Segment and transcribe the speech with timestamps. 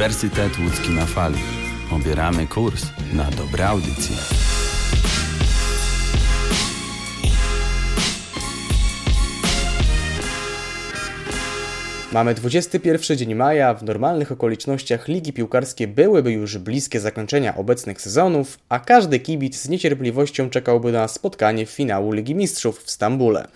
[0.00, 1.38] Uniwersytet Łódzki na fali.
[1.90, 4.16] Obieramy kurs na dobre audycje.
[12.12, 18.58] Mamy 21 dzień maja, w normalnych okolicznościach ligi piłkarskie byłyby już bliskie zakończenia obecnych sezonów,
[18.68, 23.48] a każdy kibic z niecierpliwością czekałby na spotkanie w finału Ligi Mistrzów w Stambule.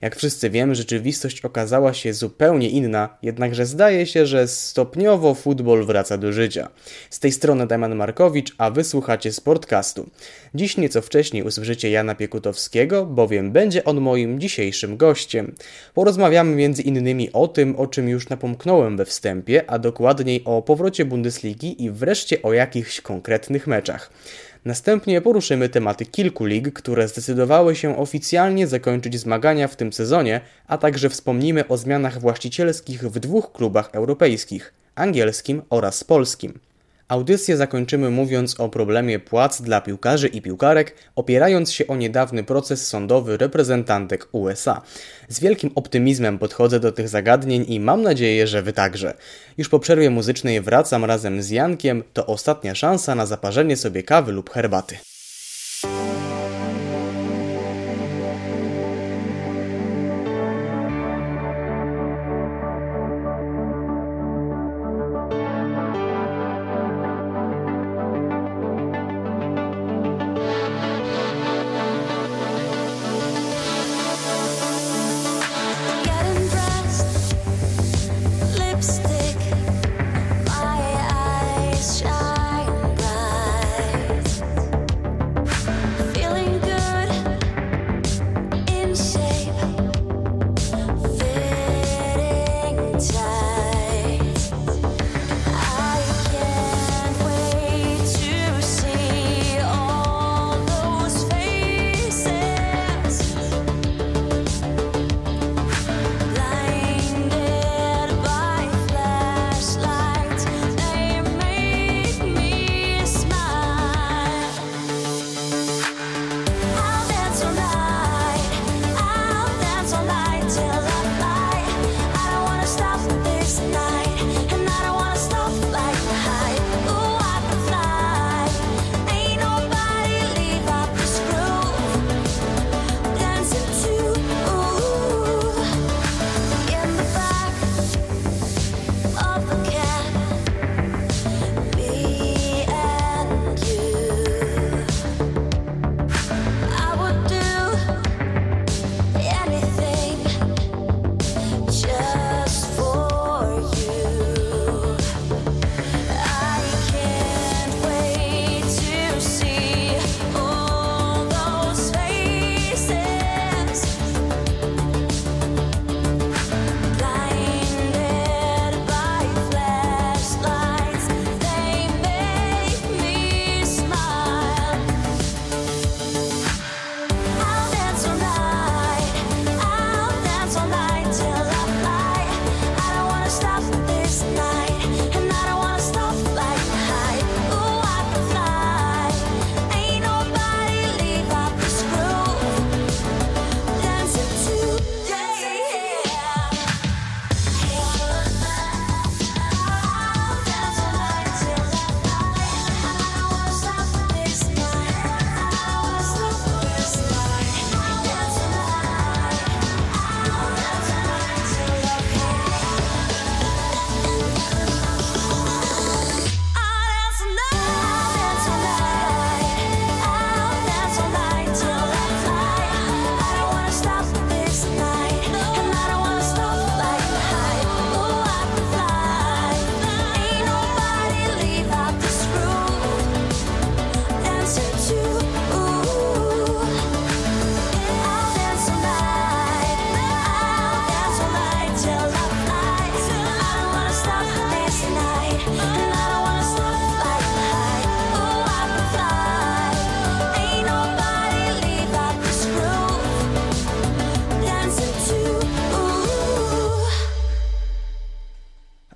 [0.00, 6.18] Jak wszyscy wiemy, rzeczywistość okazała się zupełnie inna, jednakże zdaje się, że stopniowo futbol wraca
[6.18, 6.68] do życia.
[7.10, 10.10] Z tej strony Damian Markowicz, a wysłuchacie Sportcastu.
[10.54, 15.54] Dziś nieco wcześniej usłyszycie Jana Piekutowskiego, bowiem będzie on moim dzisiejszym gościem.
[15.94, 21.04] Porozmawiamy między innymi o tym, o czym już napomknąłem we wstępie, a dokładniej o powrocie
[21.04, 24.10] Bundesligi i wreszcie o jakichś konkretnych meczach.
[24.64, 30.78] Następnie poruszymy tematy kilku lig, które zdecydowały się oficjalnie zakończyć zmagania w tym sezonie, a
[30.78, 36.58] także wspomnimy o zmianach właścicielskich w dwóch klubach europejskich angielskim oraz polskim.
[37.10, 42.86] Audycję zakończymy mówiąc o problemie płac dla piłkarzy i piłkarek, opierając się o niedawny proces
[42.86, 44.82] sądowy reprezentantek USA.
[45.28, 49.14] Z wielkim optymizmem podchodzę do tych zagadnień i mam nadzieję, że Wy także.
[49.58, 54.32] Już po przerwie muzycznej wracam razem z Jankiem, to ostatnia szansa na zaparzenie sobie kawy
[54.32, 54.98] lub herbaty.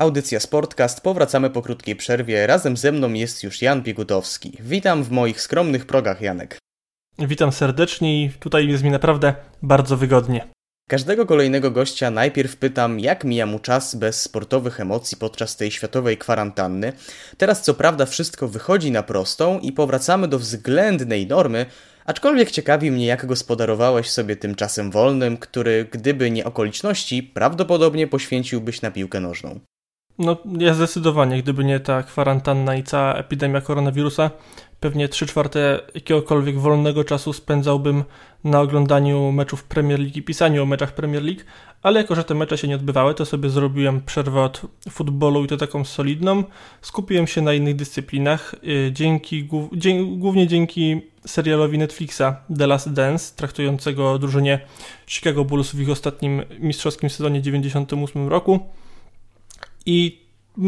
[0.05, 1.01] Audycja Sportcast.
[1.01, 2.47] Powracamy po krótkiej przerwie.
[2.47, 4.59] Razem ze mną jest już Jan Piegutowski.
[4.61, 6.59] Witam w moich skromnych progach, Janek.
[7.19, 10.49] Witam serdecznie i tutaj jest mi naprawdę bardzo wygodnie.
[10.89, 16.19] Każdego kolejnego gościa najpierw pytam, jak mija mu czas bez sportowych emocji podczas tej światowej
[16.19, 16.93] kwarantanny.
[17.37, 21.67] Teraz co prawda wszystko wychodzi na prostą i powracamy do względnej normy,
[22.05, 28.83] aczkolwiek ciekawi mnie, jak gospodarowałeś sobie tym czasem wolnym, który, gdyby nie okoliczności, prawdopodobnie poświęciłbyś
[28.83, 29.61] na piłkę nożną.
[30.19, 34.31] No, ja zdecydowanie, gdyby nie ta kwarantanna i cała epidemia koronawirusa,
[34.81, 38.05] pewnie 3 czwarte jakiegokolwiek wolnego czasu spędzałbym
[38.45, 41.41] na oglądaniu meczów Premier League i pisaniu o meczach Premier League,
[41.83, 45.47] ale jako, że te mecze się nie odbywały, to sobie zrobiłem przerwę od futbolu i
[45.47, 46.45] to taką solidną.
[46.83, 49.49] Skupiłem się na innych dyscyplinach, y, dzięki,
[50.17, 52.23] głównie dzięki serialowi Netflixa
[52.59, 54.61] The Last Dance, traktującego drużynie
[55.07, 58.61] Chicago Bulls w ich ostatnim mistrzowskim sezonie 98 roku.
[59.87, 60.25] I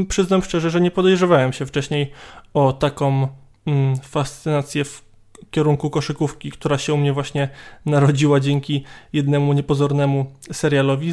[0.09, 2.11] przyznam szczerze, że nie podejrzewałem się wcześniej
[2.55, 3.29] o taką
[3.67, 5.07] mm, fascynację w
[5.51, 7.49] kierunku koszykówki, która się u mnie właśnie
[7.87, 11.13] narodziła dzięki jednemu niepozornemu serialowi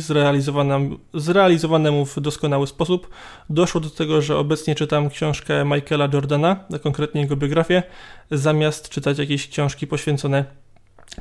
[1.14, 3.10] zrealizowanemu, w doskonały sposób.
[3.50, 7.84] Doszło do tego, że obecnie czytam książkę Michaela Jordana, a konkretnie jego biografię,
[8.32, 10.46] zamiast czytać jakieś książki poświęcone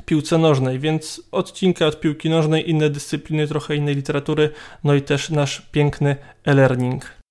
[0.05, 4.49] piłce nożnej, więc odcinka od piłki nożnej, inne dyscypliny, trochę innej literatury,
[4.83, 7.23] no i też nasz piękny e-learning.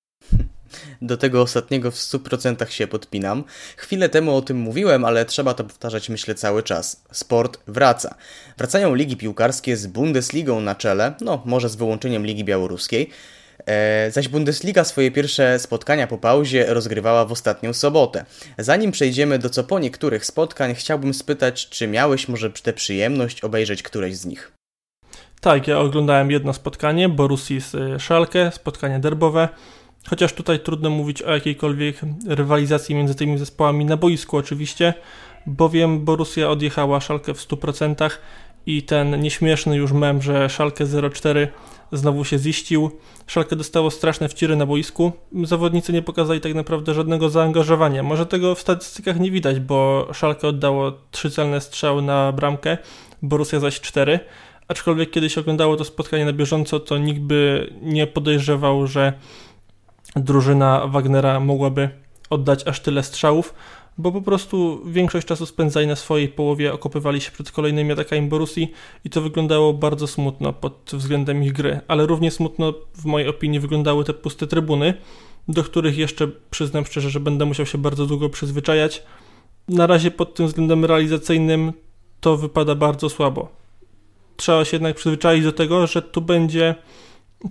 [1.01, 3.43] Do tego ostatniego w 100% się podpinam.
[3.77, 7.03] Chwilę temu o tym mówiłem, ale trzeba to powtarzać myślę cały czas.
[7.11, 8.15] Sport wraca.
[8.57, 13.09] Wracają ligi piłkarskie z Bundesligą na czele, no może z wyłączeniem Ligi Białoruskiej.
[13.65, 18.25] E, zaś Bundesliga swoje pierwsze spotkania po pauzie rozgrywała w ostatnią sobotę.
[18.57, 23.83] Zanim przejdziemy do co po niektórych spotkań, chciałbym spytać, czy miałeś może tę przyjemność obejrzeć
[23.83, 24.51] któreś z nich?
[25.41, 29.49] Tak, ja oglądałem jedno spotkanie, Borussii z e, Szalkę, spotkanie derbowe.
[30.09, 31.95] Chociaż tutaj trudno mówić o jakiejkolwiek
[32.27, 34.93] rywalizacji między tymi zespołami na boisku oczywiście,
[35.45, 38.09] bowiem Borussia odjechała Szalkę w 100%
[38.65, 41.47] i ten nieśmieszny już mem, że Szalkę 04
[41.93, 42.91] znowu się ziścił.
[43.27, 45.11] Szalkę dostało straszne wciry na boisku.
[45.43, 48.03] Zawodnicy nie pokazali tak naprawdę żadnego zaangażowania.
[48.03, 52.77] Może tego w statystykach nie widać, bo Szalkę oddało trzy celne strzały na bramkę,
[53.21, 54.19] Borussia zaś cztery.
[54.67, 59.13] Aczkolwiek kiedy się oglądało to spotkanie na bieżąco, to nikt by nie podejrzewał, że
[60.15, 61.89] drużyna Wagnera mogłaby
[62.29, 63.53] oddać aż tyle strzałów,
[63.97, 68.71] bo po prostu większość czasu spędzali na swojej połowie, okopywali się przed kolejnymi atakami Borussii
[69.05, 73.59] i to wyglądało bardzo smutno pod względem ich gry, ale równie smutno w mojej opinii
[73.59, 74.93] wyglądały te puste trybuny,
[75.47, 79.03] do których jeszcze przyznam szczerze, że będę musiał się bardzo długo przyzwyczajać.
[79.67, 81.73] Na razie pod tym względem realizacyjnym
[82.21, 83.49] to wypada bardzo słabo.
[84.35, 86.75] Trzeba się jednak przyzwyczaić do tego, że tu będzie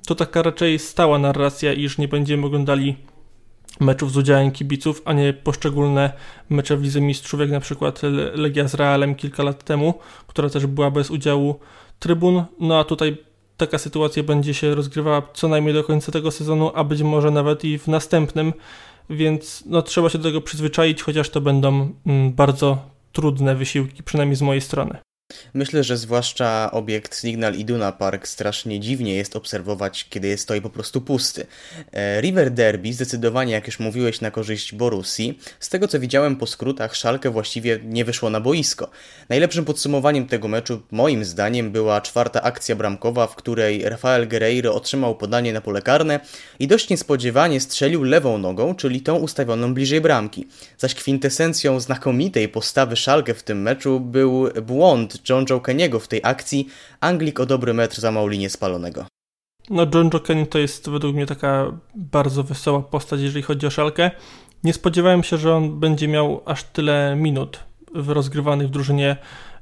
[0.06, 2.96] to taka raczej stała narracja, iż nie będziemy oglądali
[3.82, 6.12] meczów z udziałem kibiców, a nie poszczególne
[6.48, 8.00] mecze w Mistrzów, jak na przykład
[8.34, 9.94] Legia z Realem kilka lat temu,
[10.26, 11.58] która też była bez udziału
[11.98, 12.44] trybun.
[12.60, 13.16] No a tutaj
[13.56, 17.64] taka sytuacja będzie się rozgrywała co najmniej do końca tego sezonu, a być może nawet
[17.64, 18.52] i w następnym,
[19.10, 22.78] więc no, trzeba się do tego przyzwyczaić, chociaż to będą mm, bardzo
[23.12, 24.98] trudne wysiłki, przynajmniej z mojej strony.
[25.54, 30.70] Myślę, że zwłaszcza obiekt Signal Iduna Park strasznie dziwnie jest obserwować, kiedy jest stoi po
[30.70, 31.46] prostu pusty.
[31.92, 35.38] E, River Derby zdecydowanie, jak już mówiłeś, na korzyść Borussii.
[35.60, 38.90] Z tego co widziałem po skrótach, Szalkę właściwie nie wyszło na boisko.
[39.28, 45.16] Najlepszym podsumowaniem tego meczu, moim zdaniem, była czwarta akcja bramkowa, w której Rafael Guerreiro otrzymał
[45.16, 46.20] podanie na pole karne
[46.58, 50.46] i dość niespodziewanie strzelił lewą nogą, czyli tą ustawioną bliżej bramki.
[50.78, 56.20] Zaś kwintesencją znakomitej postawy Szalkę w tym meczu był błąd John Joe Kenny'ego w tej
[56.22, 56.68] akcji,
[57.00, 59.06] Anglik o dobry metr zamał linię spalonego.
[59.70, 63.70] No John Joe Kenny to jest według mnie taka bardzo wesoła postać, jeżeli chodzi o
[63.70, 64.10] szalkę.
[64.64, 67.60] Nie spodziewałem się, że on będzie miał aż tyle minut
[67.94, 69.16] rozgrywanych w drużynie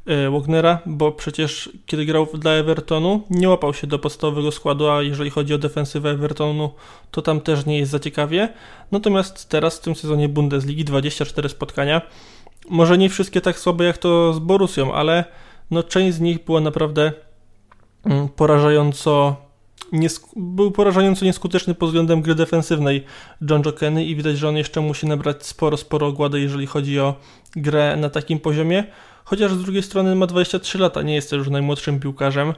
[0.06, 5.02] e, Wagnera, bo przecież kiedy grał dla Evertonu nie łapał się do podstawowego składu, a
[5.02, 6.70] jeżeli chodzi o defensywę Evertonu,
[7.10, 8.48] to tam też nie jest za ciekawie.
[8.92, 12.02] Natomiast teraz w tym sezonie Bundesligi 24 spotkania.
[12.70, 15.24] Może nie wszystkie tak słabe jak to z Borusią, ale
[15.70, 17.12] no część z nich była naprawdę
[18.04, 19.36] mm, porażająco
[20.36, 23.04] był porażająco nieskuteczny pod względem gry defensywnej
[23.50, 27.14] John Jokeny i widać, że on jeszcze musi nabrać sporo, sporo ogłady, jeżeli chodzi o
[27.56, 28.84] grę na takim poziomie.
[29.24, 32.54] Chociaż z drugiej strony ma 23 lata, nie jest też już najmłodszym piłkarzem,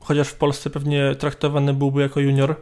[0.00, 2.56] chociaż w Polsce pewnie traktowany byłby jako junior.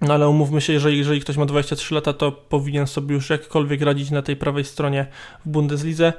[0.00, 3.82] No ale umówmy się, jeżeli, jeżeli ktoś ma 23 lata, to powinien sobie już jakkolwiek
[3.82, 5.06] radzić na tej prawej stronie
[5.44, 6.12] w Bundeslidze,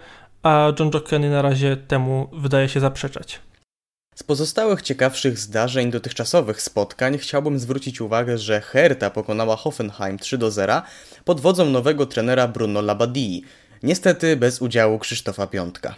[0.43, 3.39] a John Jockeny na razie temu wydaje się zaprzeczać.
[4.15, 10.51] Z pozostałych ciekawszych zdarzeń dotychczasowych spotkań chciałbym zwrócić uwagę, że Hertha pokonała Hoffenheim 3 do
[10.51, 10.81] 0
[11.25, 13.43] pod wodzą nowego trenera Bruno Labadii,
[13.83, 15.95] niestety bez udziału Krzysztofa Piątka.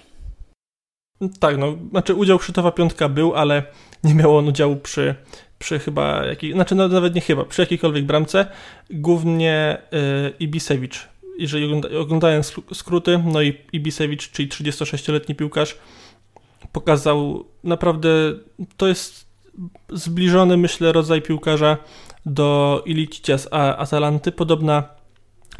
[1.39, 3.63] Tak, no, znaczy udział Krzytowa Piątka był, ale
[4.03, 5.15] nie miał on udziału przy,
[5.59, 8.45] przy chyba, jakiej, znaczy no, nawet nie chyba, przy jakiejkolwiek bramce,
[8.89, 11.12] głównie y, Ibisewicz.
[11.39, 12.41] Jeżeli ogląda, oglądałem
[12.73, 15.77] skróty, no i Ibisewicz, czyli 36-letni piłkarz,
[16.71, 18.09] pokazał naprawdę,
[18.77, 19.25] to jest
[19.89, 21.77] zbliżony, myślę, rodzaj piłkarza
[22.25, 24.83] do Ilicicia z Atalanty, podobna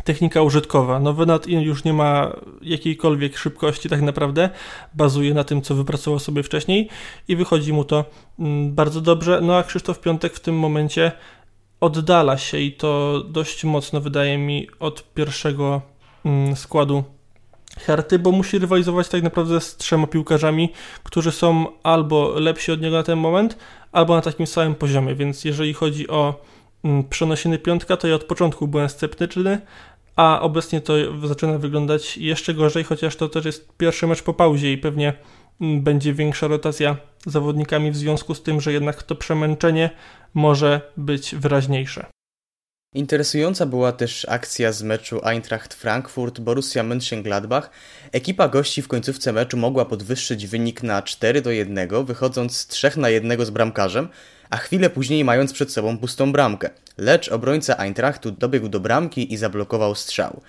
[0.04, 1.00] technika użytkowa.
[1.00, 4.50] No Venat już nie ma jakiejkolwiek szybkości tak naprawdę,
[4.94, 6.90] bazuje na tym, co wypracował sobie wcześniej
[7.28, 8.06] i wychodzi mu to
[8.40, 9.40] mm, bardzo dobrze.
[9.42, 11.12] No a Krzysztof Piątek w tym momencie
[11.84, 15.82] oddala się i to dość mocno wydaje mi od pierwszego
[16.26, 17.04] mm, składu
[17.80, 20.70] Herty, bo musi rywalizować tak naprawdę z trzema piłkarzami,
[21.04, 23.58] którzy są albo lepsi od niego na ten moment,
[23.92, 26.42] albo na takim samym poziomie, więc jeżeli chodzi o
[26.84, 29.62] mm, przenosiny piątka, to ja od początku byłem sceptyczny,
[30.16, 30.94] a obecnie to
[31.28, 35.14] zaczyna wyglądać jeszcze gorzej, chociaż to też jest pierwszy mecz po pauzie i pewnie
[35.62, 39.90] mm, będzie większa rotacja zawodnikami w związku z tym, że jednak to przemęczenie
[40.34, 42.06] może być wyraźniejsze.
[42.96, 47.70] Interesująca była też akcja z meczu Eintracht Frankfurt Borussia Mönchengladbach.
[48.12, 53.00] Ekipa gości w końcówce meczu mogła podwyższyć wynik na 4 do 1, wychodząc z 3
[53.00, 54.10] na 1 z bramkarzem,
[54.50, 56.70] a chwilę później mając przed sobą pustą bramkę.
[56.98, 60.42] Lecz obrońca Eintrachtu dobiegł do bramki i zablokował strzał.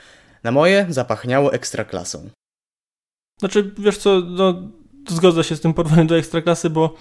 [0.42, 2.30] Na moje zapachniało ekstraklasą.
[3.40, 4.70] Znaczy, wiesz co, no,
[5.08, 6.94] zgodzę się z tym porównaniem do ekstraklasy, bo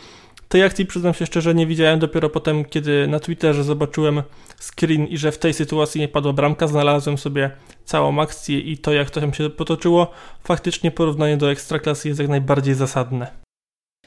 [0.48, 2.00] tej akcji przyznam się szczerze nie widziałem.
[2.00, 4.24] Dopiero potem, kiedy na Twitterze zobaczyłem
[4.60, 7.52] screen i że w tej sytuacji nie padła bramka, znalazłem sobie
[7.86, 10.12] całą akcję i to jak to tam się potoczyło,
[10.44, 13.44] faktycznie porównanie do ekstraklasy jest jak najbardziej zasadne.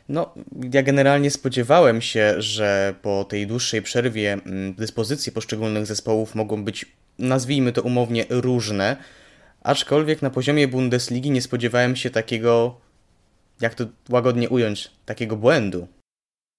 [0.08, 0.34] No,
[0.72, 6.86] ja generalnie spodziewałem się, że po tej dłuższej przerwie mm, dyspozycje poszczególnych zespołów mogą być,
[7.18, 8.96] nazwijmy to umownie, różne,
[9.62, 12.80] aczkolwiek na poziomie Bundesligi nie spodziewałem się takiego,
[13.60, 15.86] jak to łagodnie ująć, takiego błędu.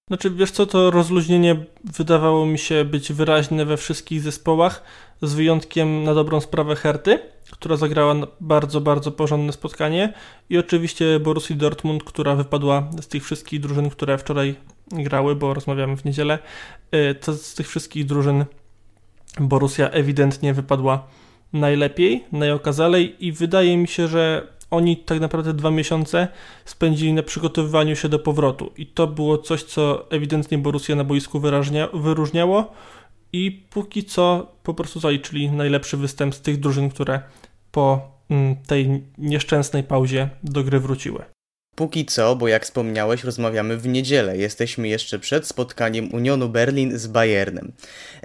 [0.08, 4.82] Znaczy, wiesz co, to rozluźnienie wydawało mi się być wyraźne we wszystkich zespołach,
[5.22, 7.18] z wyjątkiem na dobrą sprawę Herty,
[7.50, 10.12] która zagrała bardzo, bardzo porządne spotkanie
[10.50, 14.54] i oczywiście Borussii Dortmund, która wypadła z tych wszystkich drużyn, które wczoraj
[14.92, 16.38] grały, bo rozmawiamy w niedzielę,
[16.94, 18.44] y, to z tych wszystkich drużyn
[19.40, 21.06] Borussia ewidentnie wypadła
[21.52, 26.28] najlepiej, najokazalej i wydaje mi się, że oni tak naprawdę dwa miesiące
[26.64, 31.40] spędzili na przygotowywaniu się do powrotu i to było coś, co ewidentnie Borussia na boisku
[31.40, 32.72] wyraźnia, wyróżniało
[33.32, 37.20] i póki co po prostu zaliczyli najlepszy występ z tych drużyn, które
[37.72, 41.37] po mm, tej nieszczęsnej pauzie do gry wróciły.
[41.78, 44.36] Póki co, bo jak wspomniałeś, rozmawiamy w niedzielę.
[44.36, 47.72] Jesteśmy jeszcze przed spotkaniem Unionu Berlin z Bayernem.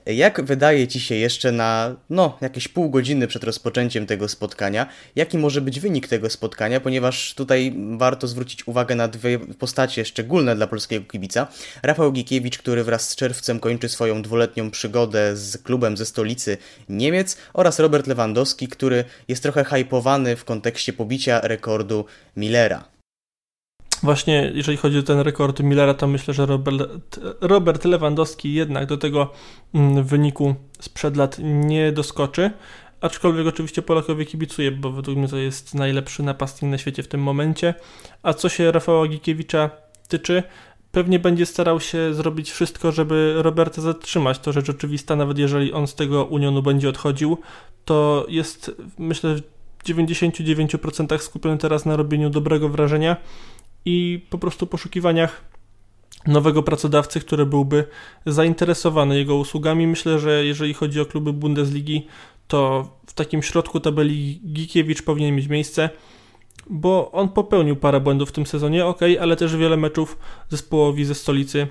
[0.06, 5.38] Jak wydaje Ci się jeszcze na, no, jakieś pół godziny przed rozpoczęciem tego spotkania, jaki
[5.38, 10.68] może być wynik tego spotkania, ponieważ tutaj warto zwrócić uwagę na dwie postacie szczególne dla
[10.68, 11.48] polskiego kibica.
[11.84, 16.58] Rafał Gikiewicz, który wraz z czerwcem kończy swoją dwuletnią przygodę z klubem ze stolicy
[16.90, 22.06] Niemiec oraz Robert Lewandowski, który jest trochę hypowany w kontekście pobicia rekordu
[22.38, 22.93] Millera.
[24.04, 28.98] Właśnie jeżeli chodzi o ten rekord Millera, to myślę, że Robert, Robert Lewandowski jednak do
[28.98, 29.32] tego
[29.74, 32.52] mm, wyniku sprzed lat nie doskoczy.
[33.02, 37.22] Aczkolwiek oczywiście Polakowi kibicuje, bo według mnie to jest najlepszy napastnik na świecie w tym
[37.22, 37.74] momencie.
[38.24, 39.70] A co się Rafała Gikiewicza
[40.08, 40.44] tyczy,
[40.92, 44.40] pewnie będzie starał się zrobić wszystko, żeby Roberta zatrzymać.
[44.40, 47.38] To rzecz oczywista, nawet jeżeli on z tego Unionu będzie odchodził,
[47.86, 49.36] to jest myślę
[49.78, 53.18] w 99% skupiony teraz na robieniu dobrego wrażenia
[53.86, 55.44] i po prostu poszukiwaniach
[56.28, 57.86] nowego pracodawcy, który byłby
[58.26, 59.88] zainteresowany jego usługami.
[59.88, 62.08] Myślę, że jeżeli chodzi o kluby Bundesligi,
[62.48, 65.90] to w takim środku tabeli Gikiewicz powinien mieć miejsce,
[66.70, 70.18] bo on popełnił parę błędów w tym sezonie, ok, ale też wiele meczów
[70.50, 71.68] zespołowi ze stolicy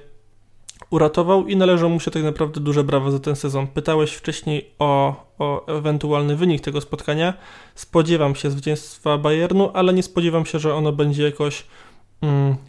[0.90, 3.66] uratował i należą mu się tak naprawdę duże brawa za ten sezon.
[3.66, 7.34] Pytałeś wcześniej o, o ewentualny wynik tego spotkania.
[7.74, 11.64] Spodziewam się zwycięstwa Bayernu, ale nie spodziewam się, że ono będzie jakoś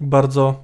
[0.02, 0.64] bardzo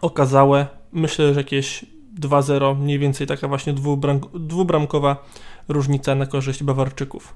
[0.00, 0.66] okazałe.
[0.92, 1.84] Myślę, że jakieś
[2.20, 5.24] 2-0, mniej więcej taka właśnie dwubram, dwubramkowa
[5.68, 7.34] różnica na korzyść Bawarczyków.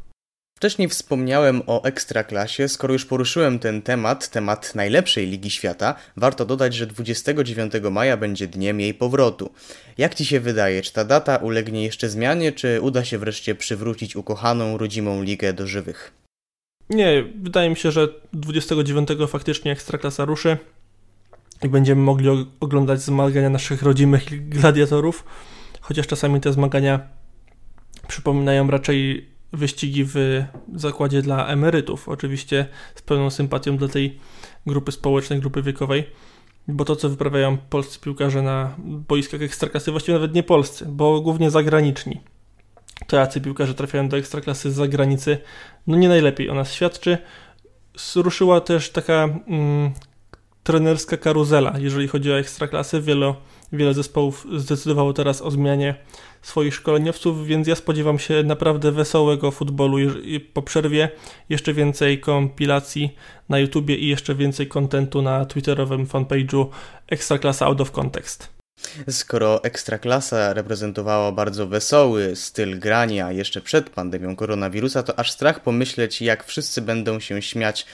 [0.57, 2.69] Wcześniej wspomniałem o ekstraklasie.
[2.69, 8.49] Skoro już poruszyłem ten temat, temat najlepszej Ligi Świata, warto dodać, że 29 maja będzie
[8.49, 9.51] dniem jej powrotu.
[9.99, 14.17] Jak ci się wydaje, czy ta data ulegnie jeszcze zmianie, czy uda się wreszcie przywrócić
[14.17, 16.13] ukochaną, rodzimą ligę do żywych?
[16.91, 20.59] Nie, wydaje mi się, że 29 faktycznie Ekstraklasa ruszy
[21.63, 22.29] i będziemy mogli
[22.61, 25.25] oglądać zmagania naszych rodzimych gladiatorów,
[25.81, 27.01] chociaż czasami te zmagania
[28.09, 32.09] przypominają raczej wyścigi w zakładzie dla emerytów.
[32.09, 34.19] Oczywiście z pełną sympatią dla tej
[34.67, 36.05] grupy społecznej, grupy wiekowej,
[36.69, 41.51] bo to, co wyprawiają polscy piłkarze na boiskach ekstraklasy, właściwie nawet nie polscy, bo głównie
[41.51, 42.21] zagraniczni.
[43.07, 45.39] To jacy piłkarze trafiają do ekstraklasy z zagranicy,
[45.87, 47.19] no nie najlepiej o nas świadczy.
[48.17, 49.93] Ruszyła też taka mm,
[50.63, 53.01] trenerska karuzela, jeżeli chodzi o ekstraklasy.
[53.01, 53.35] Wiele,
[53.73, 55.95] wiele zespołów zdecydowało teraz o zmianie
[56.43, 59.97] swoich szkoleniowców, więc ja spodziewam się naprawdę wesołego futbolu
[60.53, 61.09] po przerwie.
[61.49, 63.17] Jeszcze więcej kompilacji
[63.49, 66.67] na YouTubie i jeszcze więcej kontentu na twitterowym fanpage'u
[67.09, 68.56] Ekstraklasa Out of Context.
[69.11, 76.23] Skoro Ekstraklasa reprezentowała bardzo wesoły styl grania jeszcze przed pandemią koronawirusa, to aż strach pomyśleć,
[76.23, 77.87] jak wszyscy będą się śmiać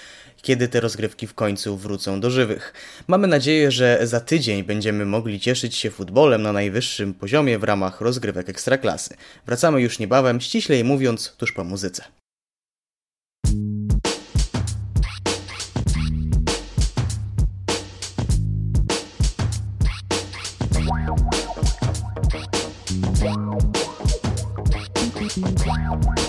[0.43, 2.73] kiedy te rozgrywki w końcu wrócą do żywych.
[3.09, 8.01] Mamy nadzieję, że za tydzień będziemy mogli cieszyć się futbolem na najwyższym poziomie w ramach
[8.01, 9.17] rozgrywek ekstraklasy.
[9.47, 12.22] Wracamy już niebawem, ściślej mówiąc, tuż po muzyce.
[25.35, 26.23] Wow.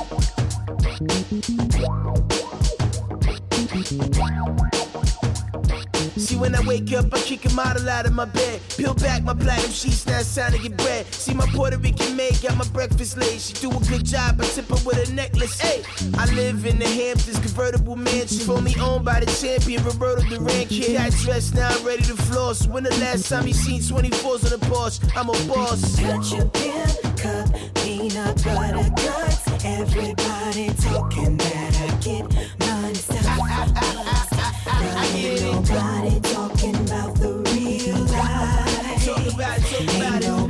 [6.18, 8.62] See, when I wake up, I kick a model out of my bed.
[8.78, 11.12] Peel back my platinum sheets, now it's time to get bread.
[11.14, 13.42] See, my Puerto Rican maid got my breakfast laid.
[13.42, 15.60] She do a good job, I tip her with a necklace.
[15.60, 15.84] Hey,
[16.18, 18.46] I live in the Hamptons, convertible mansion.
[18.46, 20.98] Fully owned by the champion, Roberto Duran kid.
[20.98, 22.68] Got dressed, now I'm ready to floss.
[22.68, 25.02] When the last time you seen 24s on the Porsche?
[25.16, 26.00] I'm a boss.
[26.00, 29.66] Cut your pin, cup, peanut butter guts.
[29.66, 32.24] Everybody talking that I get
[32.60, 32.94] money.
[32.94, 33.24] Stop.
[33.26, 34.33] Ah, ah, ah,
[34.66, 39.06] Nobody talking about the real life.
[39.06, 40.43] Talk about it, talk about it.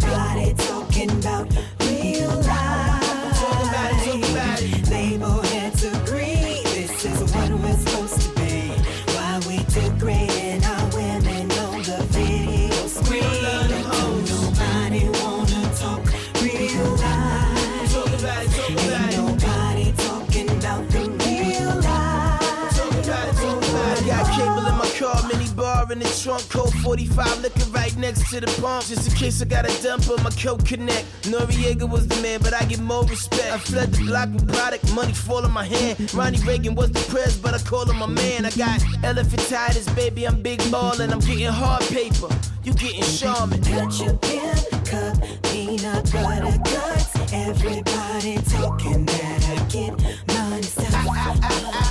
[26.24, 28.86] Trunk, code 45, looking right next to the pump.
[28.86, 31.06] Just in case I got a dump on my coke connect.
[31.24, 33.52] Noriega was the man, but I get more respect.
[33.52, 36.14] I fled the block with product, money fall in my hand.
[36.14, 38.46] Ronnie Reagan was the press, but I call him my man.
[38.46, 42.30] I got elephant elephantitis, baby, I'm big ballin', I'm getting hard paper.
[42.64, 43.62] You getting Charmin.
[43.62, 44.56] Cut your pin,
[44.86, 47.34] cup, peanut butter guts.
[47.34, 49.92] Everybody talking that I get
[50.28, 50.62] money.
[50.62, 51.84] Stop.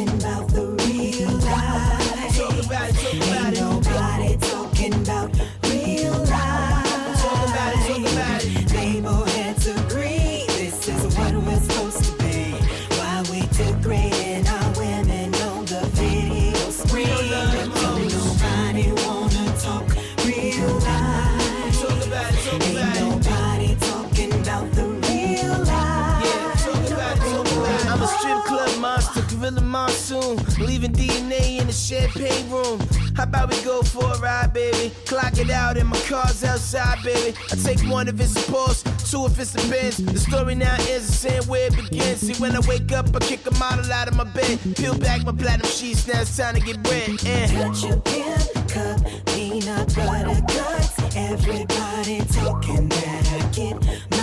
[30.93, 32.81] leaving DNA in the champagne room.
[33.17, 34.95] How about we go for a ride, baby?
[35.07, 37.37] Clock it out and my car's outside, baby.
[37.51, 39.97] I take one if it's a Porsche, two if it's a Benz.
[39.97, 42.21] The story now ends the same way it begins.
[42.21, 44.59] See, when I wake up, I kick a model out of my bed.
[44.77, 47.09] Peel back my platinum sheets, now it's time to get bread.
[47.27, 51.17] And Cut your pin, cup, peanut butter guts.
[51.17, 54.18] Everybody talking that I get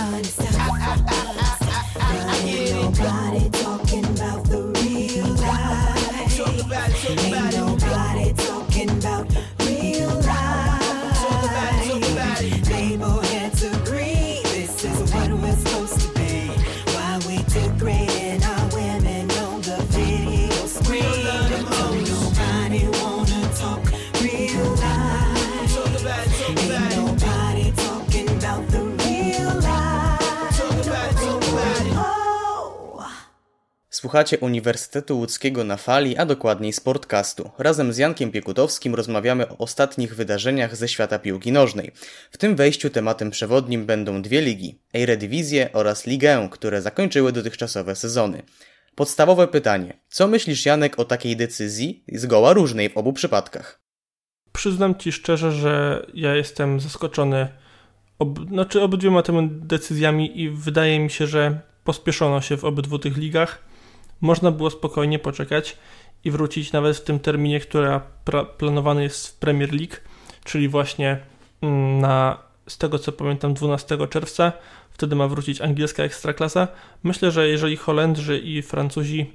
[34.06, 37.50] Słuchacie Uniwersytetu Łódzkiego na fali, a dokładniej Sportcastu.
[37.58, 41.92] Razem z Jankiem Piekutowskim rozmawiamy o ostatnich wydarzeniach ze świata piłki nożnej.
[42.30, 48.42] W tym wejściu tematem przewodnim będą dwie ligi: Eredivisie oraz Ligę, które zakończyły dotychczasowe sezony.
[48.94, 53.80] Podstawowe pytanie: co myślisz Janek o takiej decyzji, zgoła różnej w obu przypadkach?
[54.52, 57.48] Przyznam ci szczerze, że ja jestem zaskoczony
[58.18, 63.16] ob, znaczy obydwiema tymi decyzjami i wydaje mi się, że pospieszono się w obydwu tych
[63.16, 63.66] ligach.
[64.20, 65.76] Można było spokojnie poczekać
[66.24, 68.00] i wrócić nawet w tym terminie, który
[68.58, 69.94] planowany jest w Premier League,
[70.44, 71.18] czyli właśnie
[71.62, 74.52] mm, na z tego co pamiętam 12 czerwca,
[74.90, 76.68] wtedy ma wrócić angielska ekstraklasa.
[77.02, 79.32] Myślę, że jeżeli Holendrzy i Francuzi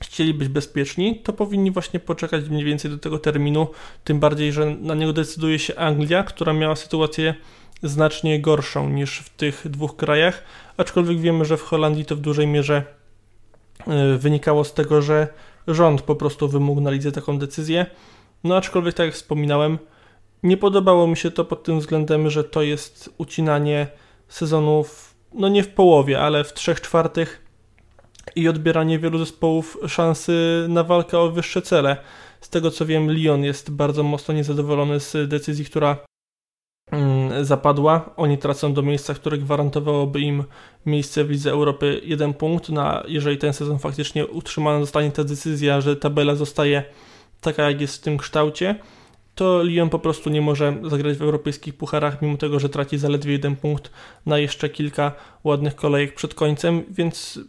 [0.00, 3.68] chcieli być bezpieczni, to powinni właśnie poczekać mniej więcej do tego terminu,
[4.04, 7.34] tym bardziej, że na niego decyduje się Anglia, która miała sytuację
[7.82, 10.44] znacznie gorszą niż w tych dwóch krajach,
[10.76, 12.84] aczkolwiek wiemy, że w Holandii to w dużej mierze
[14.18, 15.28] wynikało z tego, że
[15.66, 17.86] rząd po prostu wymógł na lidze taką decyzję.
[18.44, 19.78] No aczkolwiek tak jak wspominałem,
[20.42, 23.86] nie podobało mi się to pod tym względem, że to jest ucinanie
[24.28, 27.46] sezonów, no nie w połowie, ale w trzech czwartych
[28.36, 31.96] i odbieranie wielu zespołów szansy na walkę o wyższe cele.
[32.40, 35.96] Z tego co wiem, Lyon jest bardzo mocno niezadowolony z decyzji, która
[37.42, 38.10] zapadła.
[38.16, 40.44] Oni tracą do miejsca, które gwarantowałoby im
[40.86, 42.68] miejsce w Lidze Europy jeden punkt.
[42.68, 46.84] No, jeżeli ten sezon faktycznie utrzymana zostanie ta decyzja, że tabela zostaje
[47.40, 48.74] taka, jak jest w tym kształcie,
[49.34, 53.32] to Lyon po prostu nie może zagrać w europejskich pucharach, mimo tego, że traci zaledwie
[53.32, 53.90] jeden punkt
[54.26, 55.12] na jeszcze kilka
[55.44, 57.40] ładnych kolejek przed końcem, więc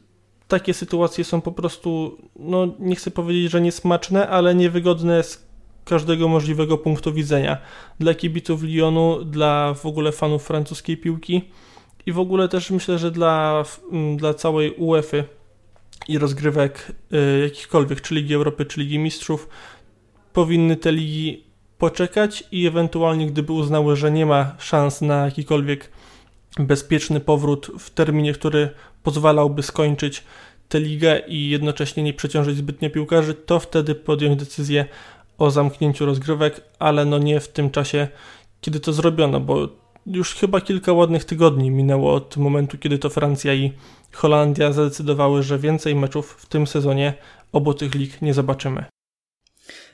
[0.47, 5.45] takie sytuacje są po prostu, no nie chcę powiedzieć, że niesmaczne, ale niewygodne z
[5.85, 7.57] każdego możliwego punktu widzenia.
[7.99, 11.41] Dla kibiców Lyonu, dla w ogóle fanów francuskiej piłki
[12.05, 13.63] i w ogóle też myślę, że dla,
[14.17, 15.17] dla całej UEFA
[16.07, 19.49] i rozgrywek y, jakichkolwiek, czy Ligi Europy, czy Ligi Mistrzów,
[20.33, 21.43] powinny te ligi
[21.77, 25.91] poczekać i ewentualnie, gdyby uznały, że nie ma szans na jakikolwiek
[26.59, 28.69] bezpieczny powrót w terminie, który
[29.03, 30.23] pozwalałby skończyć
[30.69, 34.85] tę ligę i jednocześnie nie przeciążyć zbytnio piłkarzy, to wtedy podjąć decyzję
[35.37, 38.07] o zamknięciu rozgrywek, ale no nie w tym czasie,
[38.61, 39.69] kiedy to zrobiono, bo
[40.05, 43.73] już chyba kilka ładnych tygodni minęło od momentu, kiedy to Francja i
[44.11, 47.13] Holandia zadecydowały, że więcej meczów w tym sezonie
[47.51, 48.85] obu tych lig nie zobaczymy.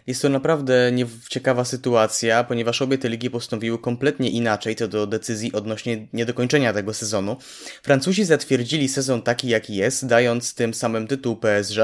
[0.07, 0.91] Jest to naprawdę
[1.29, 6.93] ciekawa sytuacja, ponieważ obie te ligi postąpiły kompletnie inaczej co do decyzji odnośnie niedokończenia tego
[6.93, 7.37] sezonu.
[7.83, 11.77] Francuzi zatwierdzili sezon taki jaki jest, dając tym samym tytuł PSG,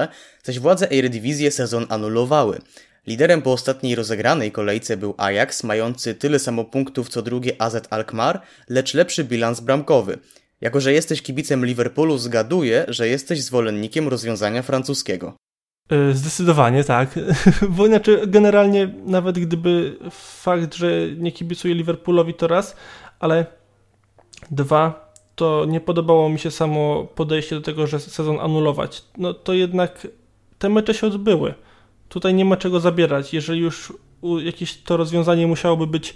[0.44, 2.60] zaś władze Eredivisie sezon anulowały.
[3.08, 8.41] Liderem po ostatniej rozegranej kolejce był Ajax, mający tyle samo punktów co drugie AZ Alkmaar,
[8.70, 10.18] lecz lepszy bilans bramkowy.
[10.62, 15.34] Jako, że jesteś kibicem Liverpoolu, zgaduję, że jesteś zwolennikiem rozwiązania francuskiego.
[15.89, 17.10] E, zdecydowanie tak,
[17.78, 19.98] bo inaczej generalnie nawet gdyby
[20.41, 20.88] fakt, że
[21.18, 22.76] nie kibicuję Liverpoolowi to raz,
[23.20, 23.46] ale
[24.52, 29.04] dwa, to nie podobało mi się samo podejście do tego, że sezon anulować.
[29.18, 30.08] No to jednak
[30.58, 31.54] te mecze się odbyły.
[32.10, 33.34] Tutaj nie ma czego zabierać.
[33.34, 33.94] Jeżeli już
[34.44, 36.15] jakieś to rozwiązanie musiałoby być,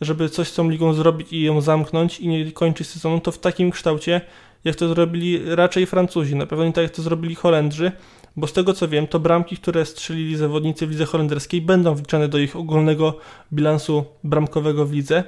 [0.00, 3.38] żeby coś z tą ligą zrobić i ją zamknąć i nie kończyć sezonu, to w
[3.38, 4.20] takim kształcie,
[4.64, 7.92] jak to zrobili raczej Francuzi, na pewno nie tak jak to zrobili Holendrzy,
[8.36, 12.28] bo z tego co wiem, to bramki, które strzelili zawodnicy w lidze holenderskiej będą wliczane
[12.28, 13.18] do ich ogólnego
[13.52, 15.24] bilansu bramkowego w lidze.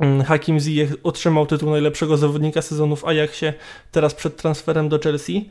[0.00, 3.54] Mm, Hakim Ziyech otrzymał tytuł najlepszego zawodnika sezonu w Ajaxie
[3.92, 5.50] teraz przed transferem do Chelsea,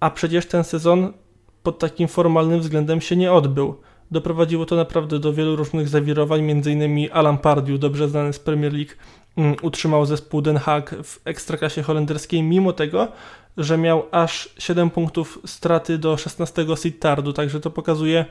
[0.00, 1.12] a przecież ten sezon
[1.62, 3.74] pod takim formalnym względem się nie odbył.
[4.10, 7.08] Doprowadziło to naprawdę do wielu różnych zawirowań, m.in.
[7.12, 8.92] Alan Pardew, dobrze znany z Premier League,
[9.36, 13.08] mm, utrzymał zespół Den Haag w ekstraklasie holenderskiej, mimo tego,
[13.56, 18.24] że miał aż 7 punktów straty do 16 Sittardu, także to pokazuje,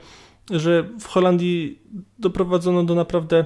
[0.49, 1.79] że w Holandii
[2.19, 3.45] doprowadzono do naprawdę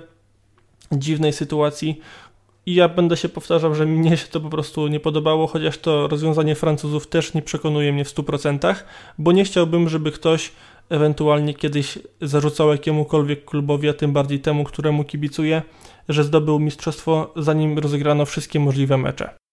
[0.92, 2.00] dziwnej sytuacji
[2.66, 6.08] i ja będę się powtarzał, że mnie się to po prostu nie podobało, chociaż to
[6.08, 8.76] rozwiązanie Francuzów też nie przekonuje mnie w 100%,
[9.18, 10.52] bo nie chciałbym, żeby ktoś
[10.90, 15.62] ewentualnie kiedyś zarzucał jakiemukolwiek klubowi, a tym bardziej temu, któremu kibicuję,
[16.10, 19.45] że zdobył mistrzostwo zanim rozegrano wszystkie możliwe mecze.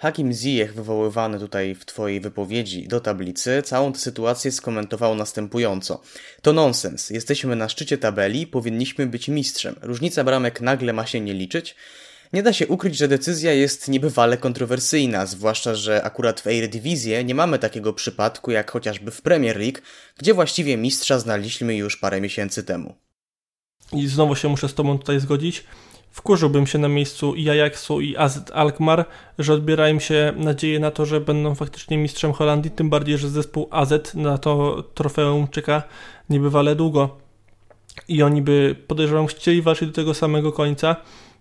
[0.00, 6.02] Hakim Ziyech, wywoływany tutaj w Twojej wypowiedzi do tablicy, całą tę sytuację skomentował następująco.
[6.42, 7.10] To nonsens.
[7.10, 9.74] Jesteśmy na szczycie tabeli, powinniśmy być mistrzem.
[9.82, 11.76] Różnica bramek nagle ma się nie liczyć.
[12.32, 17.34] Nie da się ukryć, że decyzja jest niebywale kontrowersyjna, zwłaszcza, że akurat w Eredivisie nie
[17.34, 19.78] mamy takiego przypadku jak chociażby w Premier League,
[20.18, 22.94] gdzie właściwie mistrza znaliśmy już parę miesięcy temu.
[23.92, 25.64] I znowu się muszę z Tobą tutaj zgodzić.
[26.10, 29.04] Wkurzyłbym się na miejscu i Ajaxu i AZ Alkmaar,
[29.38, 33.28] że odbiera im się nadzieję na to, że będą faktycznie mistrzem Holandii, tym bardziej, że
[33.28, 35.82] zespół AZ na to trofeum czeka
[36.30, 37.16] niebywale długo.
[38.08, 40.96] I oni by, podejrzewam, chcieli walczyć do tego samego końca,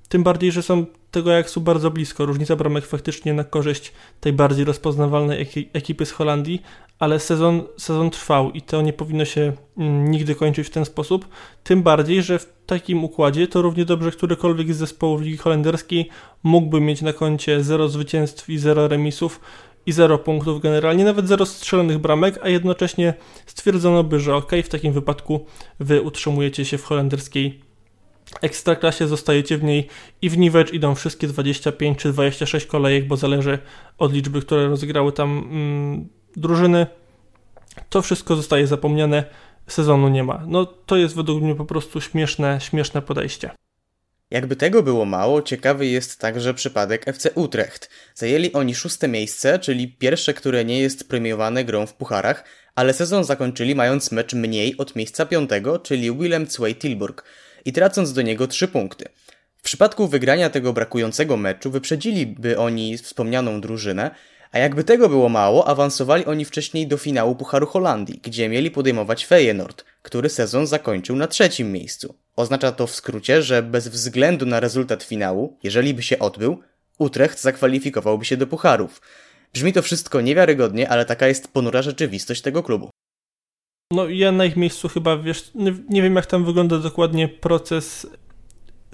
[0.10, 2.26] tym bardziej, że są tego Ajaxu bardzo blisko.
[2.26, 6.62] Różnica bramek faktycznie na korzyść tej bardziej rozpoznawalnej ekipy z Holandii,
[7.00, 11.28] ale sezon, sezon trwał i to nie powinno się mm, nigdy kończyć w ten sposób.
[11.64, 16.10] Tym bardziej, że w takim układzie to równie dobrze którykolwiek z zespołów Ligi Holenderskiej
[16.44, 19.42] mógłby mieć na koncie 0 zwycięstw i 0 remisów
[19.86, 23.14] i 0 punktów generalnie, nawet 0 strzelonych bramek, a jednocześnie
[23.46, 25.46] stwierdzono by, że ok, w takim wypadku
[25.80, 27.69] wy utrzymujecie się w holenderskiej
[28.42, 29.88] Ekstraklasie zostajecie w niej
[30.22, 33.60] i w Niwecz idą wszystkie 25 czy 26 kolejek, bo zależy
[33.98, 36.88] od liczby, które rozegrały tam mm, drużyny.
[37.90, 39.24] To wszystko zostaje zapomniane,
[39.68, 40.44] sezonu nie ma.
[40.48, 43.52] No to jest według mnie po prostu śmieszne, śmieszne podejście.
[44.32, 47.90] Jakby tego było mało, ciekawy jest także przypadek FC Utrecht.
[48.16, 52.44] Zajęli oni szóste miejsce, czyli pierwsze, które nie jest premiowane grą w pucharach,
[52.76, 57.24] ale sezon zakończyli mając mecz mniej od miejsca piątego, czyli Willem Zwei Tilburg
[57.66, 59.06] i tracąc do niego trzy punkty.
[59.58, 64.12] W przypadku wygrania tego brakującego meczu wyprzedziliby oni wspomnianą drużynę,
[64.52, 69.26] a jakby tego było mało, awansowali oni wcześniej do finału Pucharu Holandii, gdzie mieli podejmować
[69.26, 72.16] Feyenoord, który sezon zakończył na trzecim miejscu.
[72.36, 76.62] Oznacza to w skrócie, że bez względu na rezultat finału, jeżeli by się odbył,
[77.00, 79.02] Utrecht zakwalifikowałby się do pucharów.
[79.54, 82.90] Brzmi to wszystko niewiarygodnie, ale taka jest ponura rzeczywistość tego klubu.
[83.94, 85.52] No ja na ich miejscu chyba, wiesz,
[85.90, 88.08] nie, wiem jak tam wygląda dokładnie proces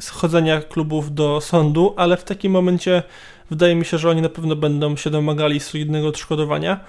[0.02, 3.04] schodzenia klubów do sądu, ale w takim momencie
[3.50, 6.80] wydaje mi się, że oni na pewno będą się domagali solidnego odszkodowania.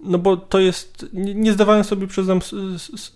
[0.00, 2.40] No bo to jest, nie, nie zdawałem sobie, przyznam,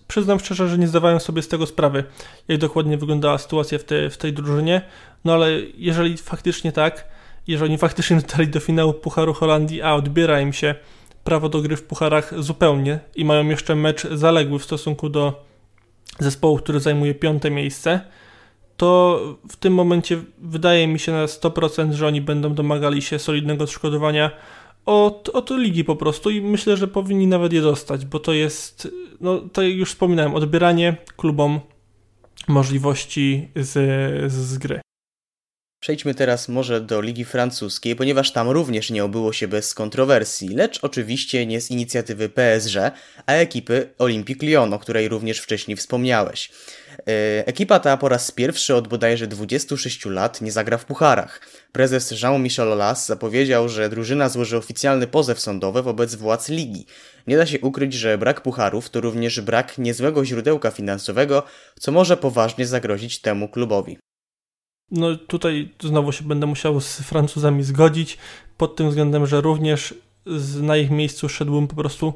[0.09, 2.05] przyznam szczerze, że nie zdawałem sobie z tego sprawy,
[2.49, 4.83] jak dokładnie wyglądała sytuacja w, te, w tej drużynie.
[5.25, 7.09] No ale jeżeli faktycznie tak,
[7.47, 10.75] jeżeli oni faktycznie dotarli do finału Pucharu Holandii, a odbiera im się
[11.24, 15.44] prawo do gry w pucharach zupełnie i mają jeszcze mecz zaległy w stosunku do
[16.18, 18.00] zespołu, który zajmuje piąte miejsce,
[18.76, 23.64] to w tym momencie wydaje mi się na 100%, że oni będą domagali się solidnego
[23.64, 24.30] odszkodowania
[24.87, 28.88] od, od ligi po prostu i myślę, że powinni nawet je dostać, bo to jest,
[29.20, 31.60] no tak jak już wspominałem, odbieranie klubom
[32.48, 33.72] możliwości z,
[34.32, 34.80] z gry.
[35.85, 40.79] Przejdźmy teraz może do Ligi Francuskiej, ponieważ tam również nie obyło się bez kontrowersji, lecz
[40.83, 42.77] oczywiście nie z inicjatywy PSG,
[43.27, 46.51] a ekipy Olympique Lyon, o której również wcześniej wspomniałeś.
[46.99, 51.40] E, ekipa ta po raz pierwszy od bodajże 26 lat nie zagra w pucharach.
[51.73, 56.87] Prezes Jean-Michel Aulas zapowiedział, że drużyna złoży oficjalny pozew sądowy wobec władz ligi.
[57.27, 61.42] Nie da się ukryć, że brak pucharów to również brak niezłego źródełka finansowego,
[61.81, 63.99] co może poważnie zagrozić temu klubowi.
[64.90, 68.18] No tutaj znowu się będę musiał z Francuzami zgodzić
[68.57, 69.94] pod tym względem, że również
[70.62, 72.14] na ich miejscu szedłbym po prostu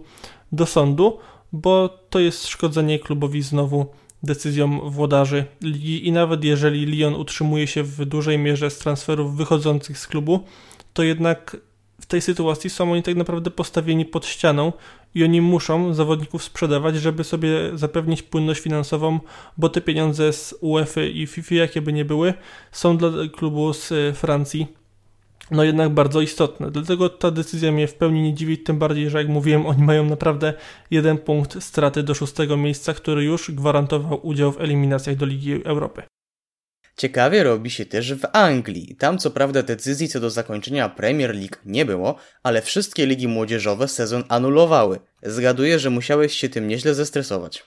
[0.53, 1.19] do sądu,
[1.53, 3.87] bo to jest szkodzenie klubowi znowu
[4.23, 6.07] decyzją włodarzy ligi.
[6.07, 10.41] I nawet jeżeli Lyon utrzymuje się w dużej mierze z transferów wychodzących z klubu,
[10.93, 11.57] to jednak
[12.09, 14.73] tej sytuacji są oni tak naprawdę postawieni pod ścianą
[15.15, 19.21] i oni muszą zawodników sprzedawać, żeby sobie zapewnić płynność finansową,
[19.59, 22.35] bo te pieniądze z UEFA i FIFA, jakie by nie były,
[22.73, 24.67] są dla klubu z Francji
[25.51, 26.71] no jednak bardzo istotne.
[26.71, 30.05] Dlatego ta decyzja mnie w pełni nie dziwi, tym bardziej, że jak mówiłem, oni mają
[30.05, 30.55] naprawdę
[30.91, 36.03] jeden punkt straty do szóstego miejsca, który już gwarantował udział w eliminacjach do Ligi Europy.
[36.99, 38.97] Ciekawie robi się też w Anglii.
[38.99, 43.89] Tam co prawda decyzji co do zakończenia Premier League nie było, ale wszystkie ligi młodzieżowe
[43.89, 44.99] sezon anulowały.
[45.23, 47.65] Zgaduję, że musiałeś się tym nieźle zestresować.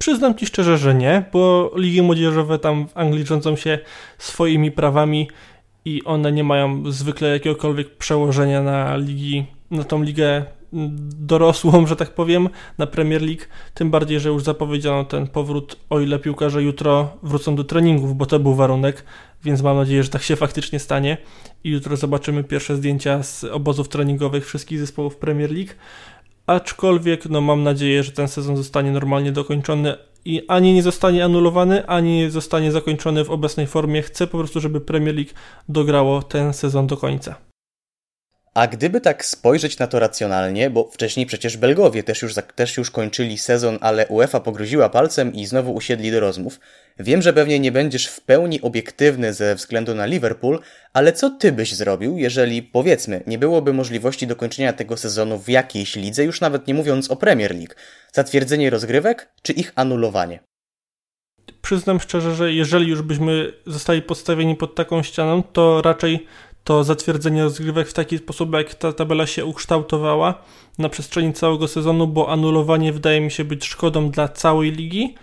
[0.00, 3.78] Przyznam Ci szczerze, że nie, bo ligi młodzieżowe tam w Anglii rządzą się
[4.18, 5.30] swoimi prawami
[5.84, 10.44] i one nie mają zwykle jakiegokolwiek przełożenia na ligi, na tą ligę
[11.18, 13.42] dorosłą, że tak powiem, na Premier League,
[13.74, 18.26] tym bardziej, że już zapowiedziano ten powrót, o ile piłkarze jutro wrócą do treningów, bo
[18.26, 19.04] to był warunek,
[19.44, 21.16] więc mam nadzieję, że tak się faktycznie stanie
[21.64, 25.72] i jutro zobaczymy pierwsze zdjęcia z obozów treningowych wszystkich zespołów Premier League,
[26.46, 31.86] aczkolwiek no mam nadzieję, że ten sezon zostanie normalnie dokończony, i ani nie zostanie anulowany,
[31.86, 34.02] ani nie zostanie zakończony w obecnej formie.
[34.02, 35.30] Chcę po prostu, żeby Premier League
[35.68, 37.34] dograło ten sezon do końca.
[38.54, 42.90] A gdyby tak spojrzeć na to racjonalnie, bo wcześniej przecież Belgowie też już, też już
[42.90, 46.60] kończyli sezon, ale UEFA pogryziła palcem i znowu usiedli do rozmów.
[46.98, 50.60] Wiem, że pewnie nie będziesz w pełni obiektywny ze względu na Liverpool,
[50.92, 55.96] ale co ty byś zrobił, jeżeli, powiedzmy, nie byłoby możliwości dokończenia tego sezonu w jakiejś
[55.96, 57.74] lidze, już nawet nie mówiąc o Premier League?
[58.12, 60.40] Zatwierdzenie rozgrywek, czy ich anulowanie?
[61.62, 66.26] Przyznam szczerze, że jeżeli już byśmy zostali postawieni pod taką ścianą, to raczej
[66.64, 70.42] to zatwierdzenie rozgrywek w taki sposób, jak ta tabela się ukształtowała
[70.78, 75.14] na przestrzeni całego sezonu, bo anulowanie wydaje mi się być szkodą dla całej ligi,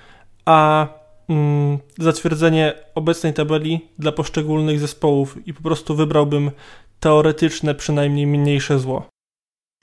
[0.46, 0.88] a
[1.30, 6.52] mm, zatwierdzenie obecnej tabeli dla poszczególnych zespołów i po prostu wybrałbym
[7.00, 9.10] teoretyczne, przynajmniej mniejsze zło.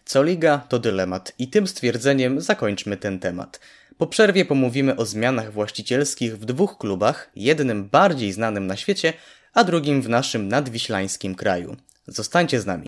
[0.04, 3.60] Co liga to dylemat i tym stwierdzeniem zakończmy ten temat.
[3.98, 9.12] Po przerwie pomówimy o zmianach właścicielskich w dwóch klubach, jednym bardziej znanym na świecie,
[9.58, 11.76] a drugim w naszym nadwiślańskim kraju.
[12.06, 12.87] Zostańcie z nami.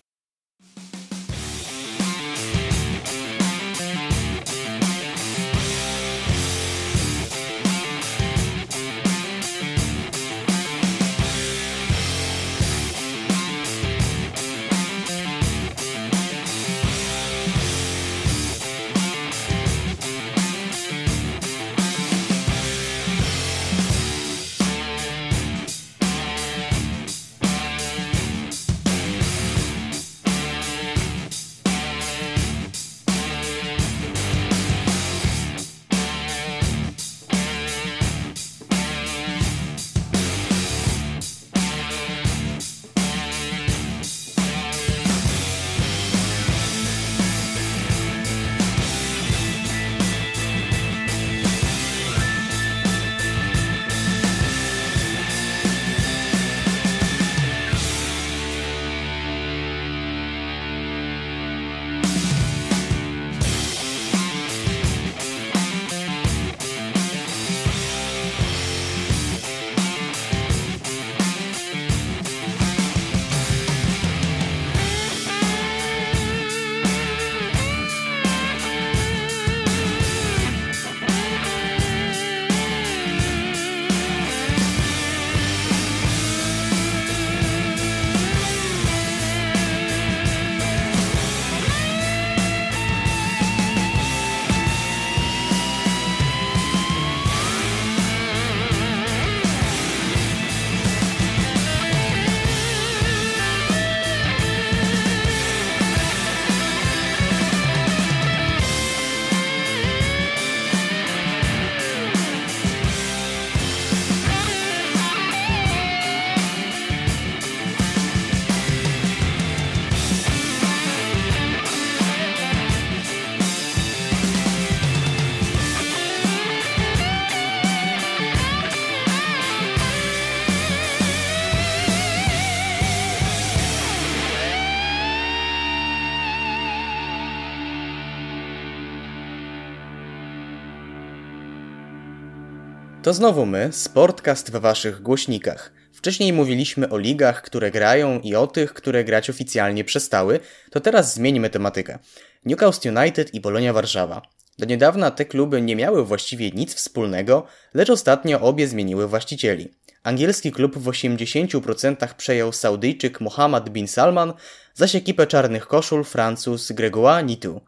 [143.11, 145.73] To znowu my, Sportcast w waszych głośnikach.
[145.93, 151.13] Wcześniej mówiliśmy o ligach, które grają i o tych, które grać oficjalnie przestały, to teraz
[151.13, 151.99] zmieńmy tematykę.
[152.45, 154.21] Newcastle United i Polonia Warszawa.
[154.59, 159.71] Do niedawna te kluby nie miały właściwie nic wspólnego, lecz ostatnio obie zmieniły właścicieli.
[160.03, 164.33] Angielski klub w 80% przejął Saudyjczyk Mohammed bin Salman,
[164.73, 167.61] zaś ekipę czarnych koszul Francuz Grégoire Nitu.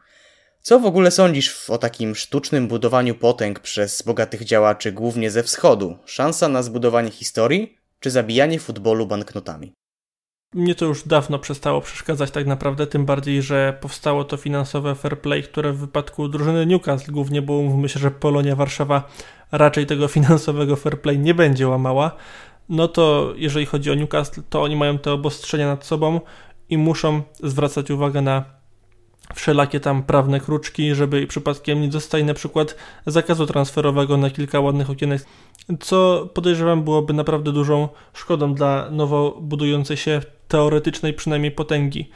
[0.65, 5.97] Co w ogóle sądzisz o takim sztucznym budowaniu potęg przez bogatych działaczy głównie ze wschodu?
[6.05, 9.73] Szansa na zbudowanie historii, czy zabijanie futbolu banknotami?
[10.53, 15.21] Mnie to już dawno przestało przeszkadzać tak naprawdę, tym bardziej, że powstało to finansowe fair
[15.21, 19.09] play, które w wypadku drużyny Newcastle głównie, bo myślę, że Polonia Warszawa
[19.51, 22.11] raczej tego finansowego fair play nie będzie łamała,
[22.69, 26.21] no to jeżeli chodzi o Newcastle, to oni mają te obostrzenia nad sobą
[26.69, 28.62] i muszą zwracać uwagę na
[29.35, 34.89] wszelakie tam prawne kruczki, żeby przypadkiem nie dostali na przykład zakazu transferowego na kilka ładnych
[34.89, 35.25] okienek,
[35.79, 42.09] co podejrzewam byłoby naprawdę dużą szkodą dla nowo budującej się teoretycznej przynajmniej potęgi.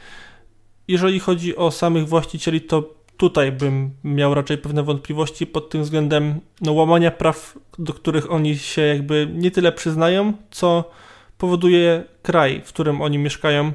[0.88, 6.40] Jeżeli chodzi o samych właścicieli, to tutaj bym miał raczej pewne wątpliwości pod tym względem
[6.60, 10.90] no, łamania praw, do których oni się jakby nie tyle przyznają, co
[11.38, 13.72] powoduje kraj, w którym oni mieszkają,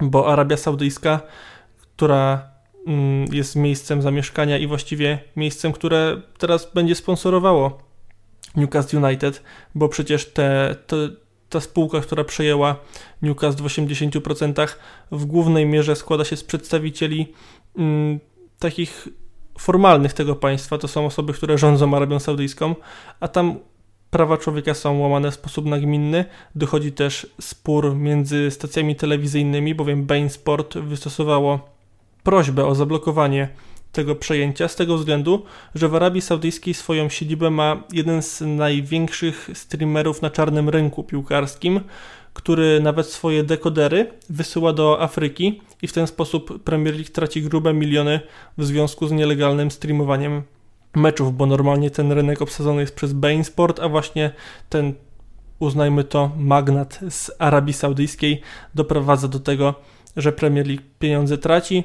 [0.00, 1.20] bo Arabia Saudyjska,
[1.96, 2.49] która
[3.32, 7.78] jest miejscem zamieszkania i właściwie miejscem, które teraz będzie sponsorowało
[8.56, 9.42] Newcastle United,
[9.74, 10.96] bo przecież te, te,
[11.48, 12.76] ta spółka, która przejęła
[13.22, 14.68] Newcastle w 80%
[15.12, 17.32] w głównej mierze składa się z przedstawicieli
[17.76, 18.20] mm,
[18.58, 19.08] takich
[19.58, 22.74] formalnych tego państwa, to są osoby, które rządzą Arabią Saudyjską,
[23.20, 23.58] a tam
[24.10, 26.24] prawa człowieka są łamane w sposób nagminny.
[26.54, 31.79] Dochodzi też spór między stacjami telewizyjnymi, bowiem Bain Sport wystosowało
[32.22, 33.48] prośbę o zablokowanie
[33.92, 35.42] tego przejęcia z tego względu,
[35.74, 41.80] że w Arabii Saudyjskiej swoją siedzibę ma jeden z największych streamerów na czarnym rynku piłkarskim,
[42.32, 47.74] który nawet swoje dekodery wysyła do Afryki i w ten sposób Premier League traci grube
[47.74, 48.20] miliony
[48.58, 50.42] w związku z nielegalnym streamowaniem
[50.96, 54.30] meczów, bo normalnie ten rynek obsadzony jest przez Bain Sport, a właśnie
[54.68, 54.94] ten,
[55.58, 58.40] uznajmy to, magnat z Arabii Saudyjskiej
[58.74, 59.74] doprowadza do tego,
[60.16, 61.84] że Premier League pieniądze traci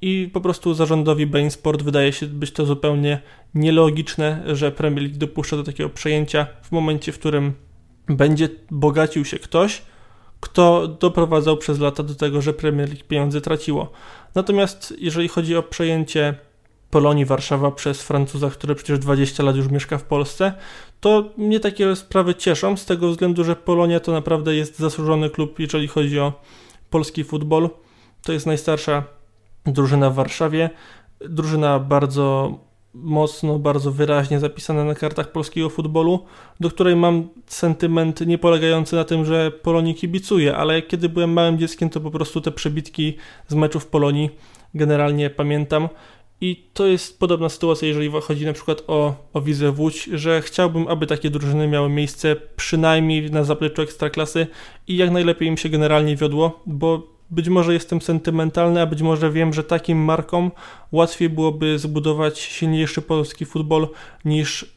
[0.00, 3.22] i po prostu zarządowi Bain Sport wydaje się być to zupełnie
[3.54, 7.52] nielogiczne, że Premier League dopuszcza do takiego przejęcia w momencie, w którym
[8.08, 9.82] będzie bogacił się ktoś,
[10.40, 13.92] kto doprowadzał przez lata do tego, że Premier League pieniądze traciło.
[14.34, 16.34] Natomiast jeżeli chodzi o przejęcie
[16.90, 20.52] Polonii Warszawa przez Francuza, który przecież 20 lat już mieszka w Polsce,
[21.00, 25.60] to mnie takie sprawy cieszą z tego względu, że Polonia to naprawdę jest zasłużony klub,
[25.60, 26.32] jeżeli chodzi o
[26.90, 27.70] polski futbol.
[28.22, 29.04] To jest najstarsza
[29.66, 30.70] drużyna w Warszawie.
[31.20, 32.58] Drużyna bardzo
[32.94, 36.24] mocno, bardzo wyraźnie zapisana na kartach polskiego futbolu,
[36.60, 41.58] do której mam sentyment nie polegający na tym, że Polonii kibicuję, ale kiedy byłem małym
[41.58, 43.16] dzieckiem, to po prostu te przebitki
[43.48, 44.30] z meczów Polonii
[44.74, 45.88] generalnie pamiętam.
[46.40, 50.88] I to jest podobna sytuacja, jeżeli chodzi na przykład o, o Wizę Łódź, że chciałbym,
[50.88, 54.46] aby takie drużyny miały miejsce przynajmniej na zapleczu ekstraklasy
[54.88, 59.32] i jak najlepiej im się generalnie wiodło, bo być może jestem sentymentalny, a być może
[59.32, 60.50] wiem, że takim markom
[60.92, 63.88] łatwiej byłoby zbudować silniejszy polski futbol
[64.24, 64.76] niż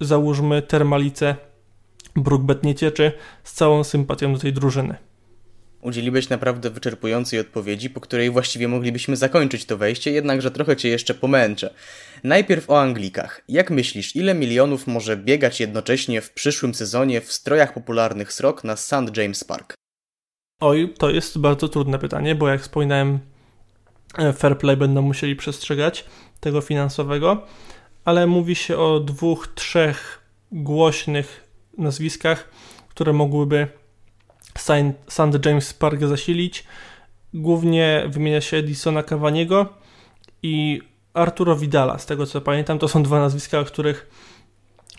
[0.00, 1.36] załóżmy Termalice
[2.16, 3.12] Brookbet nie cieczy
[3.44, 4.96] z całą sympatią do tej drużyny.
[5.82, 11.14] Udzieliłeś naprawdę wyczerpującej odpowiedzi, po której właściwie moglibyśmy zakończyć to wejście, jednakże trochę cię jeszcze
[11.14, 11.74] pomęczę.
[12.24, 13.40] Najpierw o Anglikach.
[13.48, 18.76] Jak myślisz, ile milionów może biegać jednocześnie w przyszłym sezonie w strojach popularnych srok na
[18.76, 19.16] St.
[19.16, 19.81] James Park?
[20.64, 23.18] Oj, to jest bardzo trudne pytanie, bo jak wspominałem,
[24.18, 26.04] e, fair play będą musieli przestrzegać
[26.40, 27.42] tego finansowego,
[28.04, 31.48] ale mówi się o dwóch, trzech głośnych
[31.78, 32.48] nazwiskach,
[32.88, 33.66] które mogłyby
[35.08, 35.44] St.
[35.46, 36.64] James Park zasilić.
[37.34, 39.66] Głównie wymienia się Edisona Cavaniego
[40.42, 40.82] i
[41.14, 41.98] Arturo Vidala.
[41.98, 44.10] Z tego co pamiętam, to są dwa nazwiska, o których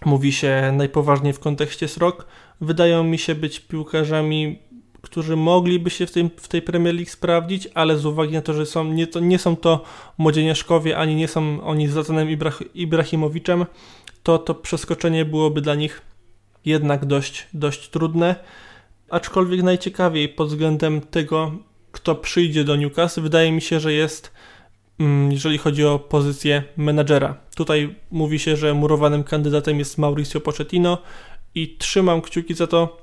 [0.06, 2.28] mówi się najpoważniej w kontekście SROK.
[2.62, 4.60] Wydają mi się być piłkarzami
[5.04, 8.54] którzy mogliby się w, tym, w tej Premier League sprawdzić, ale z uwagi na to,
[8.54, 9.84] że są, nie, to, nie są to
[10.18, 13.66] młodzieniaszkowie, ani nie są oni z Zlatanem Ibrah Ibrahimowiczem,
[14.24, 16.02] to to przeskoczenie byłoby dla nich
[16.66, 18.36] jednak dość, dość trudne.
[19.10, 21.52] Aczkolwiek najciekawiej pod względem tego,
[21.92, 24.32] kto przyjdzie do Newcastle, wydaje mi się, że jest,
[25.00, 27.38] mm, jeżeli chodzi o pozycję menadżera.
[27.56, 30.98] Tutaj mówi się, że murowanym kandydatem jest Mauricio Pochettino
[31.56, 33.03] i trzymam kciuki za to,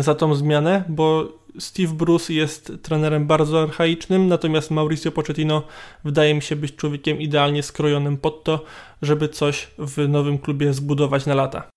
[0.00, 5.62] za tą zmianę, bo Steve Bruce jest trenerem bardzo archaicznym, natomiast Mauricio Pochettino
[6.04, 8.64] wydaje mi się być człowiekiem idealnie skrojonym pod to,
[9.02, 11.68] żeby coś w nowym klubie zbudować na lata.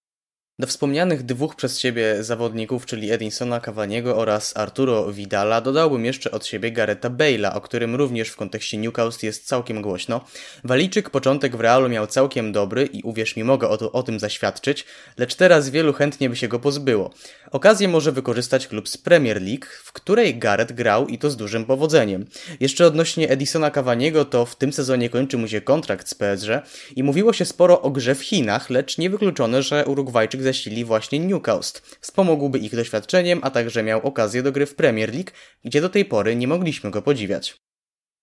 [0.59, 6.45] Do wspomnianych dwóch przez siebie zawodników, czyli Edinsona Cavaniego oraz Arturo Vidala, dodałbym jeszcze od
[6.45, 10.21] siebie Gareta Bale'a, o którym również w kontekście Newcastle jest całkiem głośno.
[10.63, 14.19] Walijczyk początek w Realu miał całkiem dobry i uwierz mi, mogę o, to, o tym
[14.19, 14.85] zaświadczyć,
[15.17, 17.13] lecz teraz wielu chętnie by się go pozbyło.
[17.51, 21.65] Okazję może wykorzystać klub z Premier League, w której Gareth grał i to z dużym
[21.65, 22.25] powodzeniem.
[22.59, 26.49] Jeszcze odnośnie Edisona Cavaniego, to w tym sezonie kończy mu się kontrakt z PSG
[26.95, 31.81] i mówiło się sporo o grze w Chinach, lecz niewykluczone, że Urugwajczyk zasili właśnie Newcastle.
[32.01, 35.31] Wspomógłby ich doświadczeniem, a także miał okazję do gry w Premier League,
[35.65, 37.66] gdzie do tej pory nie mogliśmy go podziwiać.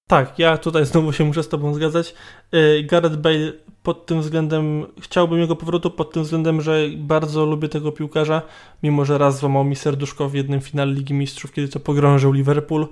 [0.09, 2.15] Tak, ja tutaj znowu się muszę z Tobą zgadzać.
[2.55, 3.53] Y, Gareth Bale
[3.83, 8.43] pod tym względem, chciałbym jego powrotu pod tym względem, że bardzo lubię tego piłkarza,
[8.83, 12.89] mimo że raz złamał mi serduszko w jednym finale Ligi Mistrzów, kiedy to pogrążył Liverpool,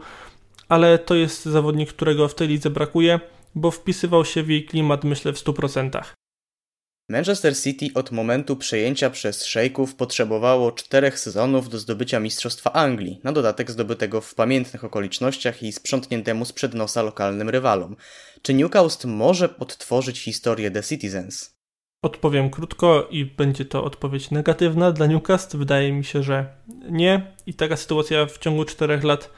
[0.69, 3.21] ale to jest zawodnik, którego w tej lidze brakuje,
[3.55, 6.22] bo wpisywał się w jej klimat, myślę, w 100%.
[7.09, 13.33] Manchester City od momentu przejęcia przez szejków potrzebowało czterech sezonów do zdobycia Mistrzostwa Anglii, na
[13.33, 17.97] dodatek zdobytego w pamiętnych okolicznościach i sprzątniętemu sprzed nosa lokalnym rywalom.
[18.43, 21.57] Czy Newcastle może odtworzyć historię The Citizens?
[22.03, 25.59] Odpowiem krótko i będzie to odpowiedź negatywna dla Newcastle.
[25.59, 26.47] Wydaje mi się, że
[26.91, 27.35] nie.
[27.47, 29.31] I taka sytuacja w ciągu czterech lat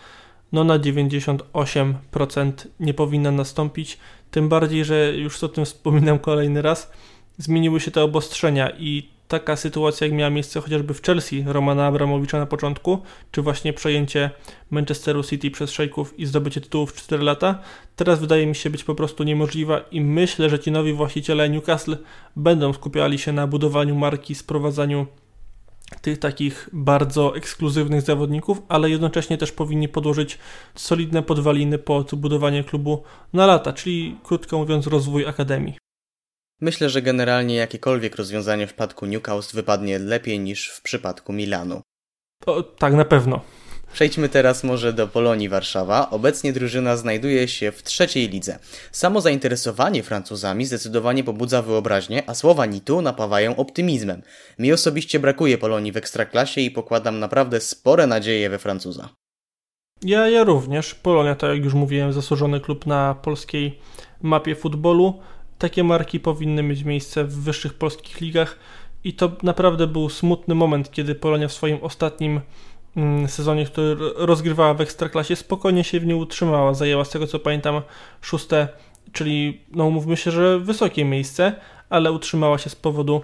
[0.52, 3.98] no na 98% nie powinna nastąpić.
[4.30, 6.90] Tym bardziej, że już o tym wspominam kolejny raz
[7.38, 12.38] zmieniły się te obostrzenia i taka sytuacja, jak miała miejsce chociażby w Chelsea Romana Abramowicza
[12.38, 12.98] na początku,
[13.30, 14.30] czy właśnie przejęcie
[14.70, 17.58] Manchesteru City przez szejków i zdobycie tytułów w 4 lata,
[17.96, 21.96] teraz wydaje mi się być po prostu niemożliwa i myślę, że ci nowi właściciele Newcastle
[22.36, 25.06] będą skupiali się na budowaniu marki, sprowadzaniu
[26.00, 30.38] tych takich bardzo ekskluzywnych zawodników, ale jednocześnie też powinni podłożyć
[30.74, 35.83] solidne podwaliny pod budowanie klubu na lata, czyli krótko mówiąc rozwój akademii.
[36.64, 41.82] Myślę, że generalnie jakiekolwiek rozwiązanie w przypadku Newcastle wypadnie lepiej niż w przypadku Milanu.
[42.46, 43.40] O, tak, na pewno.
[43.92, 46.10] Przejdźmy teraz może do Polonii Warszawa.
[46.10, 48.58] Obecnie drużyna znajduje się w trzeciej lidze.
[48.92, 54.22] Samo zainteresowanie Francuzami zdecydowanie pobudza wyobraźnię, a słowa Nitu napawają optymizmem.
[54.58, 59.08] Mi osobiście brakuje Polonii w ekstraklasie i pokładam naprawdę spore nadzieje we Francuza.
[60.02, 60.94] Ja, ja również.
[60.94, 63.78] Polonia, tak jak już mówiłem, zasłużony klub na polskiej
[64.22, 65.20] mapie futbolu.
[65.58, 68.58] Takie marki powinny mieć miejsce w wyższych polskich ligach
[69.04, 72.40] i to naprawdę był smutny moment, kiedy Polonia w swoim ostatnim
[72.96, 76.74] mm, sezonie, który rozgrywała w Ekstraklasie, spokojnie się w niej utrzymała.
[76.74, 77.82] Zajęła z tego co pamiętam
[78.20, 78.68] szóste,
[79.12, 81.52] czyli no mówmy się, że wysokie miejsce,
[81.90, 83.22] ale utrzymała się z powodu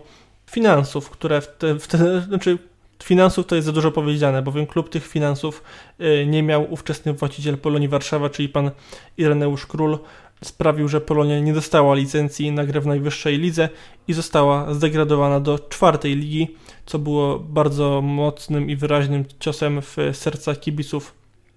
[0.51, 2.59] finansów, które w te, w te znaczy
[3.03, 5.63] finansów to jest za dużo powiedziane, bowiem klub tych finansów
[6.01, 8.71] y, nie miał ówczesny właściciel Polonii Warszawa, czyli pan
[9.17, 9.99] Ireneusz Król,
[10.45, 13.69] sprawił, że Polonia nie dostała licencji na grę w najwyższej lidze
[14.09, 20.55] i została zdegradowana do czwartej ligi, co było bardzo mocnym i wyraźnym ciosem w serca
[20.55, 21.15] kibiców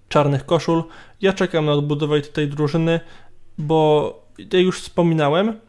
[0.10, 0.84] czarnych koszul.
[1.22, 3.00] Ja czekam na odbudowę tej drużyny,
[3.58, 5.60] bo jak już wspominałem,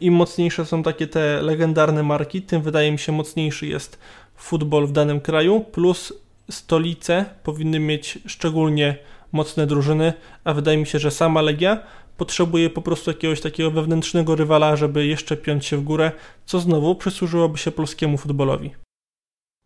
[0.00, 3.98] im mocniejsze są takie te legendarne marki, tym wydaje mi się mocniejszy jest
[4.36, 6.12] futbol w danym kraju, plus
[6.50, 8.96] stolice powinny mieć szczególnie
[9.32, 10.12] mocne drużyny,
[10.44, 11.78] a wydaje mi się, że sama Legia
[12.16, 16.12] potrzebuje po prostu jakiegoś takiego wewnętrznego rywala, żeby jeszcze piąć się w górę,
[16.46, 18.70] co znowu przysłużyłoby się polskiemu futbolowi.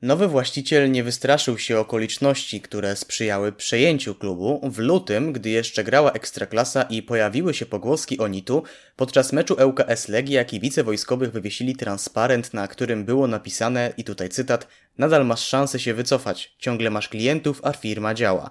[0.03, 4.70] Nowy właściciel nie wystraszył się okoliczności, które sprzyjały przejęciu klubu.
[4.70, 8.62] W lutym, gdy jeszcze grała Ekstraklasa i pojawiły się pogłoski o Nitu,
[8.97, 14.68] podczas meczu ŁKS Legia kibice wojskowych wywiesili transparent, na którym było napisane, i tutaj cytat,
[14.99, 18.51] nadal masz szansę się wycofać, ciągle masz klientów, a firma działa.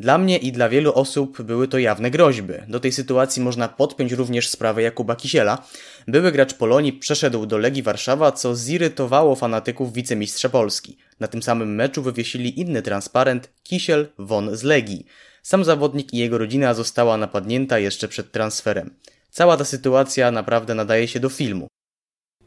[0.00, 2.54] Dla mnie i dla wielu osób były to jawne groźby.
[2.68, 5.66] Do tej sytuacji można podpiąć również sprawę Jakuba Kisiela.
[6.08, 10.98] Były gracz Polonii przeszedł do Legii Warszawa, co zirytowało fanatyków wicemistrza Polski.
[11.20, 15.06] Na tym samym meczu wywiesili inny transparent Kisiel won z Legii.
[15.42, 18.94] Sam zawodnik i jego rodzina została napadnięta jeszcze przed transferem.
[19.30, 21.68] Cała ta sytuacja naprawdę nadaje się do filmu.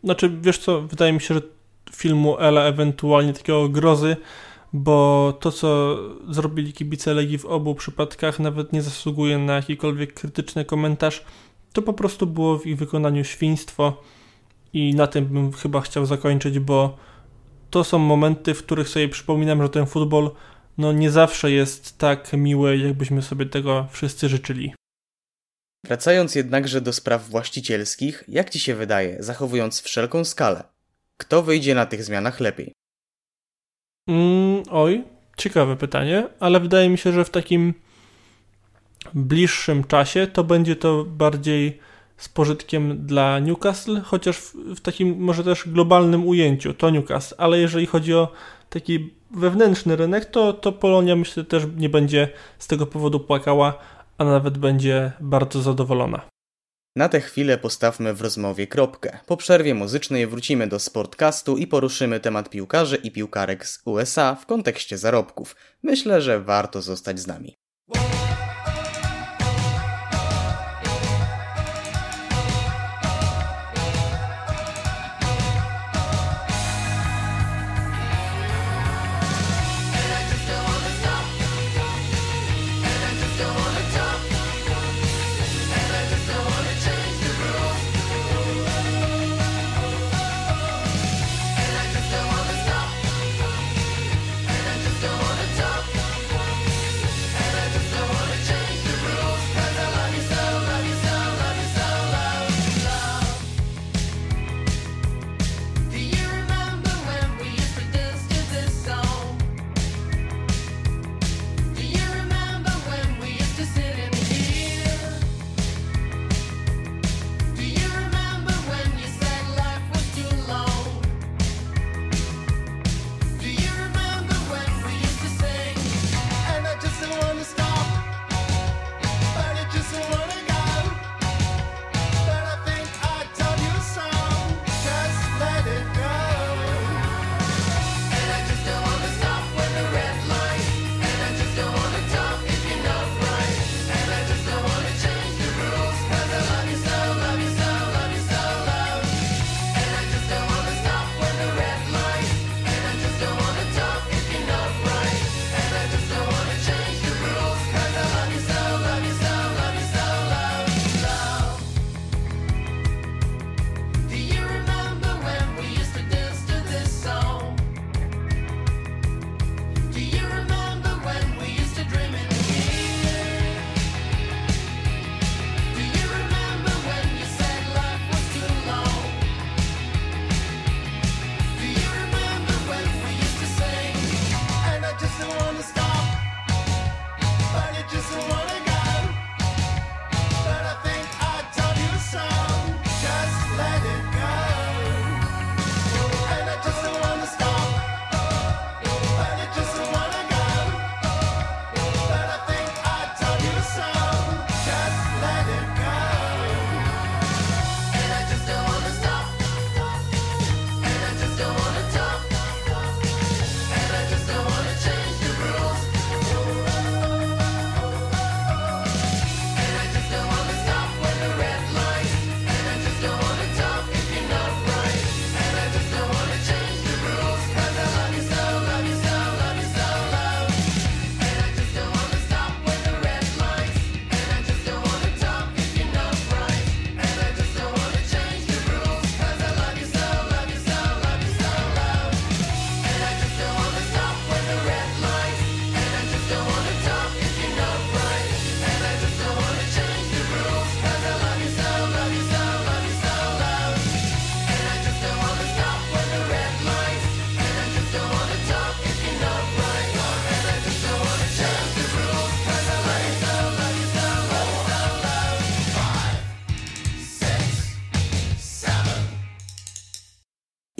[0.03, 1.41] Znaczy, wiesz co, wydaje mi się, że
[1.91, 4.15] filmu Ela ewentualnie takiego grozy
[4.74, 5.97] bo to, co
[6.30, 11.26] zrobili kibice Legii w obu przypadkach, nawet nie zasługuje na jakikolwiek krytyczny komentarz.
[11.74, 14.03] To po prostu było w ich wykonaniu świństwo
[14.74, 16.97] i na tym bym chyba chciał zakończyć, bo
[17.70, 20.32] to są momenty, w których sobie przypominam, że ten futbol
[20.78, 24.74] no nie zawsze jest tak miły, jakbyśmy sobie tego wszyscy życzyli.
[25.86, 30.63] Wracając jednakże do spraw właścicielskich, jak Ci się wydaje, zachowując wszelką skalę,
[31.18, 32.74] kto wyjdzie na tych zmianach lepiej?
[34.07, 35.03] Mm, oj,
[35.37, 37.73] ciekawe pytanie, ale wydaje mi się, że w takim
[39.13, 41.79] bliższym czasie to będzie to bardziej
[42.17, 47.59] z pożytkiem dla Newcastle, chociaż w, w, takim może też globalnym ujęciu to Newcastle, ale
[47.59, 48.31] jeżeli chodzi o
[48.69, 52.29] taki wewnętrzny rynek, to, to Polonia myślę też nie będzie
[52.59, 53.73] z tego powodu płakała,
[54.17, 56.36] a nawet będzie bardzo zadowolona.
[56.97, 59.19] Na tę chwilę postawmy w rozmowie kropkę.
[59.25, 64.45] Po przerwie muzycznej wrócimy do sportcastu i poruszymy temat piłkarzy i piłkarek z USA w
[64.45, 65.55] kontekście zarobków.
[65.83, 67.57] Myślę, że warto zostać z nami.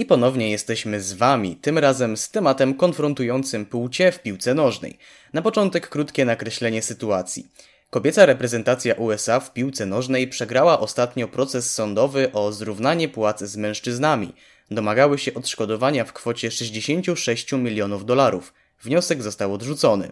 [0.08, 4.98] Ponownie jesteśmy z Wami, tym razem z tematem konfrontującym płcie w piłce nożnej.
[5.34, 7.48] Na początek krótkie nakreślenie sytuacji.
[7.90, 14.34] Kobieca reprezentacja USA w piłce nożnej przegrała ostatnio proces sądowy o zrównanie płac z mężczyznami.
[14.72, 18.54] Domagały się odszkodowania w kwocie 66 milionów dolarów.
[18.84, 20.12] Wniosek został odrzucony.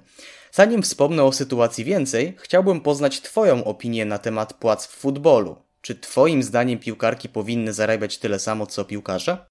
[0.51, 5.55] Zanim wspomnę o sytuacji więcej, chciałbym poznać Twoją opinię na temat płac w futbolu.
[5.81, 9.45] Czy Twoim zdaniem piłkarki powinny zarabiać tyle samo co piłkarze?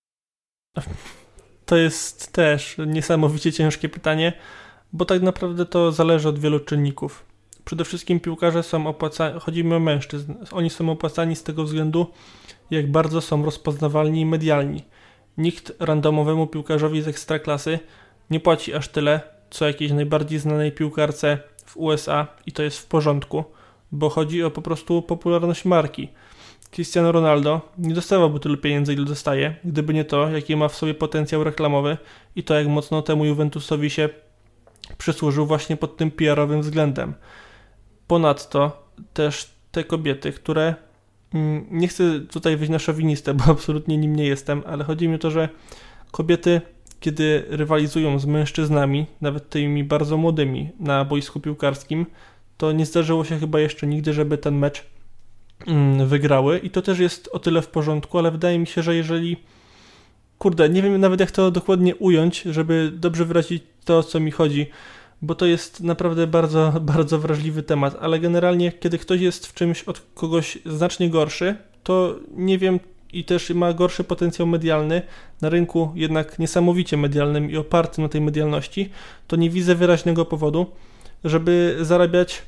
[1.66, 4.32] To jest też niesamowicie ciężkie pytanie,
[4.92, 7.24] bo tak naprawdę to zależy od wielu czynników.
[7.64, 12.06] Przede wszystkim piłkarze są opłacani, chodzi mi o mężczyzn, oni są opłacani z tego względu,
[12.70, 14.82] jak bardzo są rozpoznawalni i medialni.
[15.38, 17.78] Nikt randomowemu piłkarzowi z ekstraklasy
[18.30, 19.20] nie płaci aż tyle,
[19.50, 23.44] co jakiejś najbardziej znanej piłkarce w USA i to jest w porządku,
[23.92, 26.08] bo chodzi o po prostu popularność marki.
[26.74, 30.94] Cristiano Ronaldo nie dostawałby tyle pieniędzy, ile dostaje, gdyby nie to, jaki ma w sobie
[30.94, 31.96] potencjał reklamowy
[32.36, 34.08] i to, jak mocno temu Juventusowi się
[34.98, 37.14] przysłużył właśnie pod tym PR-owym względem.
[38.06, 40.74] Ponadto też te kobiety, które
[41.34, 45.14] mm, nie chcę tutaj wyjść na szowinistę, bo absolutnie nim nie jestem, ale chodzi mi
[45.14, 45.48] o to, że
[46.10, 46.60] kobiety,
[47.00, 52.06] kiedy rywalizują z mężczyznami, nawet tymi bardzo młodymi na boisku piłkarskim,
[52.56, 54.93] to nie zdarzyło się chyba jeszcze nigdy, żeby ten mecz
[56.06, 59.36] wygrały i to też jest o tyle w porządku, ale wydaje mi się, że jeżeli
[60.38, 64.66] kurde, nie wiem nawet jak to dokładnie ująć, żeby dobrze wyrazić to, co mi chodzi,
[65.22, 69.82] bo to jest naprawdę bardzo, bardzo wrażliwy temat, ale generalnie, kiedy ktoś jest w czymś
[69.82, 72.80] od kogoś znacznie gorszy, to nie wiem
[73.12, 75.02] i też ma gorszy potencjał medialny
[75.40, 78.90] na rynku jednak niesamowicie medialnym i opartym na tej medialności,
[79.26, 80.66] to nie widzę wyraźnego powodu,
[81.24, 82.42] żeby zarabiać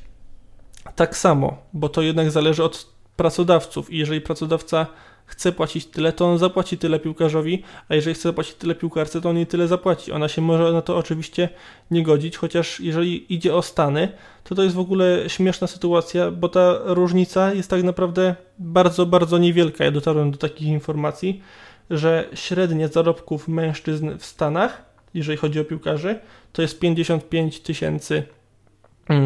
[0.95, 4.87] tak samo, bo to jednak zależy od pracodawców i jeżeli pracodawca
[5.25, 9.29] chce płacić tyle, to on zapłaci tyle piłkarzowi, a jeżeli chce zapłacić tyle piłkarce, to
[9.29, 10.11] on jej tyle zapłaci.
[10.11, 11.49] Ona się może na to oczywiście
[11.91, 14.11] nie godzić, chociaż jeżeli idzie o Stany,
[14.43, 19.37] to to jest w ogóle śmieszna sytuacja, bo ta różnica jest tak naprawdę bardzo, bardzo
[19.37, 19.83] niewielka.
[19.83, 21.41] Ja dotarłem do takich informacji,
[21.89, 26.19] że średnia zarobków mężczyzn w Stanach, jeżeli chodzi o piłkarzy,
[26.53, 28.23] to jest 55 tysięcy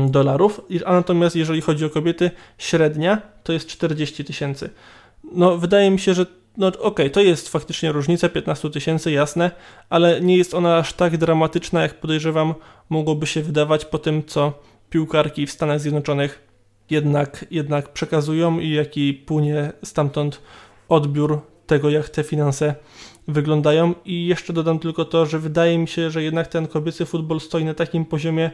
[0.10, 4.70] dolarów, a natomiast jeżeli chodzi o kobiety, średnia to jest 40 tysięcy
[5.24, 6.26] no wydaje mi się, że
[6.58, 9.52] no okej, okay, to jest faktycznie różnica 15 tysięcy, jasne,
[9.90, 12.54] ale nie jest ona aż tak dramatyczna, jak podejrzewam
[12.90, 14.54] mogłoby się wydawać po tym, co
[14.90, 16.48] piłkarki w Stanach Zjednoczonych
[16.90, 20.42] jednak, jednak przekazują i jaki płynie stamtąd
[20.90, 22.76] odbiór tego, jak te finanse
[23.28, 23.94] wyglądają.
[24.06, 27.66] I jeszcze dodam tylko to, że wydaje mi się, że jednak ten kobiecy futbol stoi
[27.66, 28.52] na takim poziomie mm,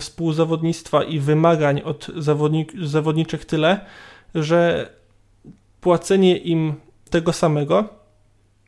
[0.00, 3.80] współzawodnictwa i wymagań od zawodnik, zawodniczych tyle,
[4.34, 4.90] że
[5.80, 6.74] płacenie im
[7.10, 7.88] tego samego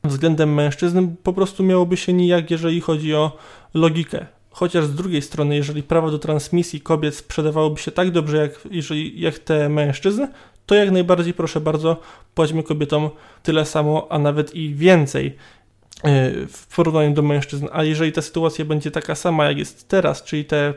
[0.04, 3.36] względem mężczyzn po prostu miałoby się nijak, jeżeli chodzi o
[3.74, 4.26] logikę.
[4.50, 9.20] Chociaż z drugiej strony, jeżeli prawo do transmisji kobiet sprzedawałoby się tak dobrze jak, jeżeli,
[9.20, 10.26] jak te mężczyzn,
[10.66, 11.96] to jak najbardziej proszę bardzo,
[12.34, 13.10] płaćmy kobietom
[13.42, 17.66] tyle samo, a nawet i więcej e, w porównaniu do mężczyzn.
[17.72, 20.74] A jeżeli ta sytuacja będzie taka sama, jak jest teraz, czyli te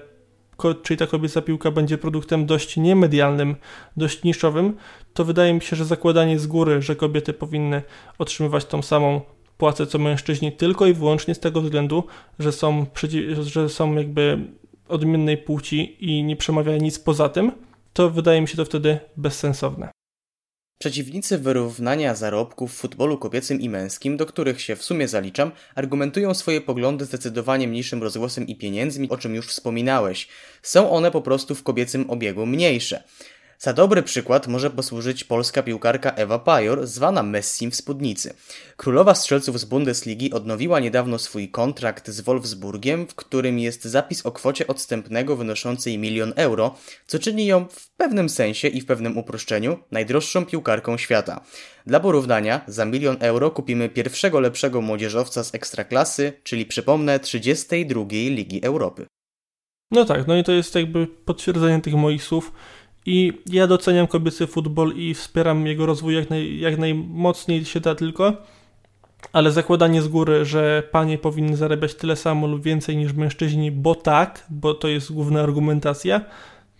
[0.83, 3.55] czyli ta kobieca piłka będzie produktem dość niemedialnym,
[3.97, 4.77] dość niszowym,
[5.13, 7.81] to wydaje mi się, że zakładanie z góry, że kobiety powinny
[8.17, 9.21] otrzymywać tą samą
[9.57, 12.03] płacę co mężczyźni tylko i wyłącznie z tego względu,
[12.39, 12.85] że są,
[13.41, 14.39] że są jakby
[14.87, 17.51] odmiennej płci i nie przemawia nic poza tym,
[17.93, 20.00] to wydaje mi się to wtedy bezsensowne.
[20.81, 26.33] Przeciwnicy wyrównania zarobków w futbolu kobiecym i męskim, do których się w sumie zaliczam, argumentują
[26.33, 30.27] swoje poglądy zdecydowanie mniejszym rozgłosem i pieniędzmi, o czym już wspominałeś.
[30.61, 33.03] Są one po prostu w kobiecym obiegu mniejsze.
[33.63, 38.33] Za dobry przykład może posłużyć polska piłkarka Ewa Pajor, zwana Messim w spódnicy.
[38.77, 44.31] Królowa strzelców z Bundesligi odnowiła niedawno swój kontrakt z Wolfsburgiem, w którym jest zapis o
[44.31, 46.75] kwocie odstępnego wynoszącej milion euro,
[47.07, 51.41] co czyni ją w pewnym sensie i w pewnym uproszczeniu najdroższą piłkarką świata.
[51.85, 58.65] Dla porównania, za milion euro kupimy pierwszego lepszego młodzieżowca z ekstraklasy, czyli przypomnę 32 Ligi
[58.65, 59.05] Europy.
[59.91, 62.51] No tak, no i to jest jakby potwierdzenie tych moich słów
[63.05, 67.95] i ja doceniam kobiecy futbol i wspieram jego rozwój jak, naj, jak najmocniej się da
[67.95, 68.33] tylko,
[69.33, 73.95] ale zakładanie z góry, że panie powinny zarabiać tyle samo lub więcej niż mężczyźni, bo
[73.95, 76.21] tak, bo to jest główna argumentacja,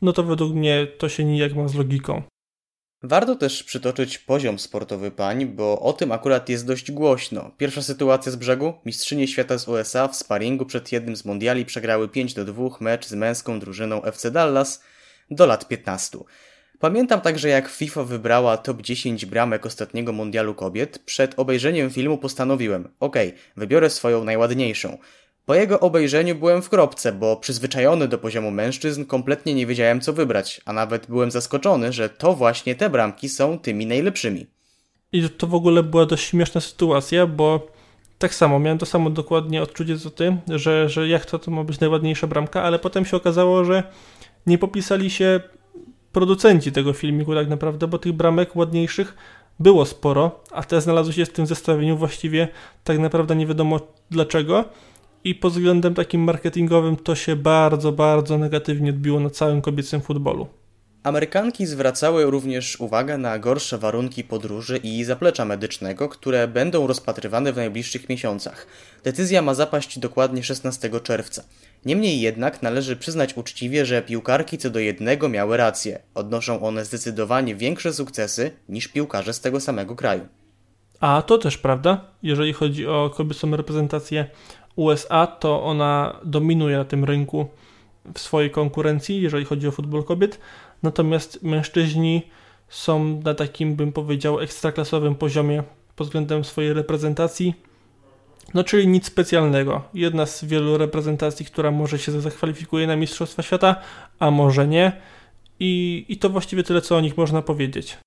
[0.01, 2.22] no to według mnie to się nijak ma z logiką.
[3.03, 7.51] Warto też przytoczyć poziom sportowy pań, bo o tym akurat jest dość głośno.
[7.57, 8.74] Pierwsza sytuacja z brzegu.
[8.86, 13.05] Mistrzynie świata z USA w sparingu przed jednym z mundiali przegrały 5 do 2 mecz
[13.07, 14.84] z męską drużyną FC Dallas–
[15.32, 16.17] do lat 15.
[16.79, 20.99] Pamiętam także jak FIFA wybrała top 10 bramek ostatniego mundialu kobiet.
[21.05, 23.15] Przed obejrzeniem filmu postanowiłem, ok,
[23.57, 24.97] wybiorę swoją najładniejszą.
[25.45, 30.13] Po jego obejrzeniu byłem w kropce, bo przyzwyczajony do poziomu mężczyzn kompletnie nie wiedziałem co
[30.13, 34.47] wybrać, a nawet byłem zaskoczony, że to właśnie te bramki są tymi najlepszymi.
[35.11, 37.67] I to w ogóle była dość śmieszna sytuacja, bo
[38.17, 41.63] tak samo, miałem to samo dokładnie odczucie co ty, że, że jak to, to ma
[41.63, 43.84] być najładniejsza bramka, ale potem się okazało, że
[44.47, 45.39] nie popisali się
[46.11, 49.15] producenci tego filmiku tak naprawdę, bo tych bramek ładniejszych
[49.59, 52.47] było sporo, a te znalazły się w tym zestawieniu właściwie
[52.83, 53.79] tak naprawdę nie wiadomo
[54.11, 54.65] dlaczego
[55.23, 60.47] i pod względem takim marketingowym to się bardzo, bardzo negatywnie odbiło na całym kobiecym futbolu.
[61.03, 67.55] Amerykanki zwracały również uwagę na gorsze warunki podróży i zaplecza medycznego, które będą rozpatrywane w
[67.55, 68.67] najbliższych miesiącach.
[69.03, 71.43] Decyzja ma zapaść dokładnie 16 czerwca.
[71.86, 75.99] Niemniej jednak należy przyznać uczciwie, że piłkarki co do jednego miały rację.
[76.15, 80.27] Odnoszą one zdecydowanie większe sukcesy niż piłkarze z tego samego kraju.
[80.99, 82.01] A to też prawda.
[82.23, 84.27] Jeżeli chodzi o kobiecą reprezentację
[84.75, 87.47] USA, to ona dominuje na tym rynku
[88.13, 90.39] w swojej konkurencji, jeżeli chodzi o futbol kobiet.
[90.84, 92.21] Natomiast mężczyźni
[92.69, 95.63] są na takim, bym powiedział, ekstraklasowym poziomie
[95.95, 97.53] pod względem swojej reprezentacji.
[98.53, 99.81] No, czyli nic specjalnego.
[99.93, 103.75] Jedna z wielu reprezentacji, która może się zakwalifikuje na Mistrzostwa Świata,
[104.19, 105.01] a może nie.
[105.59, 107.97] I, I to właściwie tyle, co o nich można powiedzieć.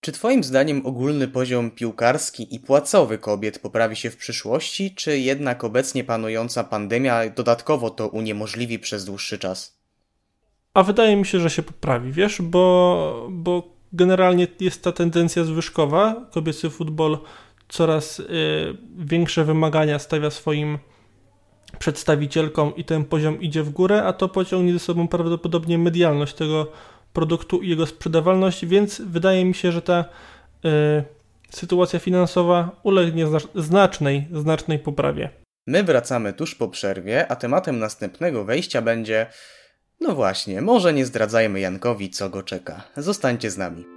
[0.00, 5.64] Czy Twoim zdaniem ogólny poziom piłkarski i płacowy kobiet poprawi się w przyszłości, czy jednak
[5.64, 9.78] obecnie panująca pandemia dodatkowo to uniemożliwi przez dłuższy czas?
[10.74, 16.28] A wydaje mi się, że się poprawi, wiesz, bo, bo generalnie jest ta tendencja zwyżkowa.
[16.30, 17.18] Kobiecy futbol
[17.68, 18.24] coraz y,
[18.98, 20.78] większe wymagania stawia swoim
[21.78, 26.72] przedstawicielkom i ten poziom idzie w górę, a to pociągnie ze sobą prawdopodobnie medialność tego
[27.12, 30.04] produktu i jego sprzedawalność, więc wydaje mi się, że ta
[30.64, 31.04] y,
[31.50, 35.30] sytuacja finansowa ulegnie znacznej, znacznej poprawie.
[35.66, 39.26] My wracamy tuż po przerwie, a tematem następnego wejścia będzie.
[40.00, 42.82] No właśnie, może nie zdradzajmy Jankowi, co go czeka.
[42.96, 43.95] Zostańcie z nami.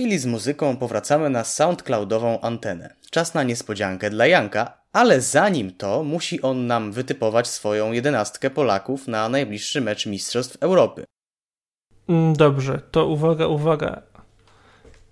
[0.00, 2.94] Chwili z muzyką powracamy na SoundCloudową antenę.
[3.10, 9.08] czas na niespodziankę dla Janka, ale zanim to musi on nam wytypować swoją jedenastkę Polaków
[9.08, 11.04] na najbliższy mecz Mistrzostw Europy.
[12.08, 14.02] Mm, Dobrze, to uwaga, uwaga.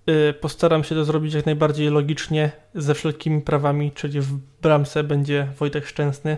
[0.09, 4.33] Y, Postaram się to zrobić jak najbardziej logicznie, ze wszelkimi prawami, czyli w
[4.63, 6.37] bramce będzie Wojtek Szczęsny.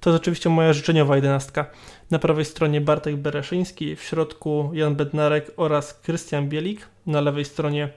[0.00, 1.66] To jest oczywiście moja życzeniowa jedenastka.
[2.10, 6.86] Na prawej stronie Bartek Bereszyński, w środku Jan Bednarek oraz Krystian Bielik.
[7.06, 7.88] Na lewej stronie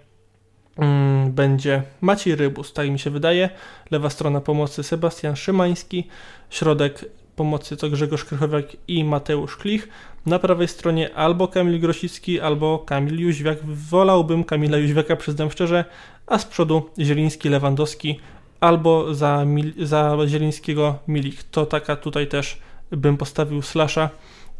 [0.77, 3.49] mm, będzie Maciej Rybus, tak mi się wydaje.
[3.91, 6.07] Lewa strona pomocy Sebastian Szymański.
[6.49, 9.87] Środek pomocy to Grzegorz Krychowiak i Mateusz Klich.
[10.25, 13.57] Na prawej stronie albo Kamil Grosicki, albo Kamil Jóźwiak.
[13.63, 15.85] Wolałbym Kamila Jóźwiaka, przyznam szczerze,
[16.27, 18.19] a z przodu Zieliński, Lewandowski
[18.61, 21.43] albo za, Mil- za Zielińskiego Milik.
[21.43, 22.57] To taka tutaj też
[22.91, 24.09] bym postawił slasha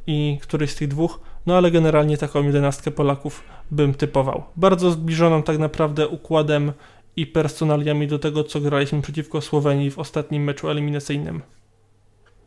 [0.08, 4.44] i któryś z tych dwóch, no ale generalnie taką jedenastkę Polaków bym typował.
[4.56, 6.74] Bardzo zbliżoną tak naprawdę układem
[7.16, 11.42] i personaliami do tego, co graliśmy przeciwko Słowenii w ostatnim meczu eliminacyjnym.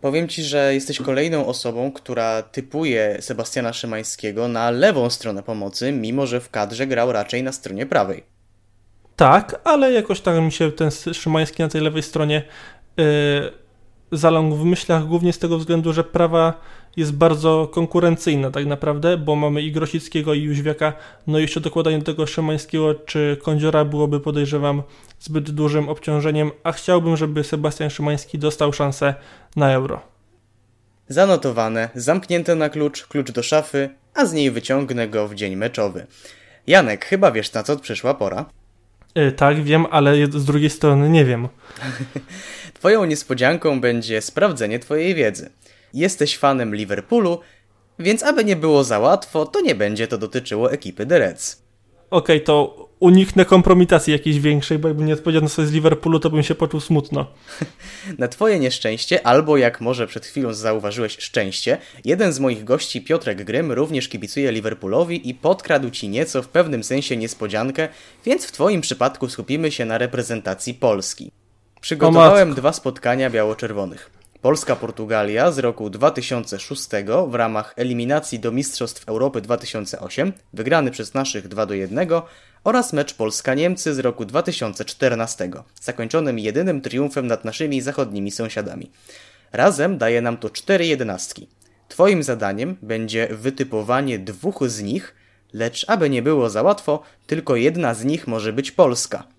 [0.00, 6.26] Powiem Ci, że jesteś kolejną osobą, która typuje Sebastiana Szymańskiego na lewą stronę pomocy, mimo
[6.26, 8.33] że w kadrze grał raczej na stronie prawej.
[9.16, 12.42] Tak, ale jakoś tak mi się ten Szymański na tej lewej stronie
[12.96, 13.04] yy,
[14.50, 16.60] w myślach, głównie z tego względu, że prawa
[16.96, 20.92] jest bardzo konkurencyjna tak naprawdę, bo mamy i Grosickiego i Jóźwiaka,
[21.26, 24.82] no i jeszcze dokładanie do tego Szymańskiego czy Kądziora byłoby podejrzewam
[25.20, 29.14] zbyt dużym obciążeniem, a chciałbym, żeby Sebastian Szymański dostał szansę
[29.56, 30.00] na euro.
[31.08, 36.06] Zanotowane, zamknięte na klucz, klucz do szafy, a z niej wyciągnę go w dzień meczowy.
[36.66, 38.46] Janek, chyba wiesz na co przyszła pora?
[39.14, 41.48] Yy, tak, wiem, ale z drugiej strony nie wiem.
[42.74, 45.50] Twoją niespodzianką będzie sprawdzenie Twojej wiedzy.
[45.94, 47.40] Jesteś fanem Liverpoolu,
[47.98, 51.63] więc aby nie było za łatwo, to nie będzie to dotyczyło ekipy The Reds.
[52.14, 56.42] Okej, to uniknę kompromitacji jakiejś większej, bo jakby nie odpowiedziano sobie z Liverpoolu, to bym
[56.42, 57.26] się poczuł smutno.
[58.18, 63.44] Na Twoje nieszczęście, albo jak może przed chwilą zauważyłeś szczęście, jeden z moich gości, Piotrek
[63.44, 67.88] Grym, również kibicuje Liverpoolowi i podkradł Ci nieco w pewnym sensie niespodziankę,
[68.24, 71.30] więc w Twoim przypadku skupimy się na reprezentacji Polski.
[71.80, 74.10] Przygotowałem dwa spotkania biało-czerwonych.
[74.44, 76.88] Polska-Portugalia z roku 2006
[77.28, 82.08] w ramach eliminacji do Mistrzostw Europy 2008, wygrany przez naszych 2 do 1,
[82.64, 88.90] oraz mecz Polska-Niemcy z roku 2014, zakończonym jedynym triumfem nad naszymi zachodnimi sąsiadami.
[89.52, 91.48] Razem daje nam to 4 jedenastki.
[91.88, 95.14] Twoim zadaniem będzie wytypowanie dwóch z nich,
[95.52, 99.33] lecz aby nie było za łatwo, tylko jedna z nich może być Polska.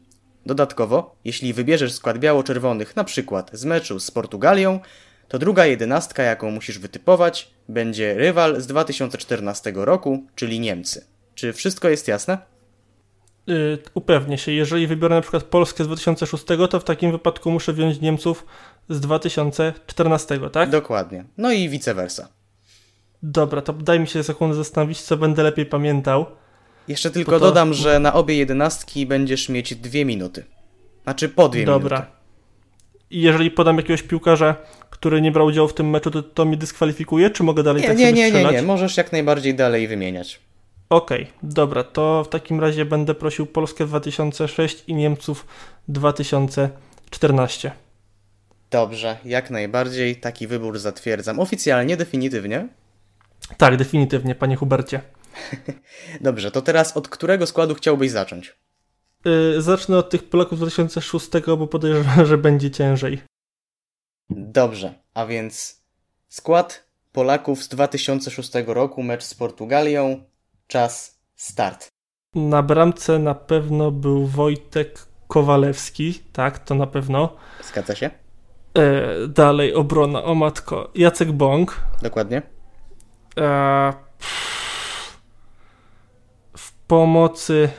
[0.46, 4.80] Dodatkowo, jeśli wybierzesz skład biało-czerwonych na przykład z meczu z Portugalią,
[5.28, 11.06] to druga jedenastka, jaką musisz wytypować, będzie rywal z 2014 roku, czyli Niemcy.
[11.36, 12.38] Czy wszystko jest jasne?
[13.48, 17.74] Yy, upewnię się, jeżeli wybiorę na przykład Polskę z 2006, to w takim wypadku muszę
[17.74, 18.46] wziąć Niemców
[18.90, 20.70] z 2014, tak?
[20.70, 21.26] Dokładnie.
[21.38, 22.28] No i vice versa.
[23.24, 26.26] Dobra, to daj mi się sekundę zastanowić, co będę lepiej pamiętał.
[26.88, 30.44] Jeszcze tylko to- dodam, że na obie jedenastki będziesz mieć dwie minuty.
[31.04, 31.98] Znaczy po dwie Dobra.
[31.98, 32.16] minuty.
[33.10, 34.56] I jeżeli podam jakiegoś piłkarza,
[34.90, 37.88] który nie brał udziału w tym meczu, to, to mnie dyskwalifikuje, czy mogę dalej Nie,
[37.88, 38.56] tak nie, sobie nie, nie, strzelać?
[38.56, 38.62] nie.
[38.62, 40.40] Możesz jak najbardziej dalej wymieniać.
[40.90, 45.46] Okej, dobra, to w takim razie będę prosił Polskę 2006 i Niemców
[45.88, 47.72] 2014.
[48.72, 51.40] Dobrze, jak najbardziej taki wybór zatwierdzam.
[51.40, 52.68] Oficjalnie, definitywnie.
[53.58, 55.02] Tak, definitywnie, panie Hubercie.
[56.22, 58.56] Dobrze, to teraz od którego składu chciałbyś zacząć?
[59.26, 63.22] Yy, zacznę od tych Polaków z 2006, bo podejrzewam, że będzie ciężej.
[64.30, 65.84] Dobrze, a więc
[66.30, 70.24] skład Polaków z 2006 roku, mecz z Portugalią,
[70.68, 71.88] czas start.
[72.36, 77.36] Na bramce na pewno był Wojtek Kowalewski, tak, to na pewno.
[77.64, 78.10] Zgadza się?
[78.78, 81.82] E, dalej obrona, o matko, Jacek Bąk.
[82.02, 82.42] Dokładnie.
[83.38, 84.65] E, pff,
[86.88, 87.70] pomocy,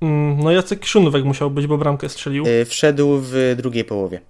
[0.00, 2.44] mm, no Jacek Kiszunówek musiał być, bo bramkę strzelił.
[2.44, 4.20] Yy, wszedł w drugiej połowie.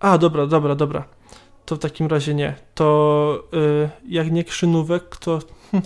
[0.00, 1.04] A, dobra, dobra, dobra.
[1.66, 2.54] To w takim razie nie.
[2.74, 5.38] To y, jak nie Krzynówek, to...
[5.70, 5.82] Hm.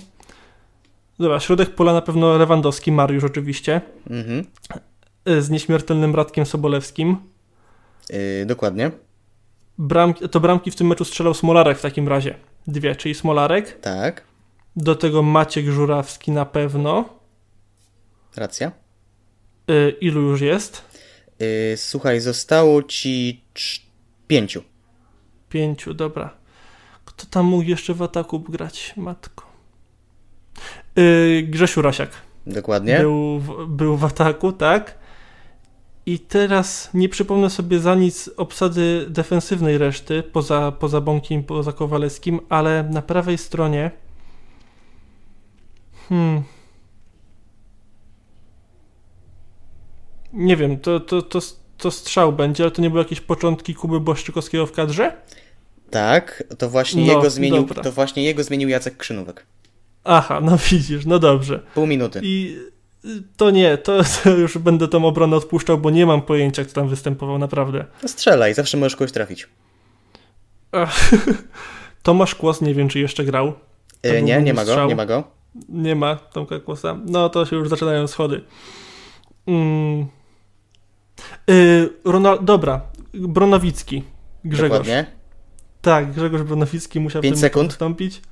[1.19, 3.81] Dobra, środek pola na pewno Lewandowski, Mariusz oczywiście.
[4.11, 4.45] Mhm.
[5.29, 7.17] Y, z nieśmiertelnym Radkiem Sobolewskim.
[8.11, 8.91] Yy, dokładnie.
[9.79, 12.35] Bramki, to bramki w tym meczu strzelał Smolarek w takim razie.
[12.67, 13.81] Dwie, czyli Smolarek.
[13.81, 14.25] Tak,
[14.77, 17.20] Do tego Maciek Żurawski na pewno.
[18.37, 18.73] Racja.
[19.71, 20.85] Y, ilu już jest?
[21.39, 23.81] Yy, słuchaj, zostało ci cz-
[24.27, 24.63] pięciu.
[25.49, 26.35] Pięciu, dobra.
[27.05, 28.95] Kto tam mógł jeszcze w ataku grać?
[28.97, 29.47] Matko.
[30.99, 32.11] Y, Grzesiu Rasiak.
[32.47, 32.99] Dokładnie.
[32.99, 34.99] Był w, był w ataku, tak?
[36.07, 42.41] I teraz nie przypomnę sobie za nic obsady defensywnej reszty, poza, poza Bąkiem, poza Kowalewskim,
[42.49, 43.91] ale na prawej stronie
[46.09, 46.43] hmm,
[50.33, 51.39] nie wiem, to, to, to,
[51.79, 55.17] to strzał będzie, ale to nie były jakieś początki Kuby Błaszczykowskiego w kadrze?
[55.91, 57.83] Tak, to właśnie, No, jego zmienił, dobra.
[57.83, 59.47] to właśnie jego zmienił Jacek Krzynówek.
[60.05, 61.63] Aha, no widzisz, no dobrze.
[61.75, 62.21] Pół minuty.
[62.23, 62.57] I
[63.05, 66.75] y, to nie, to, to już będę tą obronę odpuszczał, bo nie mam pojęcia, kto
[66.75, 67.85] tam występował, naprawdę.
[68.03, 69.49] No strzelaj, zawsze możesz kogoś trafić.
[70.73, 71.11] Ach,
[72.03, 73.53] Tomasz Kłos nie wiem, czy jeszcze grał.
[74.03, 74.89] E, nie, nie ma go, strzał.
[74.89, 75.25] nie ma go.
[75.69, 76.99] Nie ma Tomka Kłosa.
[77.07, 78.45] No to się już zaczynają schody.
[79.47, 80.07] Mm.
[81.47, 82.81] Yy, Ronald, dobra,
[83.15, 84.05] Bronowicki.
[84.45, 84.79] Grzegorz.
[84.79, 85.07] Dokładnie.
[85.83, 87.71] Tak, Grzegorz Bronowicki musiał w Pięć tym sekund.
[87.71, 88.23] wystąpić.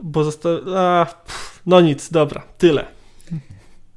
[0.00, 0.52] Bo został.
[0.76, 2.86] A, pff, no nic, dobra, tyle.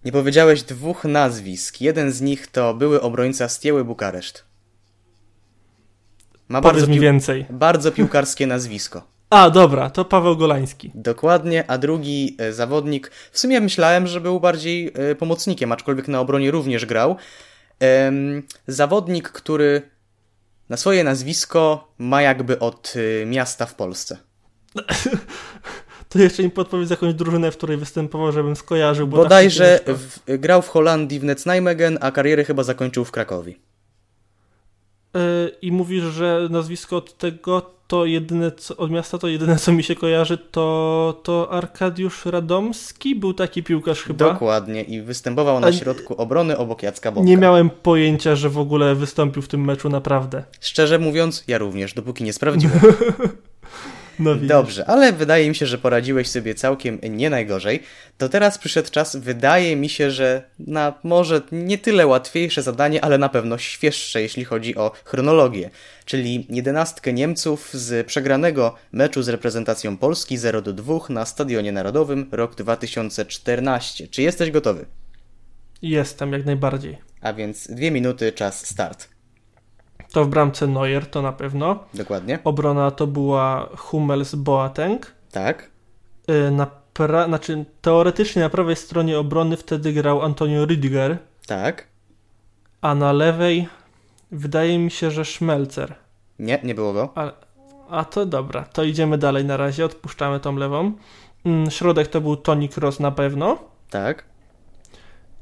[0.06, 1.82] Nie powiedziałeś dwóch nazwisk.
[1.82, 4.44] Jeden z nich to były obrońca Stieły Bukareszt.
[6.48, 7.46] Ma bardzo, mi więcej.
[7.50, 9.02] bardzo piłkarskie nazwisko.
[9.30, 10.92] A, dobra, to Paweł Golański.
[10.96, 16.20] Dokładnie, a drugi e, zawodnik, w sumie myślałem, że był bardziej e, pomocnikiem, aczkolwiek na
[16.20, 17.16] obronie również grał.
[18.68, 19.82] Zawodnik, który
[20.70, 24.18] na swoje nazwisko ma jakby od e, miasta w Polsce.
[26.10, 29.08] To jeszcze mi podpowiedz jakąś drużynę, w której występował, żebym skojarzył.
[29.08, 33.54] Bo Bodajże tak w, grał w Holandii w Netznijmegen, a karierę chyba zakończył w Krakowie.
[35.14, 35.22] Yy,
[35.62, 39.84] I mówisz, że nazwisko od tego to jedyne, co, od miasta to jedyne, co mi
[39.84, 44.34] się kojarzy, to, to Arkadiusz Radomski, był taki piłkarz chyba.
[44.34, 47.28] Dokładnie i występował na A- środku obrony obok Jacka Bąka.
[47.30, 50.44] Nie miałem pojęcia, że w ogóle wystąpił w tym meczu naprawdę.
[50.60, 52.80] Szczerze mówiąc, ja również, dopóki nie sprawdziłem.
[54.20, 54.36] No.
[54.36, 57.84] Dobrze, ale wydaje mi się, że poradziłeś sobie całkiem nie najgorzej.
[58.18, 63.18] To teraz przyszedł czas, wydaje mi się, że na może nie tyle łatwiejsze zadanie, ale
[63.18, 65.70] na pewno świeższe, jeśli chodzi o chronologię.
[66.06, 72.30] Czyli jedenastkę Niemców z przegranego meczu z reprezentacją Polski 0 do 2 na Stadionie Narodowym
[72.32, 74.08] rok 2014.
[74.08, 74.86] Czy jesteś gotowy?
[75.82, 76.98] Jestem, jak najbardziej.
[77.22, 79.19] A więc dwie minuty, czas start.
[80.12, 81.80] To w bramce Neuer, to na pewno.
[81.94, 82.40] Dokładnie.
[82.44, 85.14] Obrona to była Hummels Boateng.
[85.32, 85.70] Tak.
[86.28, 87.26] Yy, Na pra...
[87.26, 91.88] znaczy, teoretycznie na prawej stronie obrony wtedy grał Antonio Rüdiger, Tak.
[92.82, 93.68] a na lewej
[94.32, 95.96] wydaje mi się, że Schmelzer.
[96.40, 97.10] Nie, nie było go.
[97.16, 97.32] A,
[97.90, 100.92] a to dobra, to idziemy dalej na razie, odpuszczamy tą lewą.
[101.46, 103.58] Mm, Środek to był Toni Kroos na pewno.
[103.90, 104.24] Tak.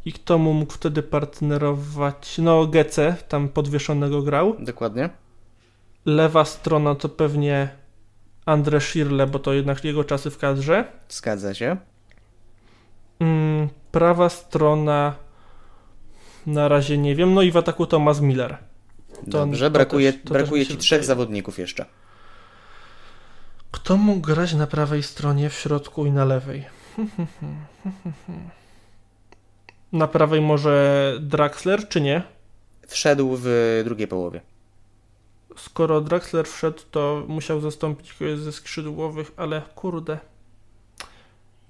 [0.06, 2.38] I kto mu mógł wtedy partnerować?
[2.38, 4.56] No, Gece, tam podwieszonego grał.
[4.60, 5.10] Dokładnie.
[6.06, 7.70] Lewa strona to pewnie
[8.46, 10.86] Andre Schirle, bo to jednak jego czasy w kadrze.
[11.10, 11.78] Zgadza się.
[13.20, 15.16] Mm, prawa strona
[16.46, 17.34] na razie nie wiem.
[17.34, 18.58] No i w ataku Thomas Miller.
[19.28, 21.08] Dobrze, to brakuje, też- to brakuje też mi ci trzech wydaje.
[21.08, 21.86] zawodników jeszcze.
[23.72, 26.66] Kto mógł grać na prawej stronie, w środku i na lewej?
[29.92, 32.24] Na prawej może Draxler, czy nie?
[32.88, 34.42] Wszedł w drugiej połowie.
[35.58, 40.18] Skoro Draxler wszedł, to musiał zastąpić kogoś ze skrzydłowych, ale kurde.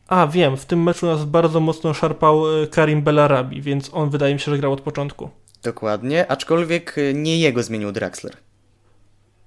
[0.08, 4.34] A, wiem, w tym meczu nas bardzo mocno szarpał e, Karim Belarabi, więc on wydaje
[4.34, 5.30] mi się, że grał od początku.
[5.64, 8.38] Dokładnie, aczkolwiek y, nie jego zmienił Draxler.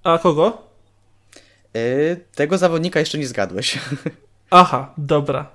[0.04, 0.62] A kogo?
[1.74, 3.78] Yy, tego zawodnika jeszcze nie zgadłeś.
[4.50, 5.46] Aha, dobra.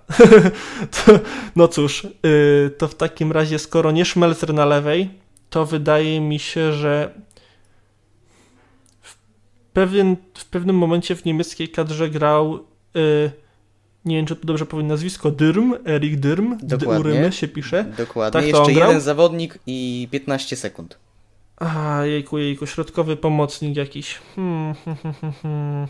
[0.95, 1.19] to,
[1.55, 5.09] no cóż, yy, to w takim razie, skoro nie Schmelzer na lewej,
[5.49, 7.11] to wydaje mi się, że
[9.01, 9.15] w,
[9.73, 12.59] pewien, w pewnym momencie w niemieckiej kadrze grał,
[12.93, 13.31] yy,
[14.05, 16.57] nie wiem, czy dobrze powiem nazwisko, Dyrm, Erik Dyrm.
[16.63, 17.85] Durymy się pisze.
[17.97, 20.97] Dokładnie, Tak to jeszcze jeden zawodnik i 15 sekund.
[21.57, 24.19] A, jejku, jejku, środkowy pomocnik jakiś.
[24.35, 25.87] Hmm, hmm, hmm, hmm,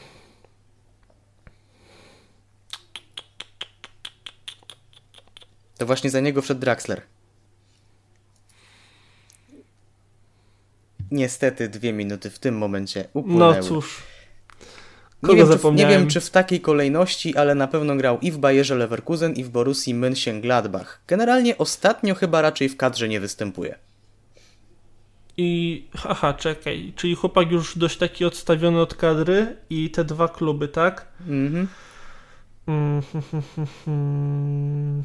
[5.78, 7.02] To właśnie za niego wszedł Draxler.
[11.12, 13.56] Niestety dwie minuty w tym momencie upłynęły.
[13.56, 14.04] No cóż.
[15.24, 18.32] nie, wiem, czy w, nie wiem czy w takiej kolejności, ale na pewno grał i
[18.32, 20.86] w Bayerze Leverkusen i w Borussii Mönchengladbach.
[21.08, 23.76] Generalnie ostatnio chyba raczej w kadrze nie występuje.
[25.38, 30.68] I haha, czekaj, czyli chłopak już dość taki odstawiony od kadry i te dwa kluby,
[30.68, 31.08] tak?
[31.20, 31.68] Mhm.
[32.68, 35.04] Mm, hmm, hmm, hmm, hmm.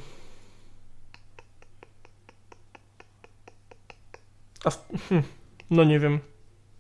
[4.65, 4.71] A
[5.09, 5.25] hmm,
[5.71, 6.19] no nie wiem.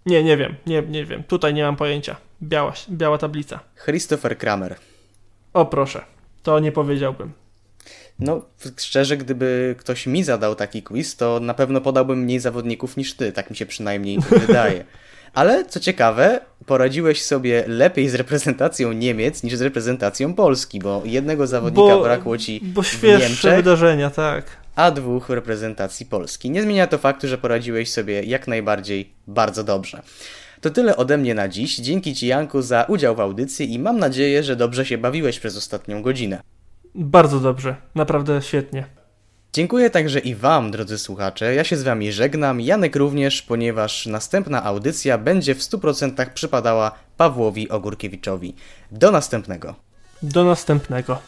[0.07, 1.23] Nie, nie wiem, nie, nie wiem.
[1.25, 2.17] Tutaj nie mam pojęcia.
[2.43, 3.61] Biała, biała tablica.
[3.85, 4.77] Christopher Kramer.
[5.53, 6.03] O proszę,
[6.43, 7.33] to nie powiedziałbym.
[8.19, 8.43] No,
[8.77, 13.33] szczerze, gdyby ktoś mi zadał taki quiz, to na pewno podałbym mniej zawodników niż ty,
[13.33, 14.85] tak mi się przynajmniej wydaje.
[15.35, 21.47] Ale co ciekawe, poradziłeś sobie lepiej z reprezentacją Niemiec niż z reprezentacją Polski, bo jednego
[21.47, 24.60] zawodnika bo, brakło ci bo świeższe w Niemczech, wydarzenia, tak.
[24.81, 26.51] A dwóch reprezentacji Polski.
[26.51, 30.03] Nie zmienia to faktu, że poradziłeś sobie jak najbardziej bardzo dobrze.
[30.61, 31.77] To tyle ode mnie na dziś.
[31.77, 35.57] Dzięki Ci, Janku, za udział w audycji i mam nadzieję, że dobrze się bawiłeś przez
[35.57, 36.41] ostatnią godzinę.
[36.95, 38.85] Bardzo dobrze, naprawdę świetnie.
[39.53, 41.55] Dziękuję także i Wam, drodzy słuchacze.
[41.55, 47.69] Ja się z Wami żegnam, Janek również, ponieważ następna audycja będzie w 100% przypadała Pawłowi
[47.69, 48.55] Ogórkiewiczowi.
[48.93, 49.75] Do następnego.
[50.23, 51.23] Do następnego.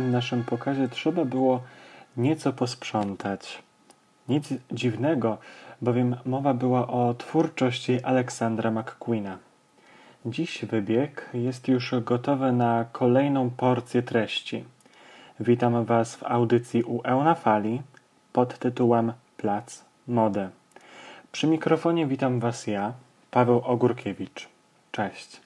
[0.00, 1.60] Ostatnim naszym pokazie trzeba było
[2.16, 3.62] nieco posprzątać.
[4.28, 5.38] Nic dziwnego,
[5.82, 9.38] bowiem mowa była o twórczości Aleksandra McQueena.
[10.26, 14.64] Dziś wybieg jest już gotowy na kolejną porcję treści.
[15.40, 17.82] Witam Was w audycji u Eunafali
[18.32, 20.48] pod tytułem Plac Mody.
[21.32, 22.92] Przy mikrofonie witam Was ja,
[23.30, 24.48] Paweł Ogórkiewicz.
[24.92, 25.40] Cześć.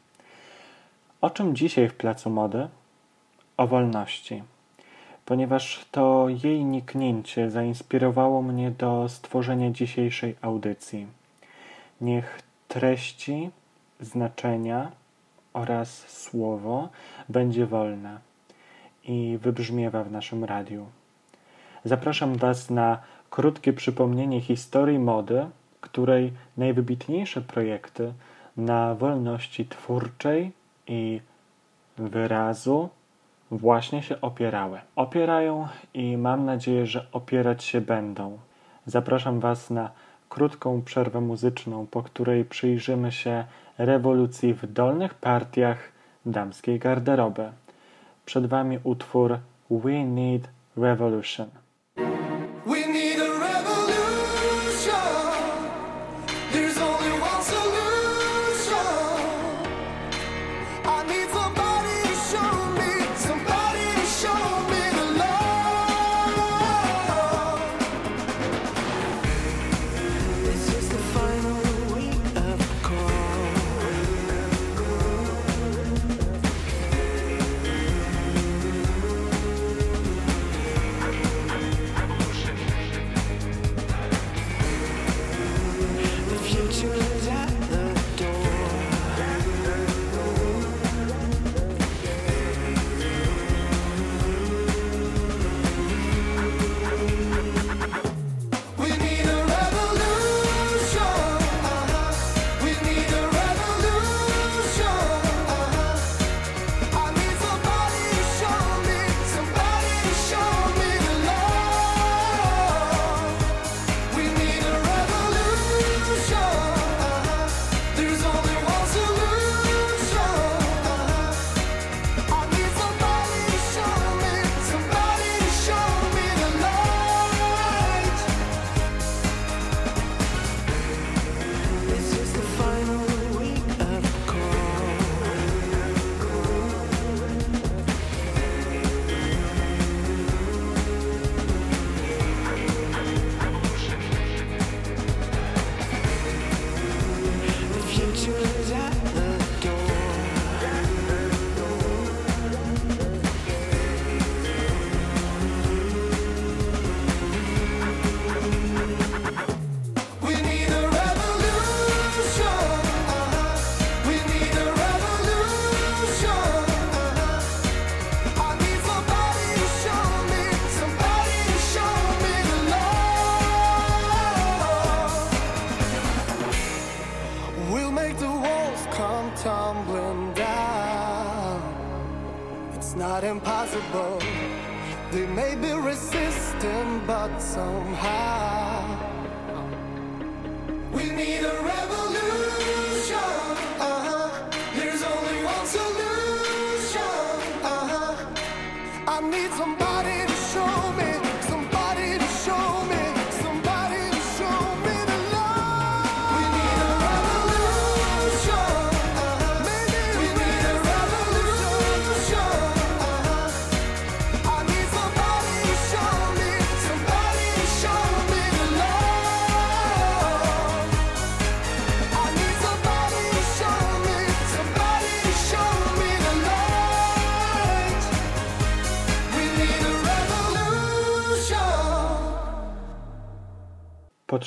[1.20, 2.68] O czym dzisiaj w Placu Mody?
[3.56, 4.42] O wolności,
[5.24, 11.06] ponieważ to jej niknięcie zainspirowało mnie do stworzenia dzisiejszej audycji.
[12.00, 13.50] Niech treści,
[14.00, 14.92] znaczenia
[15.52, 16.88] oraz słowo
[17.28, 18.18] będzie wolne
[19.04, 20.86] i wybrzmiewa w naszym radiu.
[21.84, 22.98] Zapraszam Was na
[23.30, 25.46] krótkie przypomnienie historii mody,
[25.80, 28.12] której najwybitniejsze projekty
[28.56, 30.52] na wolności twórczej
[30.86, 31.20] i
[31.98, 32.88] wyrazu
[33.50, 34.80] właśnie się opierały.
[34.96, 38.38] Opierają i mam nadzieję, że opierać się będą.
[38.86, 39.90] Zapraszam Was na
[40.28, 43.44] krótką przerwę muzyczną, po której przyjrzymy się
[43.78, 45.78] rewolucji w dolnych partiach
[46.26, 47.52] damskiej garderoby.
[48.26, 49.38] Przed Wami utwór
[49.70, 51.63] We Need Revolution.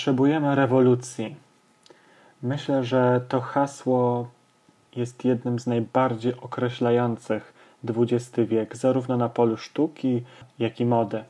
[0.08, 1.36] Potrzebujemy rewolucji.
[2.44, 4.28] Myślę, że to hasło
[4.96, 7.54] jest jednym z najbardziej określających
[7.90, 10.24] XX wiek, zarówno na polu sztuki,
[10.60, 11.24] jak i mody.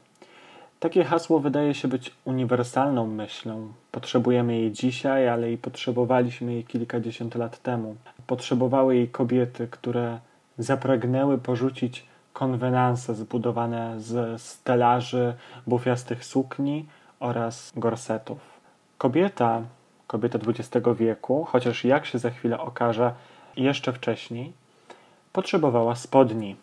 [0.80, 3.68] Takie hasło wydaje się być uniwersalną myślą.
[3.92, 7.96] Potrzebujemy jej dzisiaj, ale i potrzebowaliśmy jej kilkadziesiąt lat temu.
[8.28, 10.20] Potrzebowały jej kobiety, które
[10.58, 15.34] zapragnęły porzucić konwenanse zbudowane z stelaży,
[15.68, 16.86] bufiastych sukni
[17.20, 18.57] oraz gorsetów.
[18.98, 19.62] Kobieta,
[20.08, 23.14] kobieta XX wieku, chociaż jak się za chwilę okaże,
[23.58, 24.54] jeszcze wcześniej,
[25.34, 26.56] potrzebowała spodni.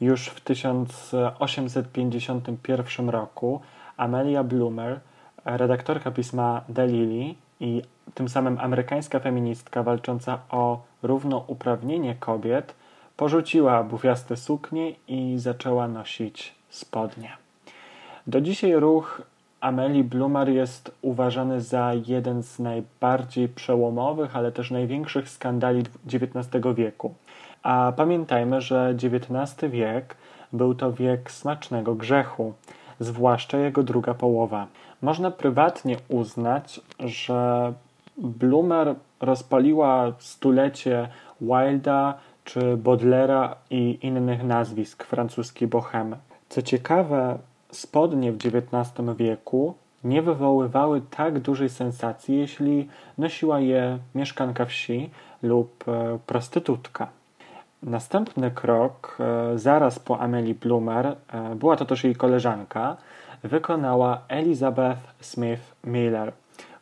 [0.00, 3.60] Już w 1851 roku
[3.96, 5.00] Amelia Bloomer,
[5.44, 7.82] redaktorka pisma The Lily i
[8.14, 12.74] tym samym amerykańska feministka walcząca o równouprawnienie kobiet,
[13.16, 17.36] porzuciła bufiaste suknie i zaczęła nosić spodnie.
[18.26, 19.22] Do dzisiaj ruch
[19.64, 27.14] Amelie Bloomer jest uważany za jeden z najbardziej przełomowych, ale też największych skandali XIX wieku.
[27.62, 30.16] A pamiętajmy, że XIX wiek
[30.52, 32.54] był to wiek smacznego grzechu,
[33.00, 34.66] zwłaszcza jego druga połowa.
[35.02, 37.72] Można prywatnie uznać, że
[38.18, 41.08] Bloomer rozpaliła stulecie
[41.40, 42.14] Wilda
[42.44, 46.16] czy Baudelaire'a i innych nazwisk francuskiej bohemy.
[46.48, 47.38] Co ciekawe,
[47.74, 49.74] spodnie w XIX wieku
[50.04, 52.88] nie wywoływały tak dużej sensacji, jeśli
[53.18, 55.10] nosiła je mieszkanka wsi
[55.42, 57.08] lub e, prostytutka.
[57.82, 62.96] Następny krok, e, zaraz po Amelie Bloomer, e, była to też jej koleżanka,
[63.42, 66.32] wykonała Elizabeth Smith Miller,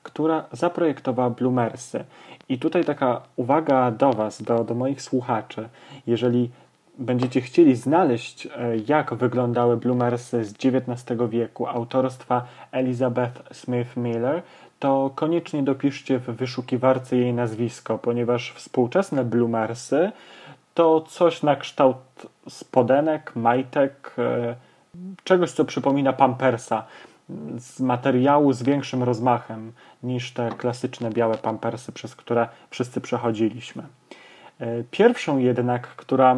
[0.02, 2.04] która zaprojektowała Bloomersy.
[2.48, 5.68] I tutaj taka uwaga do Was, do, do moich słuchaczy.
[6.06, 6.50] Jeżeli
[6.98, 8.50] będziecie chcieli znaleźć, e,
[8.88, 14.42] jak wyglądały Bloomersy z XIX wieku autorstwa Elizabeth Smith Miller,
[14.78, 20.12] to koniecznie dopiszcie w wyszukiwarce jej nazwisko, ponieważ współczesne Bloomersy
[20.74, 21.96] to coś na kształt
[22.48, 24.56] spodenek, majtek, e,
[25.24, 26.84] czegoś, co przypomina pampersa
[27.58, 33.82] z materiału z większym rozmachem niż te klasyczne białe pampersy, przez które wszyscy przechodziliśmy.
[34.60, 36.36] E, Pierwszą jednak, która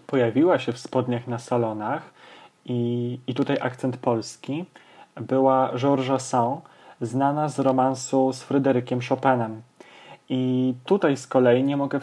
[0.00, 2.10] pojawiła się w spodniach na salonach
[2.64, 4.64] i, i tutaj akcent polski,
[5.20, 6.60] była Georgia Sand,
[7.00, 9.62] znana z romansu z Fryderykiem Chopinem.
[10.28, 12.00] I tutaj z kolei nie mogę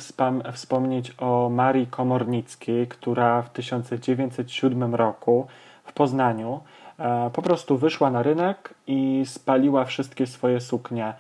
[0.53, 5.47] wspomnieć o Marii Komornickiej, która w 1907 roku
[5.83, 6.59] w Poznaniu
[6.99, 11.13] e, po prostu wyszła na rynek i spaliła wszystkie swoje suknie.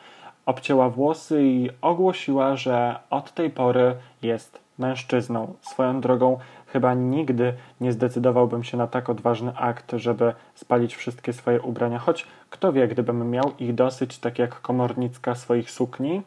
[0.45, 5.53] Obcięła włosy i ogłosiła, że od tej pory jest mężczyzną.
[5.61, 6.39] Swoją drogą
[6.73, 12.27] chyba nigdy nie zdecydowałbym się na tak odważny akt, żeby spalić wszystkie swoje ubrania, choć
[12.49, 16.21] kto wie, gdybym miał ich dosyć, tak jak Komornicka swoich sukni,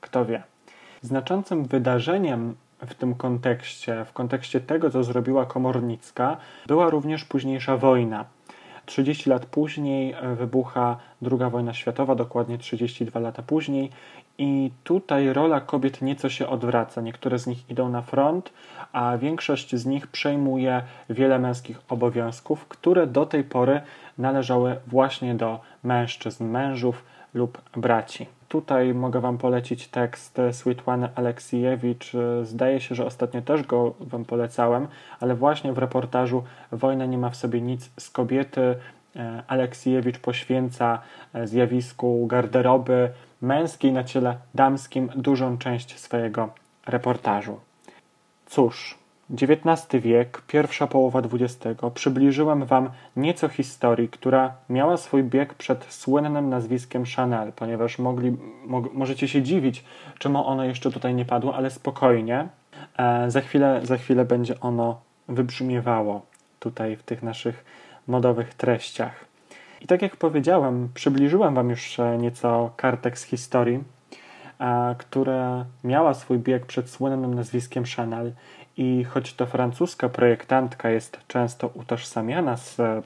[0.00, 0.42] kto wie.
[1.02, 2.54] Znaczącym wydarzeniem
[2.86, 6.36] w tym kontekście, w kontekście tego, co zrobiła Komornicka,
[6.66, 8.24] była również późniejsza wojna.
[8.86, 13.90] 30 lat później wybucha II wojna światowa, dokładnie 32 lata później,
[14.38, 17.00] i tutaj rola kobiet nieco się odwraca.
[17.00, 18.52] Niektóre z nich idą na front,
[18.92, 23.80] a większość z nich przejmuje wiele męskich obowiązków, które do tej pory
[24.18, 27.04] należały właśnie do mężczyzn, mężów
[27.34, 28.26] lub braci.
[28.48, 32.12] Tutaj mogę Wam polecić tekst Sweetłany Aleksijewicz.
[32.42, 34.86] Zdaje się, że ostatnio też go Wam polecałem,
[35.20, 36.42] ale właśnie w reportażu
[36.72, 38.74] Wojna nie ma w sobie nic z kobiety.
[39.16, 40.98] e, Aleksijewicz poświęca
[41.34, 43.10] e, zjawisku garderoby
[43.44, 46.48] męskiej na ciele damskim dużą część swojego
[46.86, 47.60] reportażu.
[48.46, 48.98] Cóż,
[49.30, 56.48] XIX wiek, pierwsza połowa XX, przybliżyłem Wam nieco historii, która miała swój bieg przed słynnym
[56.48, 59.84] nazwiskiem Chanel, ponieważ mogli, mo, możecie się dziwić,
[60.18, 62.48] czemu ono jeszcze tutaj nie padło, ale spokojnie,
[62.96, 66.22] e, za, chwilę, za chwilę będzie ono wybrzmiewało
[66.60, 67.64] tutaj w tych naszych
[68.06, 69.33] modowych treściach.
[69.84, 73.84] I tak jak powiedziałem, przybliżyłem Wam już e, nieco kartek z historii,
[74.98, 78.32] która miała swój bieg przed słynnym nazwiskiem Chanel
[78.76, 83.02] i choć to francuska projektantka jest często utożsamiana z, e,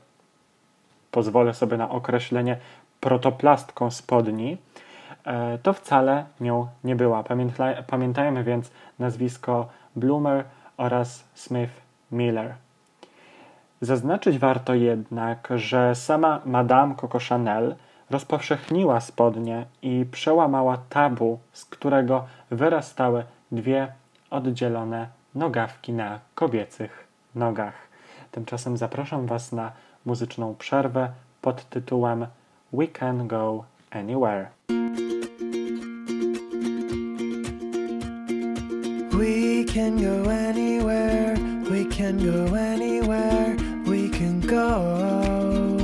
[1.10, 2.56] pozwolę sobie na określenie,
[3.00, 4.56] protoplastką spodni,
[5.24, 7.24] e, to wcale nią nie była.
[7.86, 10.44] Pamiętajmy więc nazwisko Bloomer
[10.76, 11.72] oraz Smith
[12.12, 12.55] Miller.
[13.80, 17.76] Zaznaczyć warto jednak, że sama Madame Coco Chanel
[18.10, 23.92] rozpowszechniła spodnie i przełamała tabu, z którego wyrastały dwie
[24.30, 27.74] oddzielone nogawki na kobiecych nogach.
[28.32, 29.72] Tymczasem zapraszam Was na
[30.06, 31.10] muzyczną przerwę
[31.42, 32.26] pod tytułem
[32.72, 34.46] We Can Go Anywhere.
[39.18, 41.34] We can go anywhere,
[41.70, 42.98] we can go anywhere,
[44.49, 45.77] go.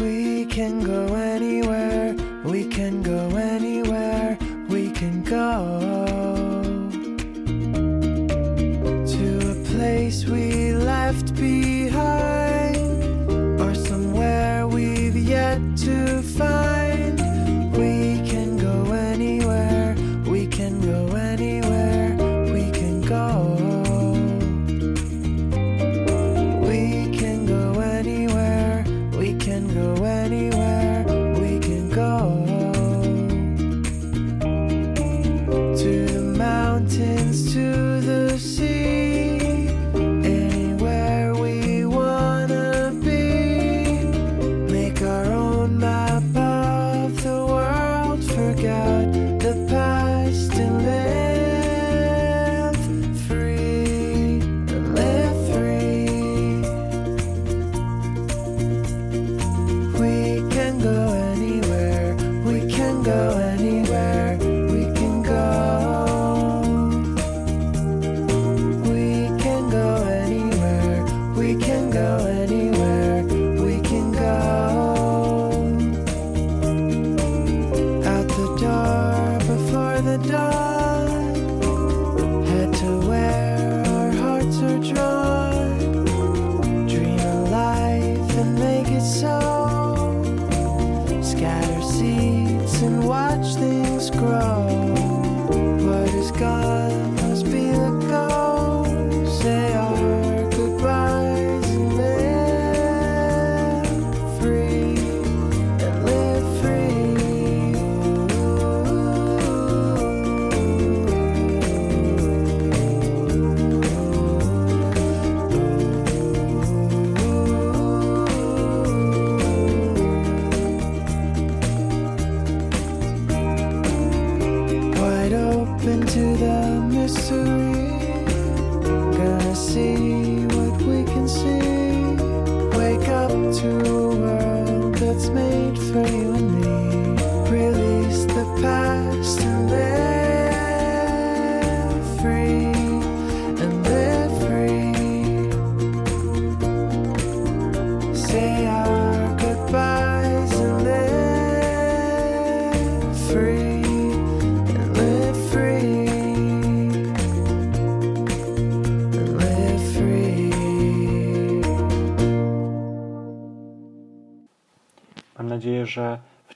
[0.00, 4.36] We can go anywhere, we can go anywhere,
[4.68, 5.81] we can go.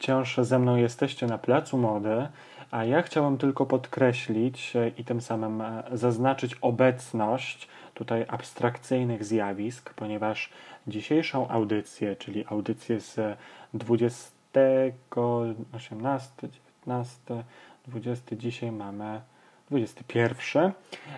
[0.06, 2.28] Wciąż ze mną jesteście na placu mody,
[2.70, 9.94] a ja chciałem tylko podkreślić e, i tym samym e, zaznaczyć obecność tutaj abstrakcyjnych zjawisk,
[9.94, 10.50] ponieważ
[10.86, 13.38] dzisiejszą audycję, czyli audycję z
[13.74, 14.30] 20,
[15.72, 16.48] 18,
[16.86, 17.44] 19,
[17.86, 19.20] 20, dzisiaj mamy
[19.70, 20.72] 21.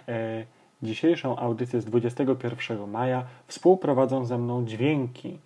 [0.09, 0.45] E,
[0.83, 5.39] Dzisiejszą audycję z 21 maja współprowadzą ze mną dźwięki.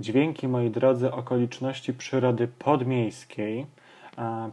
[0.00, 3.66] Dźwięki, moi drodzy, okoliczności przyrody podmiejskiej.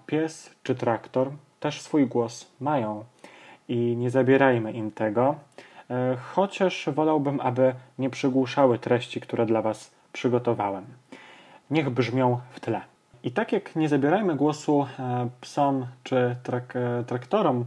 [0.06, 3.04] Pies czy traktor też swój głos mają
[3.68, 5.36] i nie zabierajmy im tego,
[5.90, 10.86] e, chociaż wolałbym, aby nie przygłuszały treści, które dla Was przygotowałem.
[11.72, 12.82] Niech brzmią w tle.
[13.24, 17.66] I tak jak nie zabierajmy głosu e, psom czy trak, e, traktorom,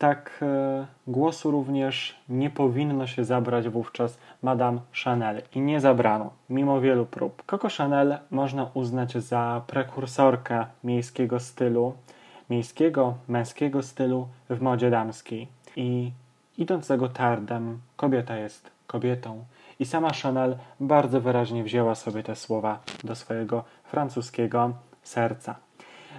[0.00, 5.42] tak e, głosu również nie powinno się zabrać wówczas Madame Chanel.
[5.54, 7.42] I nie zabrano, mimo wielu prób.
[7.46, 11.94] Coco Chanel można uznać za prekursorkę miejskiego stylu,
[12.50, 15.48] miejskiego, męskiego stylu w modzie damskiej.
[15.76, 16.12] I
[16.58, 19.44] idącego tardem, kobieta jest kobietą.
[19.80, 24.72] I sama Chanel bardzo wyraźnie wzięła sobie te słowa do swojego francuskiego
[25.02, 25.69] serca.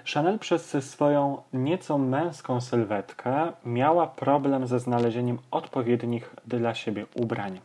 [0.05, 7.59] Chanel przez swoją nieco męską sylwetkę miała problem ze znalezieniem odpowiednich dla siebie ubrań.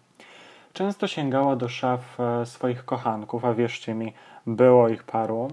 [0.72, 4.12] Często sięgała do szaf e, swoich kochanków, a wierzcie mi,
[4.46, 5.48] było ich paru.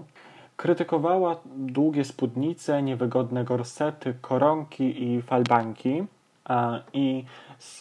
[0.56, 6.04] Krytykowała długie spódnice, niewygodne gorsety, koronki i falbanki.
[6.44, 7.24] a- I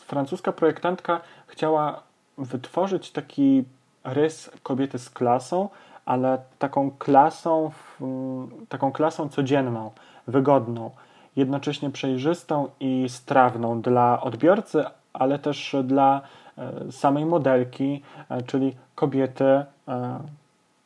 [0.07, 2.03] francuska projektantka chciała
[2.37, 3.63] wytworzyć taki
[4.03, 5.69] rys kobiety z klasą,
[6.05, 7.71] ale taką klasą,
[8.69, 9.91] taką klasą codzienną,
[10.27, 10.91] wygodną,
[11.35, 16.21] jednocześnie przejrzystą i strawną dla odbiorcy, ale też dla
[16.57, 19.65] e, samej modelki, e, czyli kobiety, e,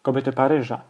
[0.02, 0.82] kobiety Paryża.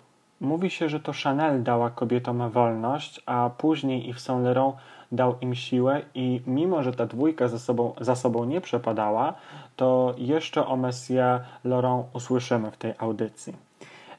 [0.42, 4.76] Mówi się, że to Chanel dała kobietom wolność, a później Yves Saint Laurent
[5.12, 9.34] dał im siłę i mimo, że ta dwójka za sobą, za sobą nie przepadała,
[9.76, 13.67] to jeszcze o Messie Laurent usłyszymy w tej audycji.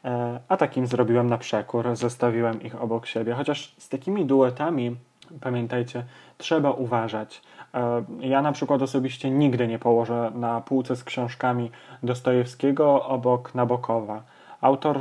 [0.05, 4.97] E, A takim zrobiłem na przekór, zestawiłem ich obok siebie, chociaż z takimi duetami,
[5.41, 6.05] pamiętajcie,
[6.39, 7.43] trzeba uważać.
[7.75, 11.71] E, Ja na przykład osobiście nigdy nie położę na półce z książkami
[12.03, 14.23] Dostojewskiego obok Nabokowa.
[14.61, 14.99] Autor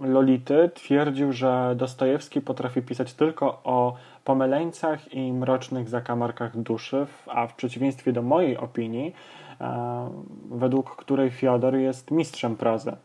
[0.00, 7.54] Lolity twierdził, że Dostojewski potrafi pisać tylko o pomyleńcach i mrocznych zakamarkach duszy, a w
[7.54, 9.14] przeciwieństwie do mojej opinii,
[9.60, 10.10] e,
[10.50, 12.96] według której Fiodor jest mistrzem prozy.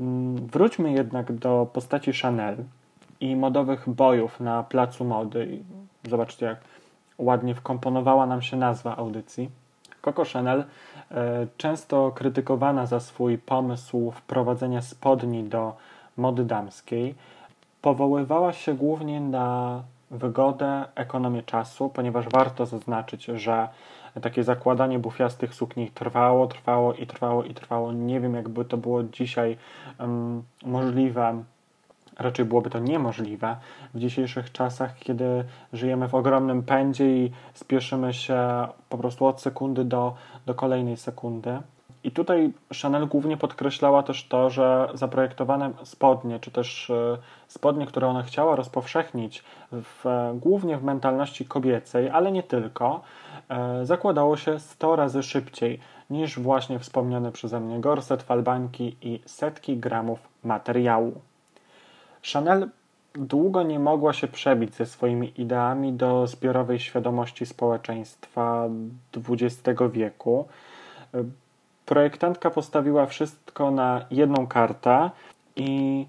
[0.00, 2.56] Mm, Wróćmy jednak do postaci Chanel
[3.20, 5.58] i modowych bojów na placu mody.
[6.08, 6.58] Zobaczcie, jak
[7.18, 9.50] ładnie wkomponowała nam się nazwa audycji.
[10.02, 10.64] Coco Chanel,
[11.10, 15.76] e, często krytykowana za swój pomysł wprowadzenia spodni do
[16.16, 17.14] mody damskiej,
[17.82, 23.68] powoływała się głównie na wygodę, ekonomię czasu, ponieważ warto zaznaczyć, że
[24.20, 27.92] takie zakładanie bufiastych sukni trwało, trwało i trwało i trwało.
[27.92, 29.56] Nie wiem, jakby to było dzisiaj
[29.98, 31.42] em, możliwe
[32.18, 33.56] raczej byłoby to niemożliwe
[33.94, 39.84] w dzisiejszych czasach, kiedy żyjemy w ogromnym pędzie i spieszymy się po prostu od sekundy
[39.84, 40.14] do,
[40.46, 41.58] do kolejnej sekundy.
[42.04, 42.52] I tutaj
[42.82, 47.18] Chanel głównie podkreślała też to, że zaprojektowane spodnie, czy też e,
[47.48, 53.00] spodnie, które ona chciała rozpowszechnić w, e, głównie w mentalności kobiecej, ale nie tylko,
[53.82, 60.18] zakładało się 100 razy szybciej niż właśnie wspomniany przeze mnie gorset, falbanki i setki gramów
[60.44, 61.12] materiału.
[62.32, 62.68] Chanel
[63.14, 68.68] długo nie mogła się przebić ze swoimi ideami do zbiorowej świadomości społeczeństwa
[69.16, 70.48] XX wieku.
[71.86, 75.10] Projektantka postawiła wszystko na jedną kartę
[75.56, 76.06] i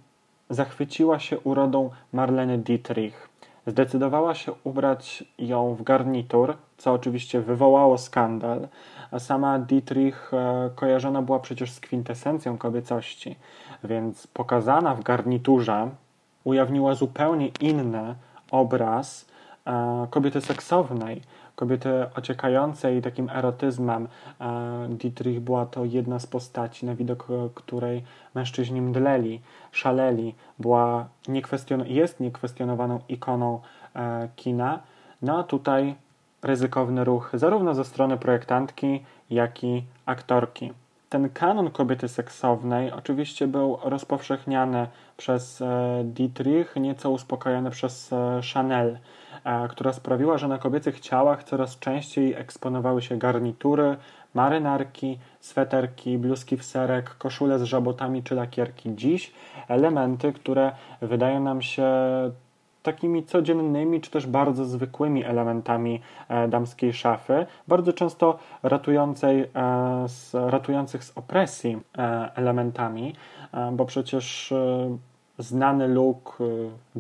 [0.50, 3.30] zachwyciła się urodą Marleny Dietrich.
[3.68, 8.68] Zdecydowała się ubrać ją w garnitur, co oczywiście wywołało skandal,
[9.12, 13.36] a sama Dietrich e, kojarzona była przecież z kwintesencją kobiecości,
[13.84, 15.90] więc pokazana w garniturze
[16.44, 18.16] ujawniła zupełnie inny
[18.52, 19.26] obraz
[19.66, 21.22] e, kobiety seksownej,
[21.56, 24.08] kobiety ociekającej takim erotyzmem.
[24.42, 28.04] E, Dietrich była to jedna z postaci, na widok której
[28.36, 29.42] mężczyźni mdleli,
[29.72, 30.36] szaleli.
[30.60, 33.62] Była niekwestion- jest niekwestionowaną ikoną
[34.36, 34.80] kina.
[35.22, 35.96] No a tutaj
[36.44, 40.74] ryzykowny ruch zarówno ze strony projektantki, jak i aktorki.
[41.10, 44.88] Ten kanon kobiety seksownej oczywiście był rozpowszechniany
[45.18, 48.98] przez e, Dietrich, nieco uspokojony przez e, Chanel,
[49.44, 53.98] e, która sprawiła, że na kobiecych ciałach coraz częściej eksponowały się garnitury,
[54.34, 58.96] marynarki, sweterki, bluzki w serek, koszule z żabotami czy lakierki.
[58.96, 59.34] Dziś
[59.68, 61.92] elementy, które wydają nam się
[62.84, 69.48] takimi codziennymi, czy też bardzo zwykłymi elementami e, damskiej szafy, bardzo często ratującej, e,
[70.34, 73.16] ratujących z opresji e, elementami,
[73.72, 74.54] bo przecież
[75.40, 76.38] znany look,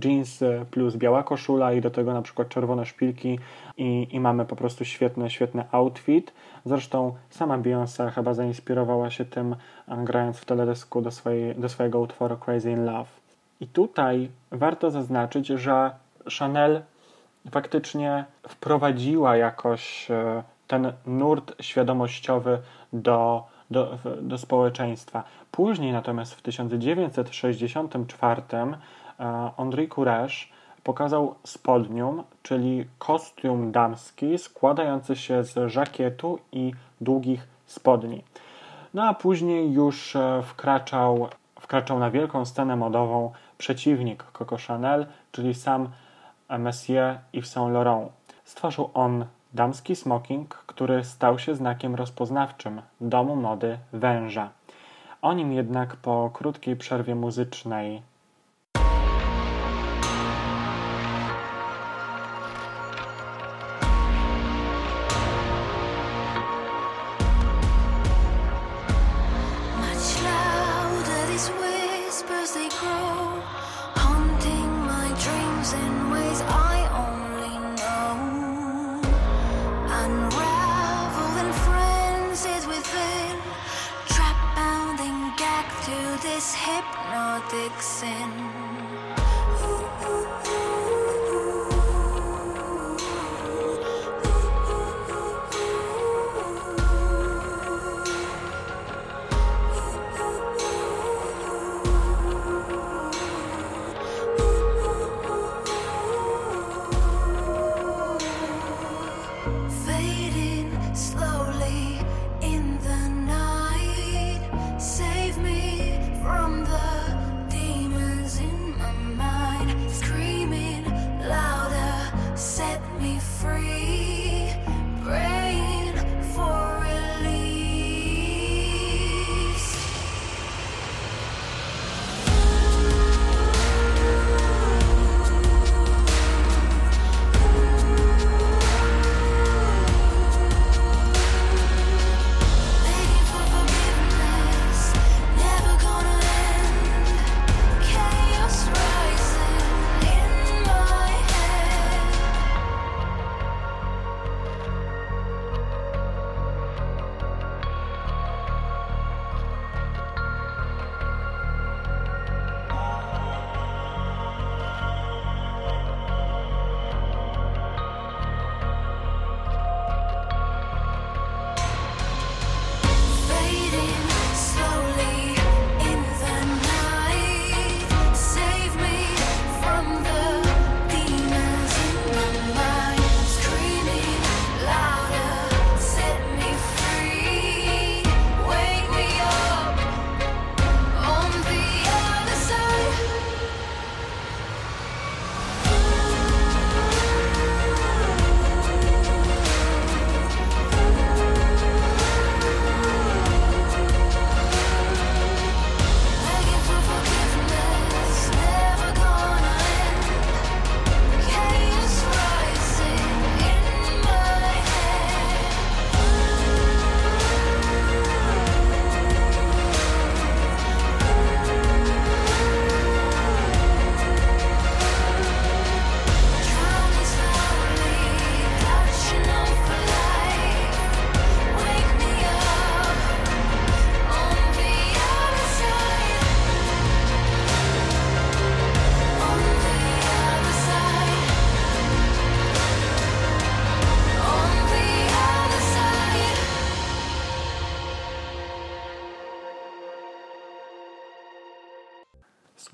[0.03, 3.39] jeansy plus biała koszula i do tego na przykład czerwone szpilki
[3.77, 6.33] i, i mamy po prostu świetny, świetny outfit.
[6.65, 9.55] Zresztą sama Beyoncé chyba zainspirowała się tym,
[9.87, 13.16] grając w teledysku do, swojej, do swojego utworu Crazy in Love.
[13.59, 15.91] I tutaj warto zaznaczyć, że
[16.39, 16.81] Chanel
[17.51, 22.59] faktycznie wprowadziła jakoś e, ten nurt świadomościowy
[22.93, 25.23] do, do, do społeczeństwa.
[25.51, 28.77] Później natomiast w 1964 e,
[29.57, 30.35] Henri Courage
[30.83, 38.23] pokazał spodnium, czyli kostium damski składający się z żakietu i długich spodni.
[38.93, 41.27] No a później już e, wkraczał,
[41.59, 45.89] wkraczał na wielką scenę modową przeciwnik Coco Chanel, czyli sam
[46.49, 48.11] Messier Yves Saint Laurent.
[48.43, 54.49] Stworzył on damski smoking, który stał się znakiem rozpoznawczym domu mody węża.
[55.21, 58.01] O nim jednak po krótkiej przerwie muzycznej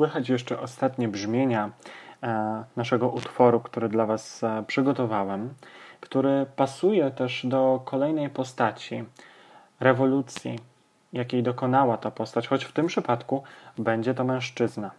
[0.04, 1.72] Słychać jeszcze ostatnie brzmienia
[2.24, 5.54] e, naszego utworu, który dla Was e, przygotowałem,
[6.00, 9.04] który pasuje też do kolejnej postaci
[9.80, 10.60] rewolucji,
[11.14, 13.44] jakiej dokonała ta postać, choć w tym przypadku
[13.78, 14.92] będzie to mężczyzna.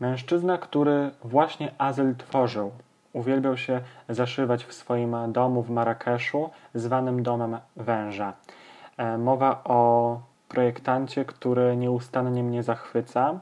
[0.00, 2.72] Mężczyzna, który właśnie azyl tworzył.
[3.12, 8.32] Uwielbiał się zaszywać w swoim domu w Marrakeszu, zwanym domem węża.
[8.96, 13.40] E, Mowa o projektancie, który nieustannie mnie zachwyca,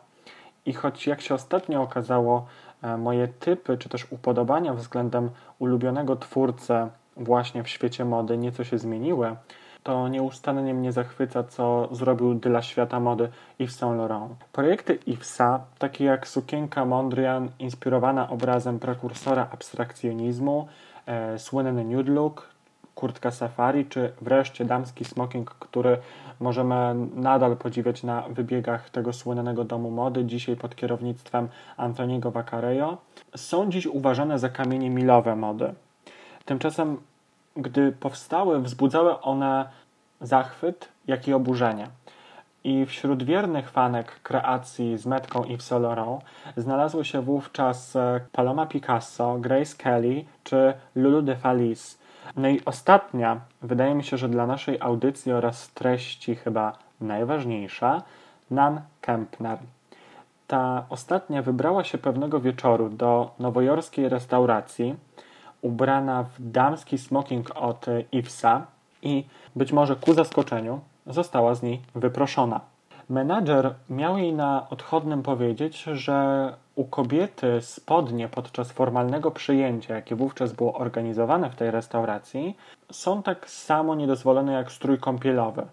[0.67, 2.47] i choć jak się ostatnio okazało,
[2.83, 6.75] e, moje typy czy też upodobania względem ulubionego twórcy
[7.17, 9.37] właśnie w świecie mody nieco się zmieniły,
[9.83, 13.29] to nieustannie mnie zachwyca, co zrobił dla świata mody
[13.59, 14.33] Yves Saint Laurent.
[14.53, 20.69] Projekty Yvesa, takie jak sukienka Mondrian, inspirowana obrazem prekursora abstrakcjonizmu,
[21.07, 22.49] e, słynny nude look,
[22.95, 25.99] kurtka safari, czy wreszcie damski smoking, który
[26.43, 32.97] możemy nadal podziwiać na wybiegach tego słynnego domu mody, dzisiaj pod kierownictwem Antoniego Vaccarello,
[33.37, 35.75] są dziś uważane za kamienie milowe mody.
[36.45, 36.97] Tymczasem,
[37.57, 39.69] gdy powstały, wzbudzały one
[40.21, 41.89] zachwyt, jak i oburzenie.
[42.65, 46.23] I wśród wiernych fanek kreacji z metką Yves Saint Laurent
[46.57, 52.02] znalazły się wówczas e, Paloma Picasso, Grace Kelly czy Lulu de Falice.
[52.37, 58.03] No i ostatnia, wydaje mi się, że dla naszej audycji oraz treści chyba najważniejsza,
[58.51, 59.59] Nan Kempner.
[60.47, 64.97] Ta ostatnia wybrała się pewnego wieczoru do nowojorskiej restauracji,
[65.63, 68.67] ubrana w damski smoking od Ivesa
[69.03, 69.25] i
[69.57, 72.61] być może ku zaskoczeniu została z niej wyproszona.
[73.09, 80.53] Menadżer miał jej na odchodnym powiedzieć, że u kobiety spodnie podczas formalnego przyjęcia, jakie wówczas
[80.53, 82.57] było organizowane w tej restauracji,
[82.93, 85.67] są tak samo niedozwolone jak strój kąpielowy.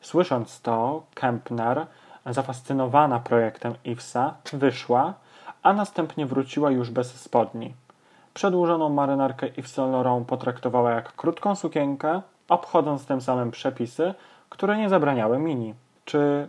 [0.00, 1.86] Słysząc to, Kempner,
[2.26, 5.14] zafascynowana projektem Ivesa, wyszła,
[5.62, 7.74] a następnie wróciła już bez spodni.
[8.34, 14.14] Przedłużoną marynarkę Yves Saint Laurent potraktowała jak krótką sukienkę, obchodząc tym samym przepisy,
[14.48, 15.74] które nie zabraniały mini.
[16.04, 16.48] Czy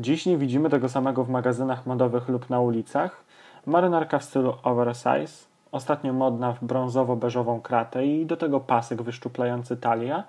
[0.00, 3.24] dziś nie widzimy tego samego w magazynach modowych lub na ulicach?
[3.66, 10.22] Marynarka w stylu oversize, ostatnio modna w brązowo-beżową kratę i do tego pasek wyszczuplający talię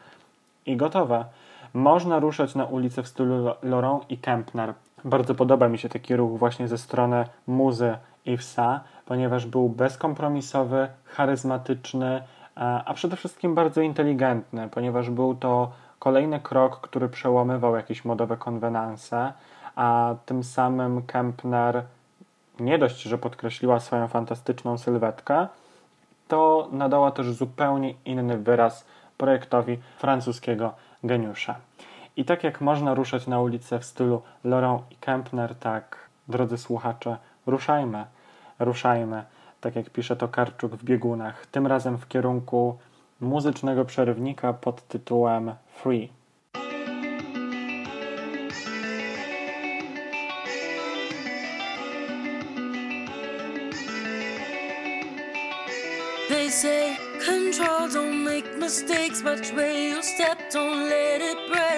[0.65, 1.25] i gotowe.
[1.73, 4.73] Można ruszać na ulicę w stylu Laurent i Kempner.
[5.05, 12.23] Bardzo podoba mi się taki ruch właśnie ze strony muzy Ivesa, ponieważ był bezkompromisowy, charyzmatyczny,
[12.85, 19.33] a przede wszystkim bardzo inteligentny, ponieważ był to kolejny krok, który przełamywał jakieś modowe konwenanse,
[19.80, 21.84] a tym samym Kempner
[22.60, 25.47] nie dość, że podkreśliła swoją fantastyczną sylwetkę,
[26.27, 28.85] to nadała też zupełnie inny wyraz
[29.18, 30.73] projektowi francuskiego
[31.03, 31.56] geniusza.
[32.18, 37.18] I tak jak można ruszać na ulicę w stylu Laurent i Kempner, tak, drodzy słuchacze,
[37.47, 38.06] ruszajmy,
[38.60, 39.23] ruszajmy,
[39.61, 42.77] tak jak pisze to Karczuk w biegunach, tym razem w kierunku
[43.22, 46.18] muzycznego przerywnika pod tytułem Free.
[58.69, 59.23] Mistakes.
[59.23, 61.68] Watch where you step, don't let it break.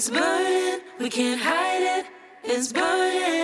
[0.00, 2.06] It's burning, we can't hide it.
[2.42, 3.39] It's burning.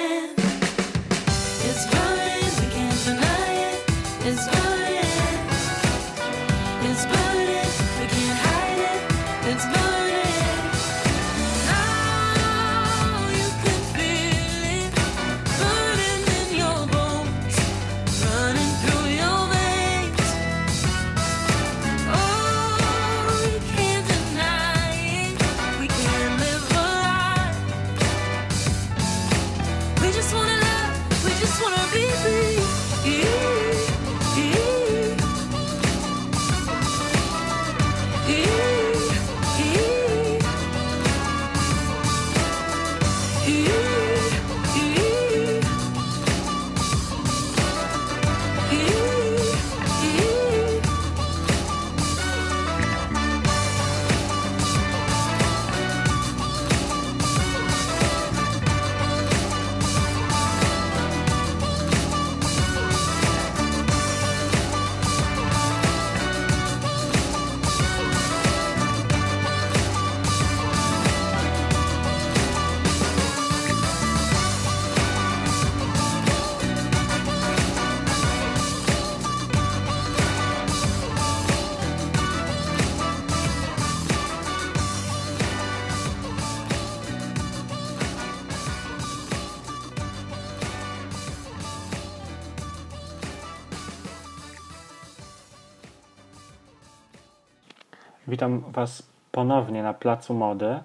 [98.47, 99.03] Witam Was
[99.33, 100.79] ponownie na Placu Mody.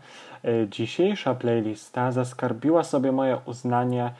[0.45, 4.11] Y, Dzisiejsza playlista zaskarbiła sobie moje uznanie,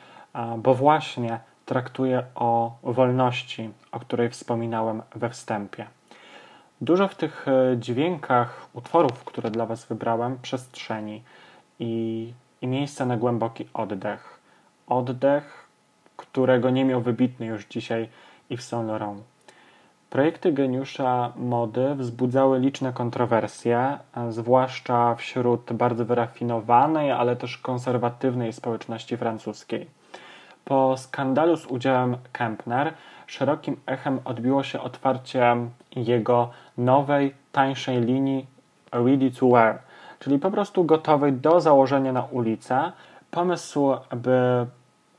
[0.58, 5.86] bo właśnie traktuje o wolności, o której wspominałem we wstępie.
[6.82, 11.24] Dużo w tych e, dźwiękach utworów, które dla Was wybrałem, przestrzeni
[11.80, 14.40] i, i miejsca na głęboki oddech.
[14.88, 15.68] Oddech,
[16.18, 18.10] którego nie miał wybitny już dzisiaj
[18.50, 19.31] Yves Saint Laurent.
[20.12, 23.98] Projekty geniusza mody wzbudzały liczne kontrowersje,
[24.30, 29.90] zwłaszcza wśród bardzo wyrafinowanej, ale też konserwatywnej społeczności francuskiej.
[30.66, 32.94] Po skandalu z udziałem Kempner
[33.28, 35.56] szerokim echem odbiło się otwarcie
[35.96, 38.48] jego nowej, tańszej linii
[38.92, 39.80] Ready to Wear,
[40.20, 42.92] czyli po prostu gotowej do założenia na ulicę.
[43.32, 44.66] Pomysł, by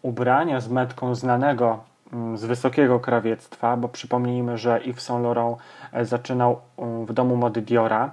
[0.02, 1.91] ubrania z metką znanego
[2.34, 5.59] z wysokiego krawiectwa, bo przypomnijmy, że Yves Saint Laurent
[5.93, 8.10] e, zaczynał mm, w domu mody Diora,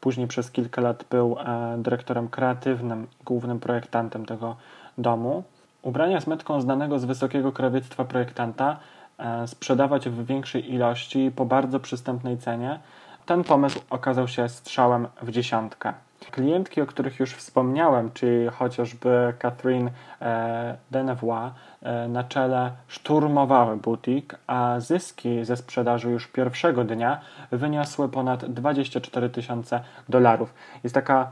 [0.00, 4.56] później przez kilka lat był e, dyrektorem kreatywnym, głównym projektantem tego
[4.98, 5.42] domu.
[5.82, 8.76] Ubrania z metką znanego z wysokiego krawiectwa projektanta
[9.18, 12.78] e, sprzedawać w większej ilości po bardzo przystępnej cenie.
[13.26, 15.92] Ten pomysł okazał się strzałem w dziesiątkę.
[16.30, 19.90] Klientki, o których już wspomniałem, czyli chociażby Catherine
[20.20, 21.52] e, Denevois,
[21.82, 27.20] e, na czele szturmowały butik, a zyski ze sprzedaży już pierwszego dnia
[27.52, 30.54] wyniosły ponad 24 tysiące dolarów.
[30.84, 31.30] Jest taka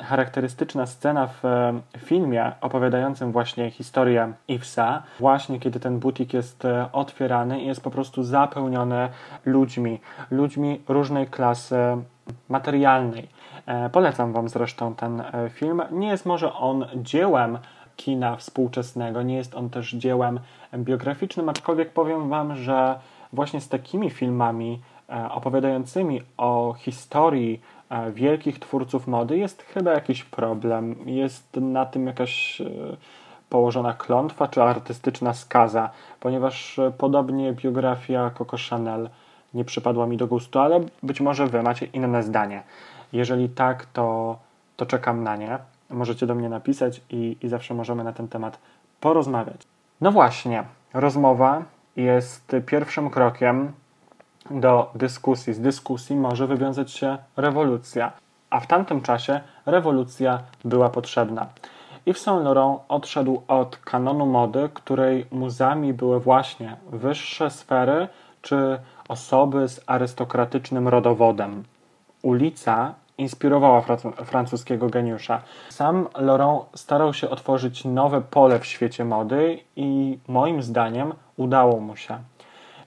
[0.00, 6.92] charakterystyczna scena w e, filmie opowiadającym właśnie historię Ivesa, właśnie kiedy ten butik jest e,
[6.92, 9.08] otwierany i jest po prostu zapełniony
[9.44, 10.00] ludźmi,
[10.30, 11.76] ludźmi różnej klasy
[12.48, 13.28] materialnej.
[13.66, 15.82] E, Polecam Wam zresztą ten film.
[15.90, 17.58] Nie jest może on dziełem
[17.96, 20.40] kina współczesnego, nie jest on też dziełem
[20.74, 22.98] biograficznym, aczkolwiek powiem Wam, że
[23.32, 24.80] właśnie z takimi filmami
[25.30, 27.60] opowiadającymi o historii
[28.12, 30.96] wielkich twórców mody jest chyba jakiś problem.
[31.06, 32.64] Jest na tym jakaś e,
[33.48, 35.90] położona klątwa czy artystyczna skaza,
[36.20, 39.10] ponieważ e, podobnie biografia Coco Chanel
[39.54, 42.62] nie przypadła mi do gustu, ale być może Wy macie inne zdanie.
[43.12, 44.38] Jeżeli tak, to,
[44.76, 45.58] to czekam na nie.
[45.90, 48.58] Możecie do mnie napisać i, i zawsze możemy na ten temat
[49.00, 49.62] porozmawiać.
[50.00, 51.62] No właśnie, rozmowa
[51.96, 53.72] jest pierwszym krokiem
[54.50, 55.54] do dyskusji.
[55.54, 58.12] Z dyskusji może wywiązać się rewolucja,
[58.50, 61.46] a w tamtym czasie rewolucja była potrzebna.
[62.06, 68.08] Yves Saint Laurent odszedł od kanonu mody, której muzami były właśnie wyższe sfery
[68.42, 68.78] czy
[69.08, 71.64] osoby z arystokratycznym rodowodem.
[72.22, 73.82] Ulica inspirowała
[74.24, 75.42] francuskiego geniusza.
[75.68, 81.96] Sam Laurent starał się otworzyć nowe pole w świecie mody i moim zdaniem udało mu
[81.96, 82.18] się.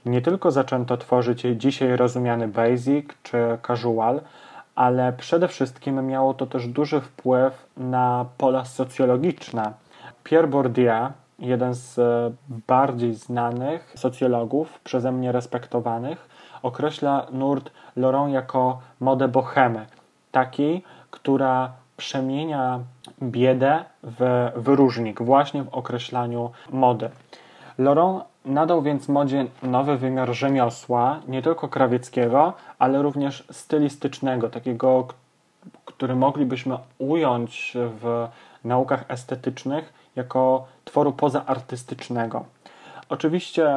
[0.06, 3.38] Nie tylko zaczęto tworzyć dzisiaj rozumiany basic czy
[3.68, 4.22] casual,
[4.76, 9.74] ale przede wszystkim miało to też duży wpływ na pola socjologiczne.
[10.24, 11.10] Pierre Bourdieu,
[11.40, 12.32] jeden z e,
[12.68, 16.30] bardziej znanych socjologów, przeze mnie respektowanych,
[16.64, 19.86] określa nurt Laurent jako modę bohemy,
[20.32, 22.80] takiej, która przemienia
[23.24, 27.10] biedę w wyróżnik właśnie w określaniu mody.
[27.78, 35.08] Laurent nadał więc modzie nowy wymiar rzemiosła, nie tylko krawieckiego, ale również stylistycznego, takiego,
[35.86, 38.28] który moglibyśmy ująć w
[38.64, 42.46] naukach estetycznych jako tworu pozaartystycznego.
[43.10, 43.70] Oczywiście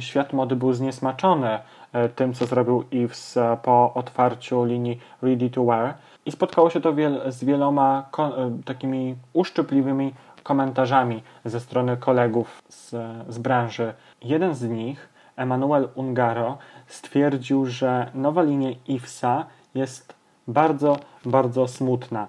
[0.00, 1.58] świat mody był zniesmaczony
[1.92, 5.94] e, tym, co zrobił Yves e, po otwarciu linii Ready to Wear
[6.26, 6.94] i spotkało się to
[7.28, 10.14] z wieloma e, takimi uszczypliwymi
[10.44, 12.90] komentarzami ze strony kolegów z,
[13.28, 13.94] z branży.
[14.22, 20.14] Jeden z nich, Emanuel Ungaro, stwierdził, że nowa linia Yvesa jest
[20.48, 22.28] bardzo, bardzo smutna.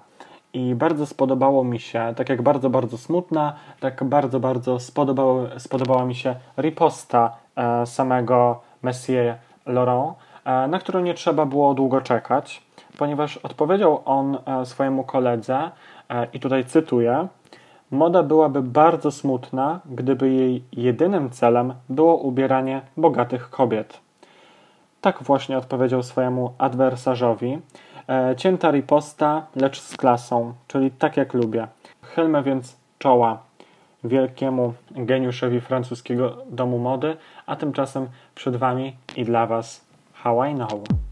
[0.52, 6.04] I bardzo spodobało mi się, tak jak bardzo, bardzo smutna, tak bardzo, bardzo spodobało, spodobała
[6.04, 10.14] mi się riposta e, samego Messier Laurent,
[10.44, 12.62] e, na którą nie trzeba było długo czekać,
[12.98, 15.70] ponieważ odpowiedział on e, swojemu koledze,
[16.08, 17.28] e, i tutaj cytuję,
[17.90, 24.00] Moda byłaby bardzo smutna, gdyby jej jedynym celem było ubieranie bogatych kobiet.
[25.00, 27.58] Tak właśnie odpowiedział swojemu adwersarzowi.
[28.08, 31.66] E, cięta riposta, lecz z klasą, czyli tak jak lubię.
[32.02, 33.38] Chylmy więc czoła
[34.04, 39.84] wielkiemu geniuszowi francuskiego domu mody, a tymczasem przed Wami i dla Was
[40.14, 41.05] How I Know.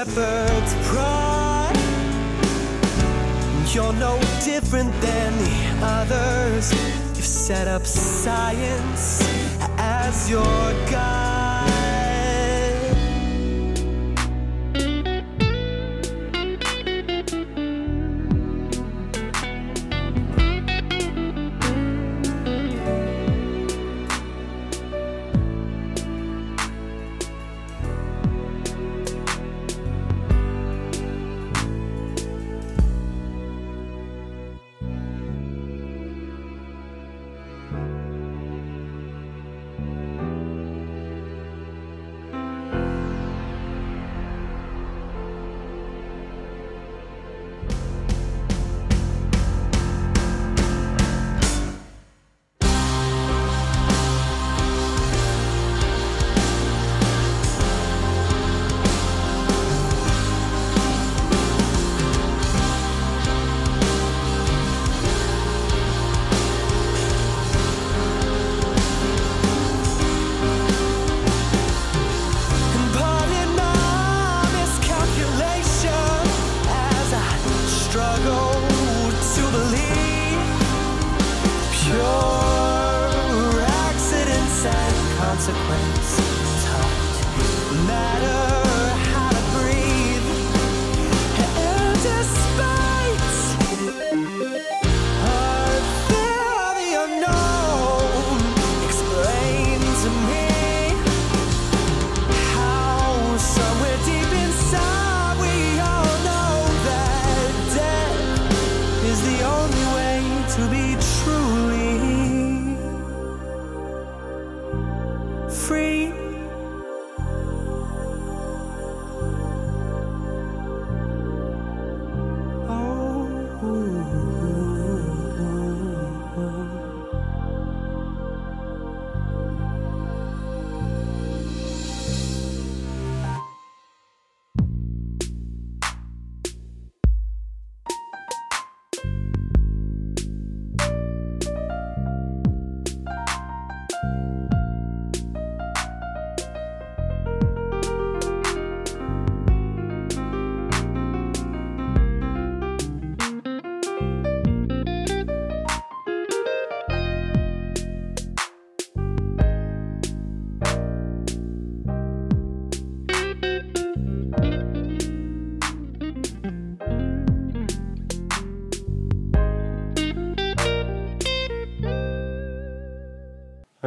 [0.00, 1.76] Shepherd's pride.
[3.74, 6.72] You're no different than the others.
[7.14, 9.20] You've set up science
[9.76, 10.59] as your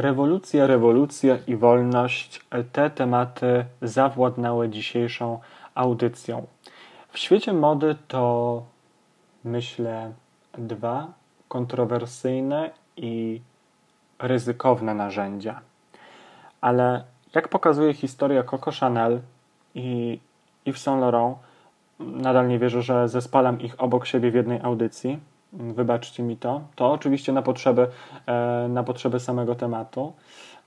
[0.04, 2.40] Rewolucja, rewolucja i wolność
[2.72, 5.38] te tematy zawładnęły dzisiejszą
[5.74, 6.46] audycją.
[7.08, 8.62] W świecie mody to
[9.44, 10.12] myślę
[10.58, 11.12] dwa
[11.48, 13.40] kontrowersyjne i
[14.18, 15.60] ryzykowne narzędzia.
[16.60, 17.04] Ale
[17.34, 19.20] jak pokazuje historia Coco Chanel
[19.74, 20.20] i
[20.66, 21.38] Yves Saint Laurent,
[21.98, 25.18] nadal nie wierzę, że zespalam ich obok siebie w jednej audycji.
[25.54, 26.60] Wybaczcie mi to.
[26.74, 27.86] To oczywiście na potrzeby,
[28.26, 30.12] e, na potrzeby samego tematu.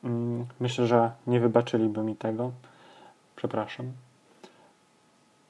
[0.03, 2.51] Mm, Myślę, że nie wybaczyliby mi tego.
[3.35, 3.91] Przepraszam.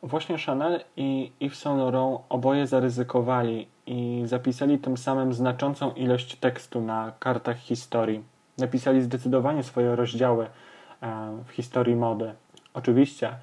[0.03, 6.81] Właśnie Chanel i Yves Saint Laurent oboje zaryzykowali i zapisali tym samym znaczącą ilość tekstu
[6.81, 8.23] na kartach historii.
[8.57, 10.49] Napisali zdecydowanie swoje rozdziały e,
[11.45, 12.33] w historii mody.
[12.73, 13.33] Oczywiście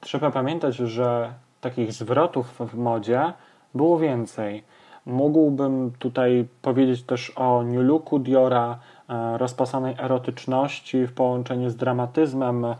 [0.00, 3.32] trzeba pamiętać, że takich zwrotów w modzie
[3.74, 4.64] było więcej.
[5.06, 8.78] Mógłbym tutaj powiedzieć też o New Looku Diora,
[9.08, 12.74] e, rozpasanej erotyczności w połączeniu z dramatyzmem, e,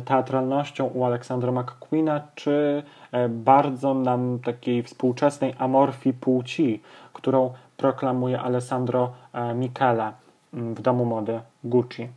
[0.00, 2.82] teatralnością u Aleksandra McQueena, czy
[3.12, 6.82] e, bardzo nam takiej współczesnej amorfii płci,
[7.12, 9.12] którą proklamuje Alessandro
[9.54, 10.12] Michele
[10.52, 12.08] w domu mody Gucci.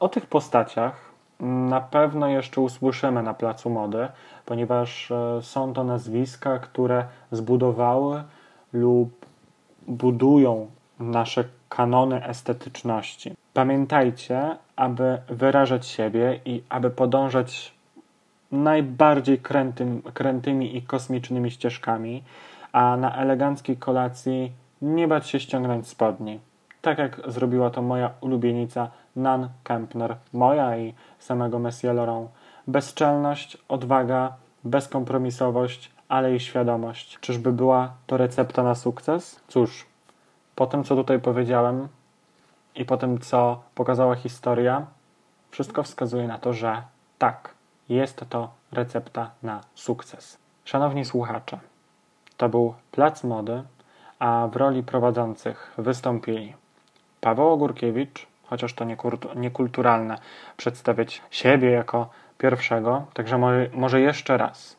[0.00, 4.08] O tych postaciach na pewno jeszcze usłyszymy na placu mody,
[4.46, 8.22] ponieważ są to nazwiska, które zbudowały
[8.74, 9.26] lub
[9.88, 10.70] budują
[11.00, 13.32] nasze kanony estetyczności.
[13.52, 17.74] Pamiętajcie, aby wyrażać siebie i aby podążać
[18.52, 22.22] najbardziej krętym, krętymi i kosmicznymi ścieżkami,
[22.72, 24.52] a na eleganckiej kolacji
[24.82, 26.40] nie bać się ściągnąć spodni.
[26.82, 32.30] Tak jak zrobiła to moja ulubienica Nan Kempner, moja i samego Messia Laurent.
[32.66, 34.32] Bezczelność, odwaga,
[34.64, 37.18] bezkompromisowość, ale i świadomość.
[37.20, 39.40] Czyżby była to recepta na sukces?
[39.48, 39.86] Cóż,
[40.54, 41.88] po tym co tutaj powiedziałem
[42.74, 44.86] i po tym co pokazała historia,
[45.50, 46.82] wszystko wskazuje na to, że
[47.18, 47.54] tak,
[47.88, 50.38] jest to recepta na sukces.
[50.64, 51.58] Szanowni słuchacze,
[52.36, 53.62] to był Plac Mody,
[54.18, 56.54] a w roli prowadzących wystąpili
[57.20, 58.84] Paweł Ogórkiewicz, chociaż to
[59.34, 60.18] niekulturalne
[60.56, 62.08] przedstawiać siebie jako
[62.38, 63.38] pierwszego, także
[63.74, 64.76] może jeszcze raz.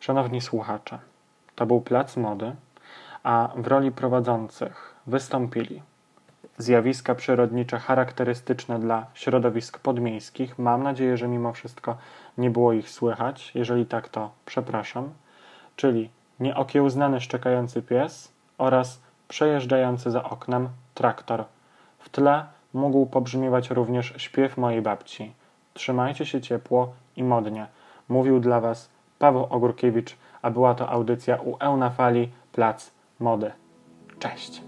[0.00, 0.98] Szanowni słuchacze,
[1.54, 2.56] to był Plac Mody,
[3.22, 5.82] a w roli prowadzących wystąpili
[6.58, 10.58] zjawiska przyrodnicze charakterystyczne dla środowisk podmiejskich.
[10.58, 11.96] Mam nadzieję, że mimo wszystko
[12.38, 13.52] nie było ich słychać.
[13.54, 15.10] Jeżeli tak, to przepraszam.
[15.76, 16.10] Czyli
[16.40, 21.44] nieokiełznany szczekający pies oraz przejeżdżający za oknem traktor.
[21.98, 22.44] W tle
[22.74, 25.34] mógł pobrzmiewać również śpiew mojej babci.
[25.74, 27.66] Trzymajcie się ciepło i modnie.
[28.08, 28.90] Mówił dla Was
[29.20, 33.52] Paweł Ogórkiewicz, a była to audycja u Eunafali Plac Mody.
[34.18, 34.62] Cześć!